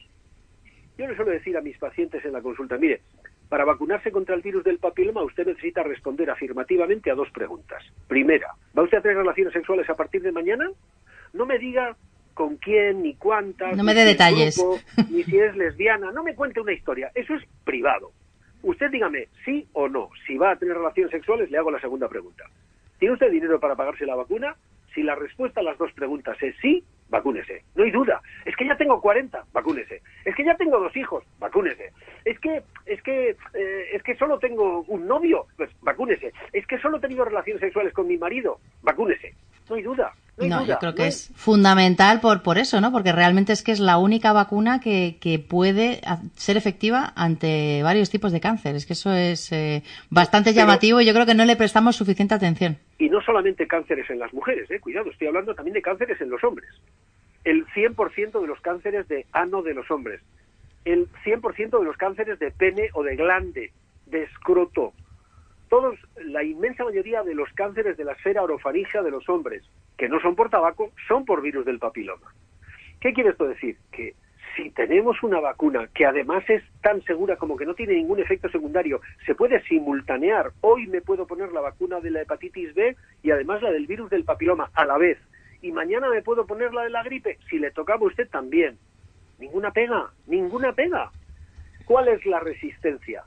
Yo 0.96 1.08
le 1.08 1.16
suelo 1.16 1.32
decir 1.32 1.56
a 1.56 1.60
mis 1.60 1.76
pacientes 1.78 2.24
en 2.24 2.32
la 2.32 2.42
consulta, 2.42 2.78
mire, 2.78 3.00
para 3.48 3.64
vacunarse 3.64 4.12
contra 4.12 4.36
el 4.36 4.42
virus 4.42 4.62
del 4.62 4.78
papiloma 4.78 5.24
usted 5.24 5.48
necesita 5.48 5.82
responder 5.82 6.30
afirmativamente 6.30 7.10
a 7.10 7.16
dos 7.16 7.28
preguntas. 7.32 7.82
Primera, 8.06 8.54
¿va 8.78 8.84
usted 8.84 8.98
a 8.98 9.02
tener 9.02 9.16
relaciones 9.16 9.52
sexuales 9.52 9.90
a 9.90 9.96
partir 9.96 10.22
de 10.22 10.30
mañana? 10.30 10.70
No 11.32 11.44
me 11.44 11.58
diga 11.58 11.96
con 12.34 12.56
quién, 12.56 13.02
ni 13.02 13.16
cuántas, 13.16 13.76
no 13.76 13.82
me 13.82 13.94
dé 13.94 14.04
detalles, 14.04 14.64
ni 15.10 15.24
si 15.24 15.40
es 15.40 15.56
lesbiana, 15.56 16.12
no 16.12 16.22
me 16.22 16.36
cuente 16.36 16.60
una 16.60 16.72
historia, 16.72 17.10
eso 17.16 17.34
es 17.34 17.42
privado. 17.64 18.12
Usted 18.62 18.90
dígame 18.90 19.28
sí 19.44 19.66
o 19.72 19.88
no, 19.88 20.10
si 20.26 20.36
va 20.36 20.52
a 20.52 20.56
tener 20.56 20.76
relaciones 20.76 21.10
sexuales, 21.10 21.50
le 21.50 21.58
hago 21.58 21.70
la 21.70 21.80
segunda 21.80 22.08
pregunta. 22.08 22.44
¿Tiene 22.98 23.14
usted 23.14 23.30
dinero 23.30 23.58
para 23.58 23.76
pagarse 23.76 24.04
la 24.04 24.14
vacuna? 24.14 24.54
Si 24.94 25.02
la 25.02 25.14
respuesta 25.14 25.60
a 25.60 25.62
las 25.62 25.78
dos 25.78 25.92
preguntas 25.92 26.36
es 26.42 26.54
sí, 26.60 26.84
vacúnese. 27.08 27.64
No 27.74 27.84
hay 27.84 27.90
duda. 27.90 28.20
Es 28.44 28.56
que 28.56 28.66
ya 28.66 28.76
tengo 28.76 29.00
40, 29.00 29.44
vacúnese. 29.52 30.02
Es 30.24 30.34
que 30.34 30.44
ya 30.44 30.56
tengo 30.56 30.78
dos 30.78 30.94
hijos, 30.96 31.24
vacúnese. 31.38 31.92
Es 32.24 32.38
que 32.40 32.62
es 32.86 33.02
que 33.02 33.36
eh, 33.54 33.88
es 33.92 34.02
que 34.02 34.16
solo 34.16 34.38
tengo 34.38 34.82
un 34.82 35.06
novio, 35.06 35.46
pues 35.56 35.70
vacúnese. 35.82 36.32
Es 36.52 36.66
que 36.66 36.78
solo 36.78 36.98
he 36.98 37.00
tenido 37.00 37.24
relaciones 37.24 37.60
sexuales 37.60 37.92
con 37.92 38.08
mi 38.08 38.18
marido, 38.18 38.58
vacúnese. 38.82 39.34
No 39.68 39.76
hay 39.76 39.82
duda. 39.82 40.12
No, 40.48 40.64
yo 40.64 40.78
creo 40.78 40.94
que 40.94 41.06
es 41.06 41.32
fundamental 41.34 42.20
por, 42.20 42.42
por 42.42 42.58
eso, 42.58 42.80
¿no? 42.80 42.92
Porque 42.92 43.12
realmente 43.12 43.52
es 43.52 43.62
que 43.62 43.72
es 43.72 43.80
la 43.80 43.98
única 43.98 44.32
vacuna 44.32 44.80
que, 44.80 45.18
que 45.20 45.38
puede 45.38 46.00
ser 46.36 46.56
efectiva 46.56 47.12
ante 47.16 47.82
varios 47.82 48.10
tipos 48.10 48.32
de 48.32 48.40
cáncer. 48.40 48.76
Es 48.76 48.86
que 48.86 48.94
eso 48.94 49.12
es 49.12 49.52
eh, 49.52 49.82
bastante 50.08 50.52
llamativo 50.52 51.00
y 51.00 51.06
yo 51.06 51.12
creo 51.12 51.26
que 51.26 51.34
no 51.34 51.44
le 51.44 51.56
prestamos 51.56 51.96
suficiente 51.96 52.34
atención. 52.34 52.78
Y 52.98 53.08
no 53.08 53.20
solamente 53.20 53.66
cánceres 53.66 54.08
en 54.10 54.18
las 54.18 54.32
mujeres, 54.32 54.70
¿eh? 54.70 54.80
Cuidado, 54.80 55.10
estoy 55.10 55.28
hablando 55.28 55.54
también 55.54 55.74
de 55.74 55.82
cánceres 55.82 56.20
en 56.20 56.30
los 56.30 56.42
hombres. 56.44 56.68
El 57.44 57.66
100% 57.68 58.40
de 58.40 58.46
los 58.46 58.60
cánceres 58.60 59.08
de 59.08 59.26
ano 59.32 59.62
de 59.62 59.74
los 59.74 59.90
hombres. 59.90 60.20
El 60.84 61.08
100% 61.24 61.78
de 61.78 61.84
los 61.84 61.96
cánceres 61.96 62.38
de 62.38 62.50
pene 62.50 62.88
o 62.94 63.02
de 63.02 63.16
glande, 63.16 63.72
de 64.06 64.24
escroto, 64.24 64.92
todos, 65.70 65.96
la 66.24 66.42
inmensa 66.42 66.84
mayoría 66.84 67.22
de 67.22 67.34
los 67.34 67.48
cánceres 67.54 67.96
de 67.96 68.04
la 68.04 68.12
esfera 68.12 68.42
orofaringea 68.42 69.02
de 69.02 69.12
los 69.12 69.28
hombres, 69.28 69.62
que 69.96 70.08
no 70.08 70.20
son 70.20 70.34
por 70.34 70.50
tabaco, 70.50 70.90
son 71.06 71.24
por 71.24 71.40
virus 71.40 71.64
del 71.64 71.78
papiloma. 71.78 72.34
¿Qué 73.00 73.14
quiere 73.14 73.30
esto 73.30 73.46
decir? 73.46 73.78
Que 73.92 74.14
si 74.56 74.70
tenemos 74.70 75.22
una 75.22 75.38
vacuna 75.38 75.88
que 75.94 76.04
además 76.04 76.42
es 76.50 76.62
tan 76.82 77.02
segura 77.04 77.36
como 77.36 77.56
que 77.56 77.64
no 77.64 77.74
tiene 77.74 77.94
ningún 77.94 78.18
efecto 78.18 78.50
secundario, 78.50 79.00
se 79.24 79.36
puede 79.36 79.62
simultanear. 79.62 80.50
Hoy 80.60 80.88
me 80.88 81.00
puedo 81.00 81.26
poner 81.26 81.52
la 81.52 81.60
vacuna 81.60 82.00
de 82.00 82.10
la 82.10 82.22
hepatitis 82.22 82.74
B 82.74 82.96
y 83.22 83.30
además 83.30 83.62
la 83.62 83.70
del 83.70 83.86
virus 83.86 84.10
del 84.10 84.24
papiloma 84.24 84.70
a 84.74 84.84
la 84.84 84.98
vez. 84.98 85.18
Y 85.62 85.70
mañana 85.70 86.10
me 86.10 86.20
puedo 86.20 86.46
poner 86.46 86.74
la 86.74 86.82
de 86.82 86.90
la 86.90 87.04
gripe. 87.04 87.38
Si 87.48 87.60
le 87.60 87.70
tocaba 87.70 88.00
a 88.00 88.08
usted 88.08 88.28
también. 88.28 88.76
Ninguna 89.38 89.70
pega, 89.70 90.10
ninguna 90.26 90.72
pega. 90.72 91.12
¿Cuál 91.84 92.08
es 92.08 92.26
la 92.26 92.40
resistencia? 92.40 93.22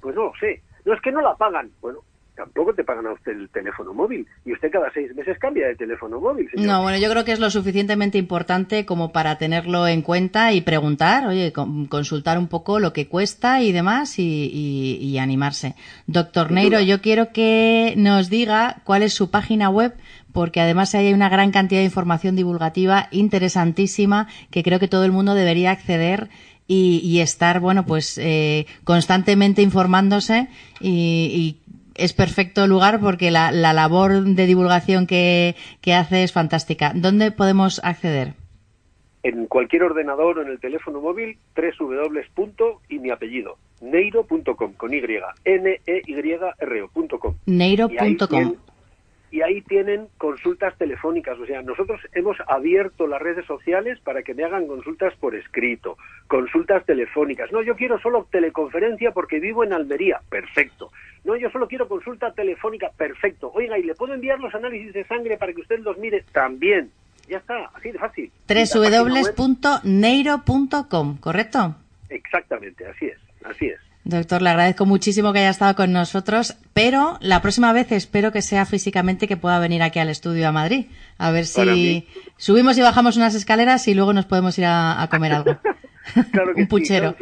Pues 0.00 0.16
no 0.16 0.24
lo 0.24 0.32
sé. 0.40 0.60
No 0.84 0.94
es 0.94 1.00
que 1.00 1.12
no 1.12 1.20
la 1.20 1.34
pagan. 1.34 1.70
Bueno, 1.80 2.00
tampoco 2.34 2.74
te 2.74 2.84
pagan 2.84 3.06
a 3.06 3.12
usted 3.12 3.32
el 3.32 3.48
teléfono 3.50 3.94
móvil. 3.94 4.26
Y 4.44 4.52
usted 4.52 4.70
cada 4.70 4.92
seis 4.92 5.14
meses 5.14 5.38
cambia 5.38 5.68
de 5.68 5.76
teléfono 5.76 6.20
móvil. 6.20 6.48
No, 6.54 6.82
bueno, 6.82 6.98
yo 6.98 7.08
creo 7.10 7.24
que 7.24 7.32
es 7.32 7.40
lo 7.40 7.50
suficientemente 7.50 8.18
importante 8.18 8.84
como 8.84 9.12
para 9.12 9.38
tenerlo 9.38 9.86
en 9.86 10.02
cuenta 10.02 10.52
y 10.52 10.60
preguntar, 10.60 11.26
oye, 11.26 11.52
consultar 11.88 12.38
un 12.38 12.48
poco 12.48 12.80
lo 12.80 12.92
que 12.92 13.08
cuesta 13.08 13.62
y 13.62 13.72
demás 13.72 14.18
y, 14.18 15.16
animarse. 15.18 15.74
Doctor 16.06 16.50
Neiro, 16.50 16.80
yo 16.80 17.00
quiero 17.00 17.32
que 17.32 17.94
nos 17.96 18.28
diga 18.28 18.82
cuál 18.84 19.02
es 19.02 19.14
su 19.14 19.30
página 19.30 19.70
web 19.70 19.94
porque 20.32 20.60
además 20.60 20.94
hay 20.96 21.14
una 21.14 21.28
gran 21.28 21.52
cantidad 21.52 21.80
de 21.80 21.86
información 21.86 22.34
divulgativa 22.34 23.06
interesantísima 23.12 24.26
que 24.50 24.64
creo 24.64 24.80
que 24.80 24.88
todo 24.88 25.04
el 25.04 25.12
mundo 25.12 25.34
debería 25.34 25.70
acceder 25.70 26.28
y, 26.66 27.20
estar, 27.20 27.60
bueno, 27.60 27.84
pues 27.84 28.18
eh, 28.18 28.66
constantemente 28.84 29.62
informándose 29.62 30.48
y, 30.80 31.58
es 31.96 32.12
perfecto 32.12 32.66
lugar 32.66 32.98
porque 32.98 33.30
la, 33.30 33.52
labor 33.52 34.24
de 34.24 34.46
divulgación 34.46 35.06
que, 35.06 35.54
hace 35.96 36.24
es 36.24 36.32
fantástica. 36.32 36.90
¿Dónde 36.92 37.30
podemos 37.30 37.80
acceder? 37.84 38.34
En 39.22 39.46
cualquier 39.46 39.84
ordenador 39.84 40.38
o 40.38 40.42
en 40.42 40.48
el 40.48 40.58
teléfono 40.58 41.00
móvil, 41.00 41.38
www. 41.56 42.80
y 42.88 42.98
mi 42.98 43.10
apellido, 43.10 43.58
neiro.com, 43.80 44.72
con 44.72 44.92
Y, 44.92 45.00
N-E-Y-R-O.com. 45.44 47.34
Neiro.com 47.46 48.56
y 49.34 49.42
ahí 49.42 49.60
tienen 49.62 50.06
consultas 50.16 50.78
telefónicas. 50.78 51.36
O 51.40 51.46
sea, 51.46 51.60
nosotros 51.60 52.00
hemos 52.12 52.36
abierto 52.46 53.08
las 53.08 53.20
redes 53.20 53.44
sociales 53.46 53.98
para 54.04 54.22
que 54.22 54.32
me 54.32 54.44
hagan 54.44 54.68
consultas 54.68 55.12
por 55.16 55.34
escrito, 55.34 55.98
consultas 56.28 56.86
telefónicas. 56.86 57.50
No, 57.50 57.60
yo 57.60 57.74
quiero 57.74 57.98
solo 57.98 58.28
teleconferencia 58.30 59.10
porque 59.10 59.40
vivo 59.40 59.64
en 59.64 59.72
Almería. 59.72 60.20
Perfecto. 60.28 60.92
No, 61.24 61.34
yo 61.34 61.50
solo 61.50 61.66
quiero 61.66 61.88
consulta 61.88 62.32
telefónica. 62.32 62.92
Perfecto. 62.96 63.50
Oiga, 63.52 63.76
¿y 63.76 63.82
le 63.82 63.96
puedo 63.96 64.14
enviar 64.14 64.38
los 64.38 64.54
análisis 64.54 64.92
de 64.92 65.02
sangre 65.02 65.36
para 65.36 65.52
que 65.52 65.62
usted 65.62 65.80
los 65.80 65.98
mire? 65.98 66.24
También. 66.30 66.92
Ya 67.28 67.38
está, 67.38 67.72
así 67.74 67.90
de 67.90 67.98
fácil. 67.98 68.30
www.neiro.com, 68.46 71.16
¿correcto? 71.16 71.74
Exactamente, 72.08 72.86
así 72.86 73.06
es, 73.06 73.18
así 73.44 73.66
es. 73.66 73.80
Doctor, 74.04 74.42
le 74.42 74.50
agradezco 74.50 74.84
muchísimo 74.84 75.32
que 75.32 75.38
haya 75.38 75.48
estado 75.48 75.74
con 75.74 75.90
nosotros, 75.90 76.58
pero 76.74 77.16
la 77.22 77.40
próxima 77.40 77.72
vez 77.72 77.90
espero 77.90 78.32
que 78.32 78.42
sea 78.42 78.66
físicamente 78.66 79.26
que 79.26 79.38
pueda 79.38 79.58
venir 79.58 79.82
aquí 79.82 79.98
al 79.98 80.10
estudio 80.10 80.46
a 80.46 80.52
Madrid. 80.52 80.86
A 81.16 81.30
ver 81.30 81.46
si 81.46 82.06
subimos 82.36 82.76
y 82.76 82.82
bajamos 82.82 83.16
unas 83.16 83.34
escaleras 83.34 83.88
y 83.88 83.94
luego 83.94 84.12
nos 84.12 84.26
podemos 84.26 84.58
ir 84.58 84.66
a, 84.66 85.08
comer 85.10 85.32
algo. 85.32 85.56
Un 86.56 86.66
puchero. 86.68 87.16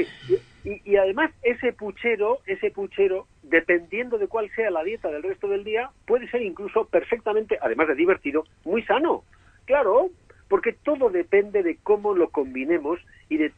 y, 0.64 0.96
además 0.96 1.30
ese 1.44 1.72
puchero, 1.72 2.40
ese 2.46 2.72
puchero, 2.72 3.28
dependiendo 3.44 4.18
de 4.18 4.26
cuál 4.26 4.50
sea 4.56 4.72
la 4.72 4.82
dieta 4.82 5.08
del 5.08 5.22
resto 5.22 5.46
del 5.46 5.62
día, 5.62 5.90
puede 6.04 6.28
ser 6.30 6.42
incluso 6.42 6.86
perfectamente, 6.86 7.60
además 7.62 7.86
de 7.86 7.94
divertido, 7.94 8.44
muy 8.64 8.82
sano. 8.82 9.22
Claro, 9.66 10.10
porque 10.48 10.72
todo 10.72 11.10
depende 11.10 11.62
de 11.62 11.78
cómo 11.80 12.12
lo 12.14 12.30
combinemos 12.30 12.98
y 13.28 13.36
de 13.36 13.52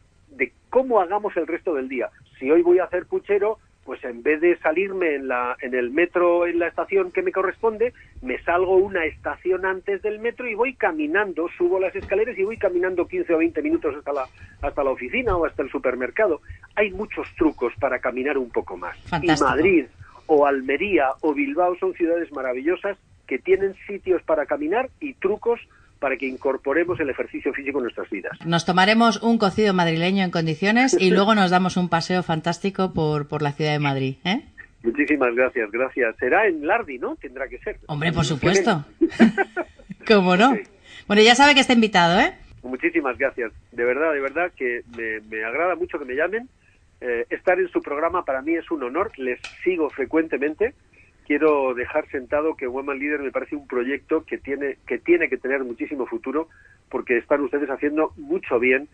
cómo 0.69 0.99
hagamos 0.99 1.35
el 1.37 1.47
resto 1.47 1.73
del 1.73 1.89
día 1.89 2.09
si 2.39 2.51
hoy 2.51 2.61
voy 2.61 2.79
a 2.79 2.85
hacer 2.85 3.05
puchero, 3.05 3.59
pues 3.83 4.03
en 4.03 4.23
vez 4.23 4.41
de 4.41 4.57
salirme 4.57 5.15
en, 5.15 5.27
la, 5.27 5.55
en 5.61 5.75
el 5.75 5.91
metro, 5.91 6.47
en 6.47 6.57
la 6.57 6.67
estación 6.67 7.11
que 7.11 7.21
me 7.21 7.31
corresponde, 7.31 7.93
me 8.21 8.41
salgo 8.43 8.77
una 8.77 9.05
estación 9.05 9.65
antes 9.65 10.01
del 10.01 10.19
metro 10.19 10.49
y 10.49 10.55
voy 10.55 10.73
caminando, 10.73 11.47
subo 11.55 11.79
las 11.79 11.95
escaleras 11.95 12.37
y 12.37 12.43
voy 12.43 12.57
caminando 12.57 13.07
15 13.07 13.33
o 13.33 13.37
20 13.37 13.61
minutos 13.61 13.95
hasta 13.95 14.11
la, 14.11 14.25
hasta 14.61 14.83
la 14.83 14.89
oficina 14.89 15.37
o 15.37 15.45
hasta 15.45 15.61
el 15.61 15.69
supermercado. 15.69 16.41
Hay 16.75 16.91
muchos 16.91 17.27
trucos 17.37 17.73
para 17.79 17.99
caminar 17.99 18.37
un 18.37 18.49
poco 18.49 18.75
más. 18.75 18.97
Y 19.21 19.27
Madrid 19.27 19.85
o 20.25 20.47
Almería 20.47 21.09
o 21.21 21.35
Bilbao 21.35 21.75
son 21.77 21.93
ciudades 21.93 22.31
maravillosas 22.31 22.97
que 23.27 23.37
tienen 23.37 23.75
sitios 23.85 24.23
para 24.23 24.47
caminar 24.47 24.89
y 24.99 25.13
trucos 25.13 25.59
para 26.05 26.17
que 26.17 26.27
incorporemos 26.27 26.99
el 26.99 27.09
ejercicio 27.09 27.51
físico 27.51 27.79
en 27.79 27.85
nuestras 27.85 28.07
vidas. 28.11 28.37
Nos 28.45 28.63
tomaremos 28.63 29.23
un 29.23 29.39
cocido 29.39 29.73
madrileño 29.73 30.23
en 30.23 30.29
condiciones 30.29 30.95
y 30.99 31.09
luego 31.15 31.33
nos 31.33 31.49
damos 31.49 31.77
un 31.77 31.89
paseo 31.89 32.21
fantástico 32.21 32.93
por, 32.93 33.27
por 33.27 33.41
la 33.41 33.53
ciudad 33.53 33.71
de 33.71 33.79
Madrid. 33.79 34.17
¿eh? 34.23 34.43
Muchísimas 34.83 35.33
gracias, 35.33 35.71
gracias. 35.71 36.15
Será 36.17 36.45
en 36.45 36.67
Lardi, 36.67 36.99
¿no? 36.99 37.15
Tendrá 37.15 37.47
que 37.47 37.57
ser. 37.57 37.79
Hombre, 37.87 38.11
por 38.11 38.23
supuesto. 38.23 38.85
¿Cómo 40.07 40.37
no? 40.37 40.55
Bueno, 41.07 41.23
ya 41.23 41.33
sabe 41.33 41.55
que 41.55 41.61
está 41.61 41.73
invitado, 41.73 42.19
¿eh? 42.19 42.35
Muchísimas 42.61 43.17
gracias. 43.17 43.51
De 43.71 43.83
verdad, 43.83 44.13
de 44.13 44.21
verdad 44.21 44.51
que 44.55 44.81
me, 44.95 45.43
agrada 45.43 45.73
mucho 45.73 45.97
que 45.97 46.05
me 46.05 46.13
llamen. 46.13 46.47
Eh, 47.01 47.25
estar 47.31 47.59
en 47.59 47.69
su 47.69 47.81
programa 47.81 48.25
para 48.25 48.43
mí 48.43 48.53
es 48.53 48.69
un 48.69 48.83
honor. 48.83 49.11
Les 49.17 49.39
sigo 49.63 49.89
frecuentemente. 49.89 50.75
Quiero 51.25 51.73
dejar 51.73 52.07
sentado 52.09 52.55
que 52.55 52.67
Woman 52.67 52.99
Leader 52.99 53.19
me 53.19 53.31
parece 53.31 53.55
un 53.55 53.67
proyecto 53.67 54.23
que 54.25 54.37
tiene 54.37 54.77
que 54.87 54.99
tiene 54.99 55.27
que 55.27 55.37
tener 55.37 55.63
muchísimo 55.63 56.05
futuro 56.05 56.49
porque 56.89 57.17
están 57.17 57.41
ustedes 57.41 57.69
haciendo 57.69 58.13
mucho 58.15 58.59
bien 58.59 58.87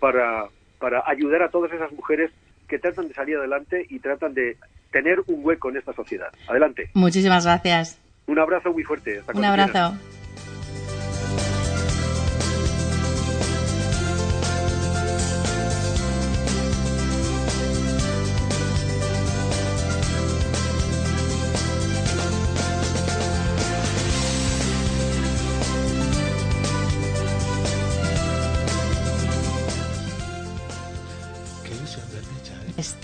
para, 0.00 0.48
para 0.78 1.02
ayudar 1.06 1.42
a 1.42 1.50
todas 1.50 1.72
esas 1.72 1.92
mujeres 1.92 2.30
que 2.68 2.78
tratan 2.78 3.08
de 3.08 3.14
salir 3.14 3.36
adelante 3.36 3.86
y 3.88 3.98
tratan 3.98 4.34
de 4.34 4.56
tener 4.90 5.20
un 5.26 5.44
hueco 5.44 5.70
en 5.70 5.76
esta 5.76 5.92
sociedad. 5.92 6.32
Adelante. 6.48 6.90
Muchísimas 6.94 7.44
gracias. 7.44 8.00
Un 8.26 8.38
abrazo 8.38 8.72
muy 8.72 8.84
fuerte. 8.84 9.20
un 9.34 9.44
abrazo. 9.44 9.98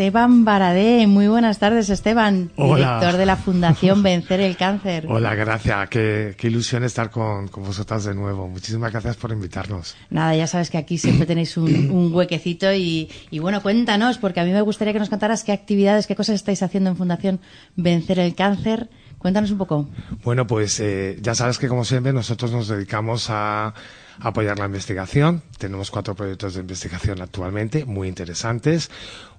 Esteban 0.01 0.46
Baradé. 0.46 1.07
Muy 1.07 1.28
buenas 1.28 1.59
tardes, 1.59 1.90
Esteban, 1.90 2.51
director 2.57 3.18
de 3.18 3.26
la 3.26 3.36
Fundación 3.36 4.03
Vencer 4.03 4.40
el 4.40 4.57
Cáncer. 4.57 5.05
Hola, 5.07 5.34
gracias. 5.34 5.90
Qué, 5.90 6.34
ilusión 6.40 6.84
estar 6.84 7.11
con, 7.11 7.51
vosotras 7.55 8.05
de 8.05 8.14
nuevo. 8.14 8.48
Muchísimas 8.48 8.92
gracias 8.92 9.18
por 9.18 9.30
invitarnos. 9.30 9.94
Nada, 10.09 10.34
ya 10.34 10.46
sabes 10.46 10.70
que 10.70 10.78
aquí 10.78 10.96
siempre 10.96 11.26
tenéis 11.26 11.55
un, 11.59 12.14
huequecito 12.14 12.72
y, 12.72 13.11
bueno, 13.42 13.61
cuéntanos, 13.61 14.16
porque 14.16 14.40
a 14.40 14.44
mí 14.44 14.53
me 14.53 14.62
gustaría 14.62 14.94
que 14.94 15.01
nos 15.01 15.11
contaras 15.11 15.44
qué 15.44 15.53
actividades, 15.53 16.07
qué 16.07 16.16
cosas 16.16 16.36
estáis 16.36 16.62
haciendo 16.62 16.88
en 16.88 16.96
Fundación 16.96 17.38
Vencer 17.76 18.20
el 18.20 18.34
Cáncer. 18.34 18.88
Cuéntanos 19.18 19.51
un 19.51 19.59
poco. 19.59 19.86
Bueno, 20.24 20.46
pues 20.46 20.80
eh, 20.80 21.18
ya 21.20 21.34
sabes 21.34 21.59
que 21.59 21.68
como 21.68 21.84
siempre 21.84 22.14
nosotros 22.14 22.53
nos 22.53 22.68
dedicamos 22.68 23.26
a 23.28 23.74
apoyar 24.18 24.58
la 24.58 24.66
investigación. 24.66 25.42
Tenemos 25.58 25.90
cuatro 25.90 26.14
proyectos 26.14 26.54
de 26.54 26.61
investigación 26.61 27.20
actualmente 27.22 27.84
muy 27.84 28.08
interesantes. 28.08 28.90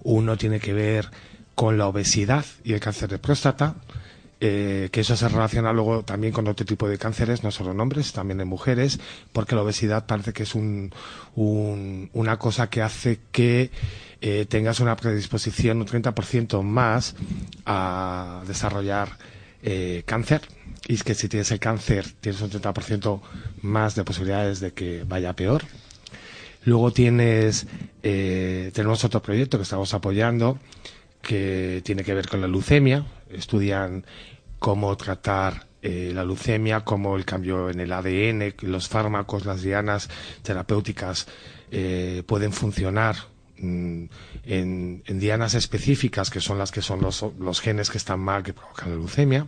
Uno 0.04 0.38
tiene 0.38 0.60
que 0.60 0.74
ver 0.74 1.10
con 1.56 1.78
la 1.78 1.88
obesidad 1.88 2.46
y 2.64 2.74
el 2.74 2.80
cáncer 2.80 3.10
de 3.10 3.20
próstata. 3.20 3.76
Eh, 4.44 4.90
que 4.92 5.02
eso 5.02 5.16
se 5.16 5.30
relaciona 5.30 5.72
luego 5.72 6.02
también 6.04 6.34
con 6.34 6.48
otro 6.48 6.66
tipo 6.66 6.90
de 6.90 6.98
cánceres, 6.98 7.44
no 7.44 7.52
solo 7.52 7.74
en 7.74 7.80
hombres, 7.80 8.12
también 8.12 8.42
en 8.42 8.48
mujeres, 8.48 9.00
porque 9.32 9.54
la 9.54 9.62
obesidad 9.62 10.08
parece 10.08 10.34
que 10.34 10.42
es 10.44 10.56
un, 10.56 10.92
una 11.36 12.40
cosa 12.40 12.68
que 12.68 12.82
hace 12.82 13.20
que 13.32 13.70
eh, 14.20 14.48
tengas 14.50 14.80
una 14.80 14.96
predisposición 14.96 15.78
un 15.82 15.86
30% 15.86 16.64
más 16.64 17.14
a 17.68 18.42
desarrollar 18.48 19.10
eh, 19.62 20.02
cáncer 20.08 20.42
y 20.88 20.96
es 20.96 21.04
que 21.04 21.14
si 21.14 21.30
tienes 21.30 21.52
el 21.52 21.60
cáncer 21.60 22.06
tienes 22.20 22.42
un 22.42 22.50
30% 22.50 23.22
más 23.62 23.96
de 23.96 24.04
posibilidades 24.04 24.60
de 24.60 24.74
que 24.74 25.04
vaya 25.04 25.34
peor. 25.34 25.64
Luego 26.64 26.92
tienes, 26.92 27.66
eh, 28.04 28.72
tenemos 28.74 29.04
otro 29.04 29.22
proyecto 29.22 29.58
que 29.58 29.64
estamos 29.64 29.94
apoyando 29.94 30.60
que 31.22 31.82
tiene 31.84 32.04
que 32.04 32.14
ver 32.14 32.28
con 32.28 32.42
la 32.42 32.48
leucemia. 32.48 33.06
Estudian 33.30 34.06
cómo 34.60 34.96
tratar 34.98 35.68
eh, 35.82 36.12
la 36.14 36.24
leucemia, 36.24 36.82
cómo 36.82 37.16
el 37.16 37.26
cambio 37.26 37.70
en 37.70 37.80
el 37.80 37.92
ADN, 37.92 38.54
los 38.62 38.88
fármacos, 38.88 39.46
las 39.46 39.64
dianas 39.64 40.10
terapéuticas 40.44 41.28
eh, 41.72 42.22
pueden 42.28 42.54
funcionar 42.54 43.16
mm, 43.58 44.04
en, 44.44 45.04
dianas 45.08 45.56
específicas, 45.56 46.30
que 46.30 46.42
son 46.42 46.60
las 46.60 46.72
que 46.72 46.84
son 46.84 47.02
los, 47.02 47.26
los 47.40 47.60
genes 47.62 47.90
que 47.90 47.98
están 47.98 48.20
mal, 48.20 48.44
que 48.44 48.54
provocan 48.54 48.92
la 48.92 48.96
leucemia 48.98 49.48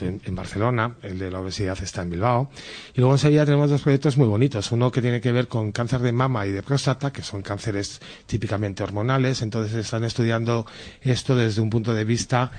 en, 0.00 0.34
Barcelona, 0.34 0.96
el 1.02 1.18
de 1.18 1.30
la 1.30 1.40
obesidad 1.40 1.76
está 1.82 2.02
en 2.02 2.10
Bilbao. 2.10 2.50
Y 2.94 3.00
luego 3.00 3.14
en 3.14 3.18
Sevilla 3.18 3.44
tenemos 3.44 3.70
dos 3.70 3.82
proyectos 3.82 4.16
muy 4.16 4.26
bonitos. 4.26 4.72
Uno 4.72 4.90
que 4.90 5.02
tiene 5.02 5.20
que 5.20 5.32
ver 5.32 5.48
con 5.48 5.72
cáncer 5.72 6.00
de 6.00 6.12
mama 6.12 6.46
y 6.46 6.52
de 6.52 6.62
próstata, 6.62 7.12
que 7.12 7.22
son 7.22 7.42
cánceres 7.42 8.00
típicamente 8.26 8.82
hormonales. 8.82 9.42
Entonces 9.42 9.74
están 9.74 10.04
estudiando 10.04 10.66
esto 11.02 11.36
desde 11.36 11.60
un 11.60 11.70
punto 11.70 11.92
de 11.92 12.04
vista 12.04 12.50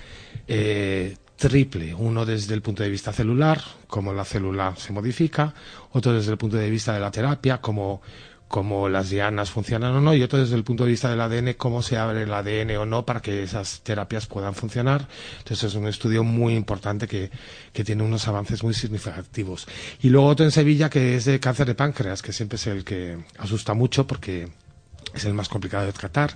eh, 0.47 1.17
triple. 1.35 1.93
Uno 1.93 2.25
desde 2.25 2.53
el 2.53 2.61
punto 2.61 2.83
de 2.83 2.89
vista 2.89 3.11
celular, 3.11 3.61
cómo 3.87 4.13
la 4.13 4.25
célula 4.25 4.75
se 4.77 4.93
modifica. 4.93 5.53
Otro 5.91 6.13
desde 6.13 6.31
el 6.31 6.37
punto 6.37 6.57
de 6.57 6.69
vista 6.69 6.93
de 6.93 6.99
la 6.99 7.11
terapia, 7.11 7.59
cómo 7.59 8.01
cómo 8.53 8.87
las 8.87 9.09
dianas 9.09 9.49
funcionan 9.49 9.95
o 9.95 9.99
no, 9.99 10.13
y 10.13 10.21
otro 10.21 10.37
desde 10.37 10.53
el 10.53 10.63
punto 10.63 10.83
de 10.83 10.91
vista 10.91 11.09
del 11.09 11.21
ADN, 11.21 11.55
cómo 11.57 11.81
se 11.81 11.97
abre 11.97 12.21
el 12.21 12.31
ADN 12.31 12.77
o 12.77 12.85
no 12.85 13.03
para 13.03 13.19
que 13.19 13.41
esas 13.41 13.81
terapias 13.81 14.27
puedan 14.27 14.53
funcionar. 14.53 15.07
Entonces 15.39 15.71
es 15.71 15.73
un 15.73 15.87
estudio 15.87 16.23
muy 16.23 16.53
importante 16.53 17.07
que, 17.07 17.31
que 17.73 17.83
tiene 17.83 18.03
unos 18.03 18.27
avances 18.27 18.63
muy 18.63 18.75
significativos. 18.75 19.65
Y 20.03 20.09
luego 20.09 20.27
otro 20.27 20.45
en 20.45 20.51
Sevilla 20.51 20.87
que 20.87 21.15
es 21.15 21.25
de 21.25 21.39
cáncer 21.39 21.65
de 21.65 21.73
páncreas, 21.73 22.21
que 22.21 22.31
siempre 22.31 22.57
es 22.57 22.67
el 22.67 22.83
que 22.83 23.17
asusta 23.39 23.73
mucho 23.73 24.05
porque 24.05 24.49
es 25.15 25.25
el 25.25 25.33
más 25.33 25.49
complicado 25.49 25.87
de 25.87 25.93
tratar. 25.93 26.35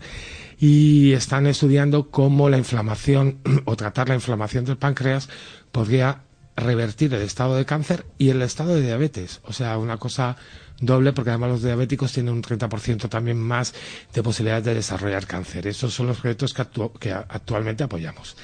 Y 0.59 1.11
están 1.11 1.45
estudiando 1.45 2.09
cómo 2.09 2.49
la 2.49 2.57
inflamación 2.57 3.41
o 3.65 3.75
tratar 3.75 4.09
la 4.09 4.15
inflamación 4.15 4.65
del 4.65 4.77
páncreas 4.77 5.29
podría 5.71 6.23
revertir 6.55 7.13
el 7.13 7.21
estado 7.21 7.55
de 7.55 7.65
cáncer 7.65 8.07
y 8.17 8.29
el 8.29 8.41
estado 8.41 8.73
de 8.73 8.81
diabetes. 8.81 9.39
O 9.43 9.53
sea, 9.53 9.77
una 9.77 9.97
cosa 9.97 10.35
doble 10.79 11.13
porque 11.13 11.31
además 11.31 11.49
los 11.49 11.63
diabéticos 11.63 12.13
tienen 12.13 12.33
un 12.33 12.43
30% 12.43 13.09
también 13.09 13.37
más 13.37 13.73
de 14.13 14.23
posibilidades 14.23 14.65
de 14.65 14.75
desarrollar 14.75 15.25
cáncer. 15.25 15.67
Esos 15.67 15.93
son 15.93 16.07
los 16.07 16.17
proyectos 16.17 16.53
que, 16.53 16.65
que 16.99 17.11
actualmente 17.11 17.83
apoyamos. 17.83 18.35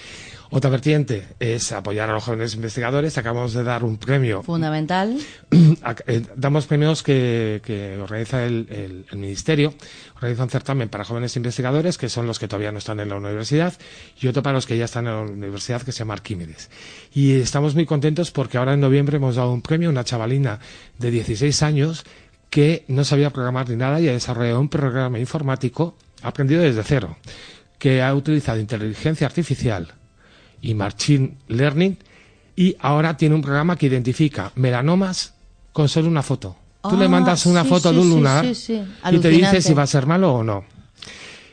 Otra 0.56 0.70
vertiente 0.70 1.30
es 1.40 1.72
apoyar 1.72 2.12
a 2.12 2.14
los 2.14 2.26
jóvenes 2.26 2.54
investigadores. 2.54 3.18
Acabamos 3.18 3.54
de 3.54 3.64
dar 3.64 3.84
un 3.84 3.98
premio. 3.98 4.44
Fundamental. 4.44 5.18
Eh, 6.08 6.24
damos 6.36 6.66
premios 6.66 7.04
que, 7.04 7.98
organiza 8.02 8.44
el, 8.46 9.06
Ministerio. 9.14 9.74
Organiza 10.16 10.44
un 10.44 10.50
certamen 10.50 10.90
para 10.90 11.04
jóvenes 11.04 11.36
investigadores, 11.36 11.98
que 11.98 12.10
son 12.10 12.26
los 12.26 12.40
que 12.40 12.48
todavía 12.48 12.72
no 12.72 12.78
están 12.78 13.00
en 13.00 13.10
la 13.10 13.16
universidad, 13.16 13.74
y 14.20 14.28
otro 14.28 14.42
para 14.42 14.54
los 14.54 14.66
que 14.66 14.78
ya 14.78 14.86
están 14.86 15.08
en 15.08 15.14
la 15.14 15.22
universidad, 15.22 15.82
que 15.82 15.92
se 15.92 16.00
llama 16.00 16.14
Arquímedes. 16.14 16.70
Y 17.14 17.34
estamos 17.34 17.76
muy 17.76 17.86
contentos 17.86 18.32
porque 18.32 18.58
ahora 18.58 18.74
en 18.74 18.80
noviembre 18.80 19.18
hemos 19.18 19.36
dado 19.36 19.52
un 19.52 19.62
premio 19.62 19.90
a 19.90 19.92
una 19.92 20.04
chavalina 20.04 20.60
de 20.98 21.12
16 21.12 21.64
años 21.64 22.06
que 22.54 22.86
no 22.88 23.04
sabía 23.04 23.32
programar 23.32 23.68
ni 23.68 23.76
nada 23.76 24.00
y 24.00 24.08
ha 24.08 24.12
desarrollado 24.12 24.60
un 24.60 24.70
programa 24.70 25.18
informático 25.18 25.98
aprendido 26.22 26.62
desde 26.62 26.84
cero, 26.84 27.18
que 27.80 28.04
ha 28.04 28.14
utilizado 28.14 28.60
inteligencia 28.60 29.26
artificial 29.26 29.92
y 30.62 30.76
Machine 30.76 31.36
Learning 31.48 31.98
y 32.56 32.76
ahora 32.80 33.18
tiene 33.18 33.34
un 33.34 33.42
programa 33.42 33.76
que 33.76 33.88
identifica 33.88 34.52
melanomas 34.54 35.34
con 35.72 35.90
solo 35.90 36.08
una 36.08 36.22
foto. 36.22 36.56
Tú 36.88 36.96
le 36.96 37.06
ah, 37.06 37.10
mandas 37.10 37.48
una 37.48 37.66
foto 37.66 37.92
de 37.92 38.00
un 38.00 38.10
lunar 38.12 38.46
y 38.46 39.18
te 39.18 39.30
dice 39.30 39.60
si 39.60 39.74
va 39.74 39.82
a 39.82 39.88
ser 39.88 40.06
malo 40.06 40.32
o 40.36 40.44
no. 40.44 40.64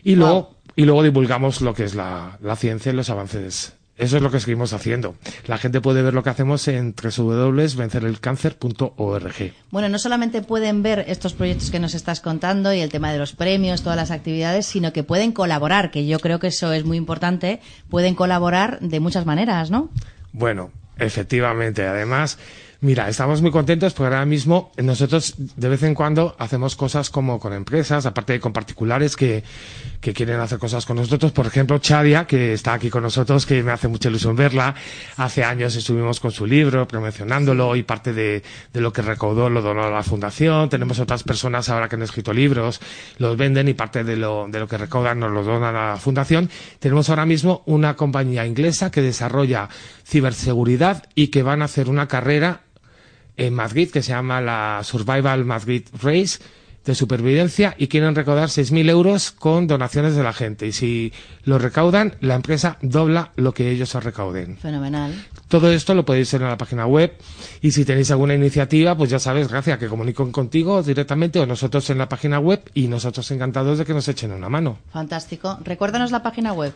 Y 0.05 0.17
luego, 0.17 0.57
y 0.77 0.85
luego 0.85 1.03
divulgamos 1.03 1.63
lo 1.63 1.73
que 1.73 1.85
es 1.85 1.95
la, 1.95 2.37
la 2.43 2.57
ciencia 2.57 2.93
y 2.93 2.95
los 2.95 3.09
avances 3.09 3.73
eso 4.01 4.17
es 4.17 4.23
lo 4.23 4.31
que 4.31 4.41
seguimos 4.41 4.73
haciendo. 4.73 5.15
La 5.47 5.59
gente 5.59 5.83
puede 5.83 6.03
ver 6.03 6.15
lo 6.15 6.23
que 6.23 6.31
hacemos 6.31 6.67
en 6.69 6.95
www.vencerelcáncer.org. 6.95 9.53
Bueno, 9.71 9.91
no 9.91 9.99
solamente 9.99 10.41
pueden 10.43 10.83
ver 10.83 11.05
estos 11.07 11.35
proyectos 11.35 11.71
que 11.71 11.81
nos 11.81 11.95
estás 11.95 12.21
contando 12.21 12.73
y 12.73 12.81
el 12.81 12.91
tema 12.91 13.13
de 13.13 13.19
los 13.19 13.35
premios, 13.35 13.83
todas 13.83 13.97
las 13.97 14.11
actividades, 14.11 14.65
sino 14.65 14.95
que 14.95 15.05
pueden 15.05 15.33
colaborar, 15.33 15.91
que 15.91 16.07
yo 16.07 16.19
creo 16.19 16.41
que 16.41 16.47
eso 16.47 16.73
es 16.73 16.85
muy 16.85 16.97
importante. 16.97 17.61
Pueden 17.91 18.15
colaborar 18.15 18.81
de 18.81 19.01
muchas 19.01 19.27
maneras, 19.27 19.71
¿no? 19.71 19.91
Bueno, 20.33 20.71
efectivamente. 20.99 21.87
Además, 21.87 22.39
Mira, 22.83 23.11
estamos 23.11 23.43
muy 23.43 23.51
contentos 23.51 23.93
porque 23.93 24.15
ahora 24.15 24.25
mismo 24.25 24.73
nosotros 24.79 25.35
de 25.37 25.69
vez 25.69 25.83
en 25.83 25.95
cuando 25.95 26.35
hacemos 26.39 26.77
cosas 26.77 27.11
como 27.11 27.39
con 27.39 27.53
empresas, 27.53 28.07
aparte 28.07 28.33
de 28.33 28.41
con 28.41 28.55
particulares 28.55 29.17
que, 29.17 29.45
que 30.01 30.15
quieren 30.15 30.41
hacer 30.41 30.59
cosas 30.59 30.87
con 30.87 30.97
nosotros. 30.97 31.31
Por 31.33 31.47
ejemplo, 31.47 31.79
Chadia, 31.79 32.27
que 32.27 32.55
está 32.55 32.73
aquí 32.73 32.89
con 32.89 33.03
nosotros, 33.03 33.45
que 33.45 33.63
me 33.63 33.73
hace 33.73 33.89
mucha 33.89 34.09
ilusión 34.09 34.35
verla. 34.35 34.75
Hace 35.19 35.45
años 35.45 35.77
estuvimos 35.77 36.21
con 36.21 36.31
su 36.31 36.47
libro 36.47 36.89
promocionándolo 36.89 37.77
y 37.77 37.83
parte 37.83 38.15
de, 38.15 38.43
de 38.73 38.81
lo 38.81 38.95
que 38.95 39.03
recaudó 39.03 39.51
lo 39.51 39.61
donó 39.61 39.85
a 39.85 39.91
la 39.91 40.03
fundación. 40.03 40.71
Tenemos 40.71 41.01
otras 41.01 41.23
personas 41.23 41.69
ahora 41.69 41.87
que 41.87 41.97
han 41.97 42.03
escrito 42.03 42.33
libros, 42.33 42.81
los 43.19 43.37
venden 43.37 43.69
y 43.69 43.75
parte 43.75 44.05
de 44.05 44.17
lo, 44.17 44.49
de 44.49 44.59
lo 44.59 44.67
que 44.67 44.79
recaudan 44.79 45.21
nos 45.21 45.33
lo 45.33 45.43
donan 45.43 45.77
a 45.77 45.91
la 45.91 45.97
fundación. 45.99 46.49
Tenemos 46.79 47.11
ahora 47.11 47.27
mismo 47.27 47.63
una 47.67 47.95
compañía 47.95 48.47
inglesa 48.47 48.91
que 48.91 49.03
desarrolla 49.03 49.69
ciberseguridad 50.07 51.05
y 51.15 51.29
que 51.29 51.43
van 51.43 51.61
a 51.61 51.67
hacer 51.67 51.91
una 51.91 52.09
carrera 52.09 52.63
en 53.41 53.55
Madrid 53.55 53.91
que 53.91 54.03
se 54.03 54.11
llama 54.11 54.41
la 54.41 54.83
Survival 54.85 55.45
Madrid 55.45 55.85
Race 56.01 56.39
de 56.85 56.95
supervivencia 56.95 57.75
y 57.79 57.89
quieren 57.89 58.15
recaudar 58.15 58.49
6.000 58.49 58.89
euros 58.89 59.31
con 59.33 59.67
donaciones 59.67 60.15
de 60.15 60.23
la 60.23 60.33
gente. 60.33 60.67
Y 60.67 60.73
si 60.73 61.13
lo 61.45 61.59
recaudan, 61.59 62.17
la 62.21 62.35
empresa 62.35 62.79
dobla 62.81 63.33
lo 63.37 63.53
que 63.53 63.71
ellos 63.71 63.95
recauden. 63.95 64.57
Fenomenal. 64.57 65.27
Todo 65.49 65.71
esto 65.73 65.95
lo 65.95 66.05
podéis 66.05 66.33
ver 66.33 66.43
en 66.43 66.49
la 66.49 66.57
página 66.57 66.87
web 66.87 67.13
y 67.61 67.73
si 67.73 67.85
tenéis 67.85 68.11
alguna 68.11 68.35
iniciativa, 68.35 68.97
pues 68.97 69.11
ya 69.11 69.19
sabes, 69.19 69.49
gracias, 69.49 69.79
que 69.79 69.89
comuniquen 69.89 70.33
contigo 70.33 70.83
directamente 70.83 71.39
o 71.41 71.47
nosotros 71.47 71.89
en 71.91 71.99
la 71.99 72.09
página 72.09 72.39
web 72.39 72.63
y 72.75 72.89
nosotros 72.89 73.31
encantados 73.31 73.79
de 73.79 73.85
que 73.85 73.95
nos 73.95 74.09
echen 74.09 74.33
una 74.33 74.49
mano. 74.49 74.79
Fantástico. 74.93 75.59
Recuérdanos 75.65 76.11
la 76.11 76.23
página 76.23 76.53
web 76.53 76.73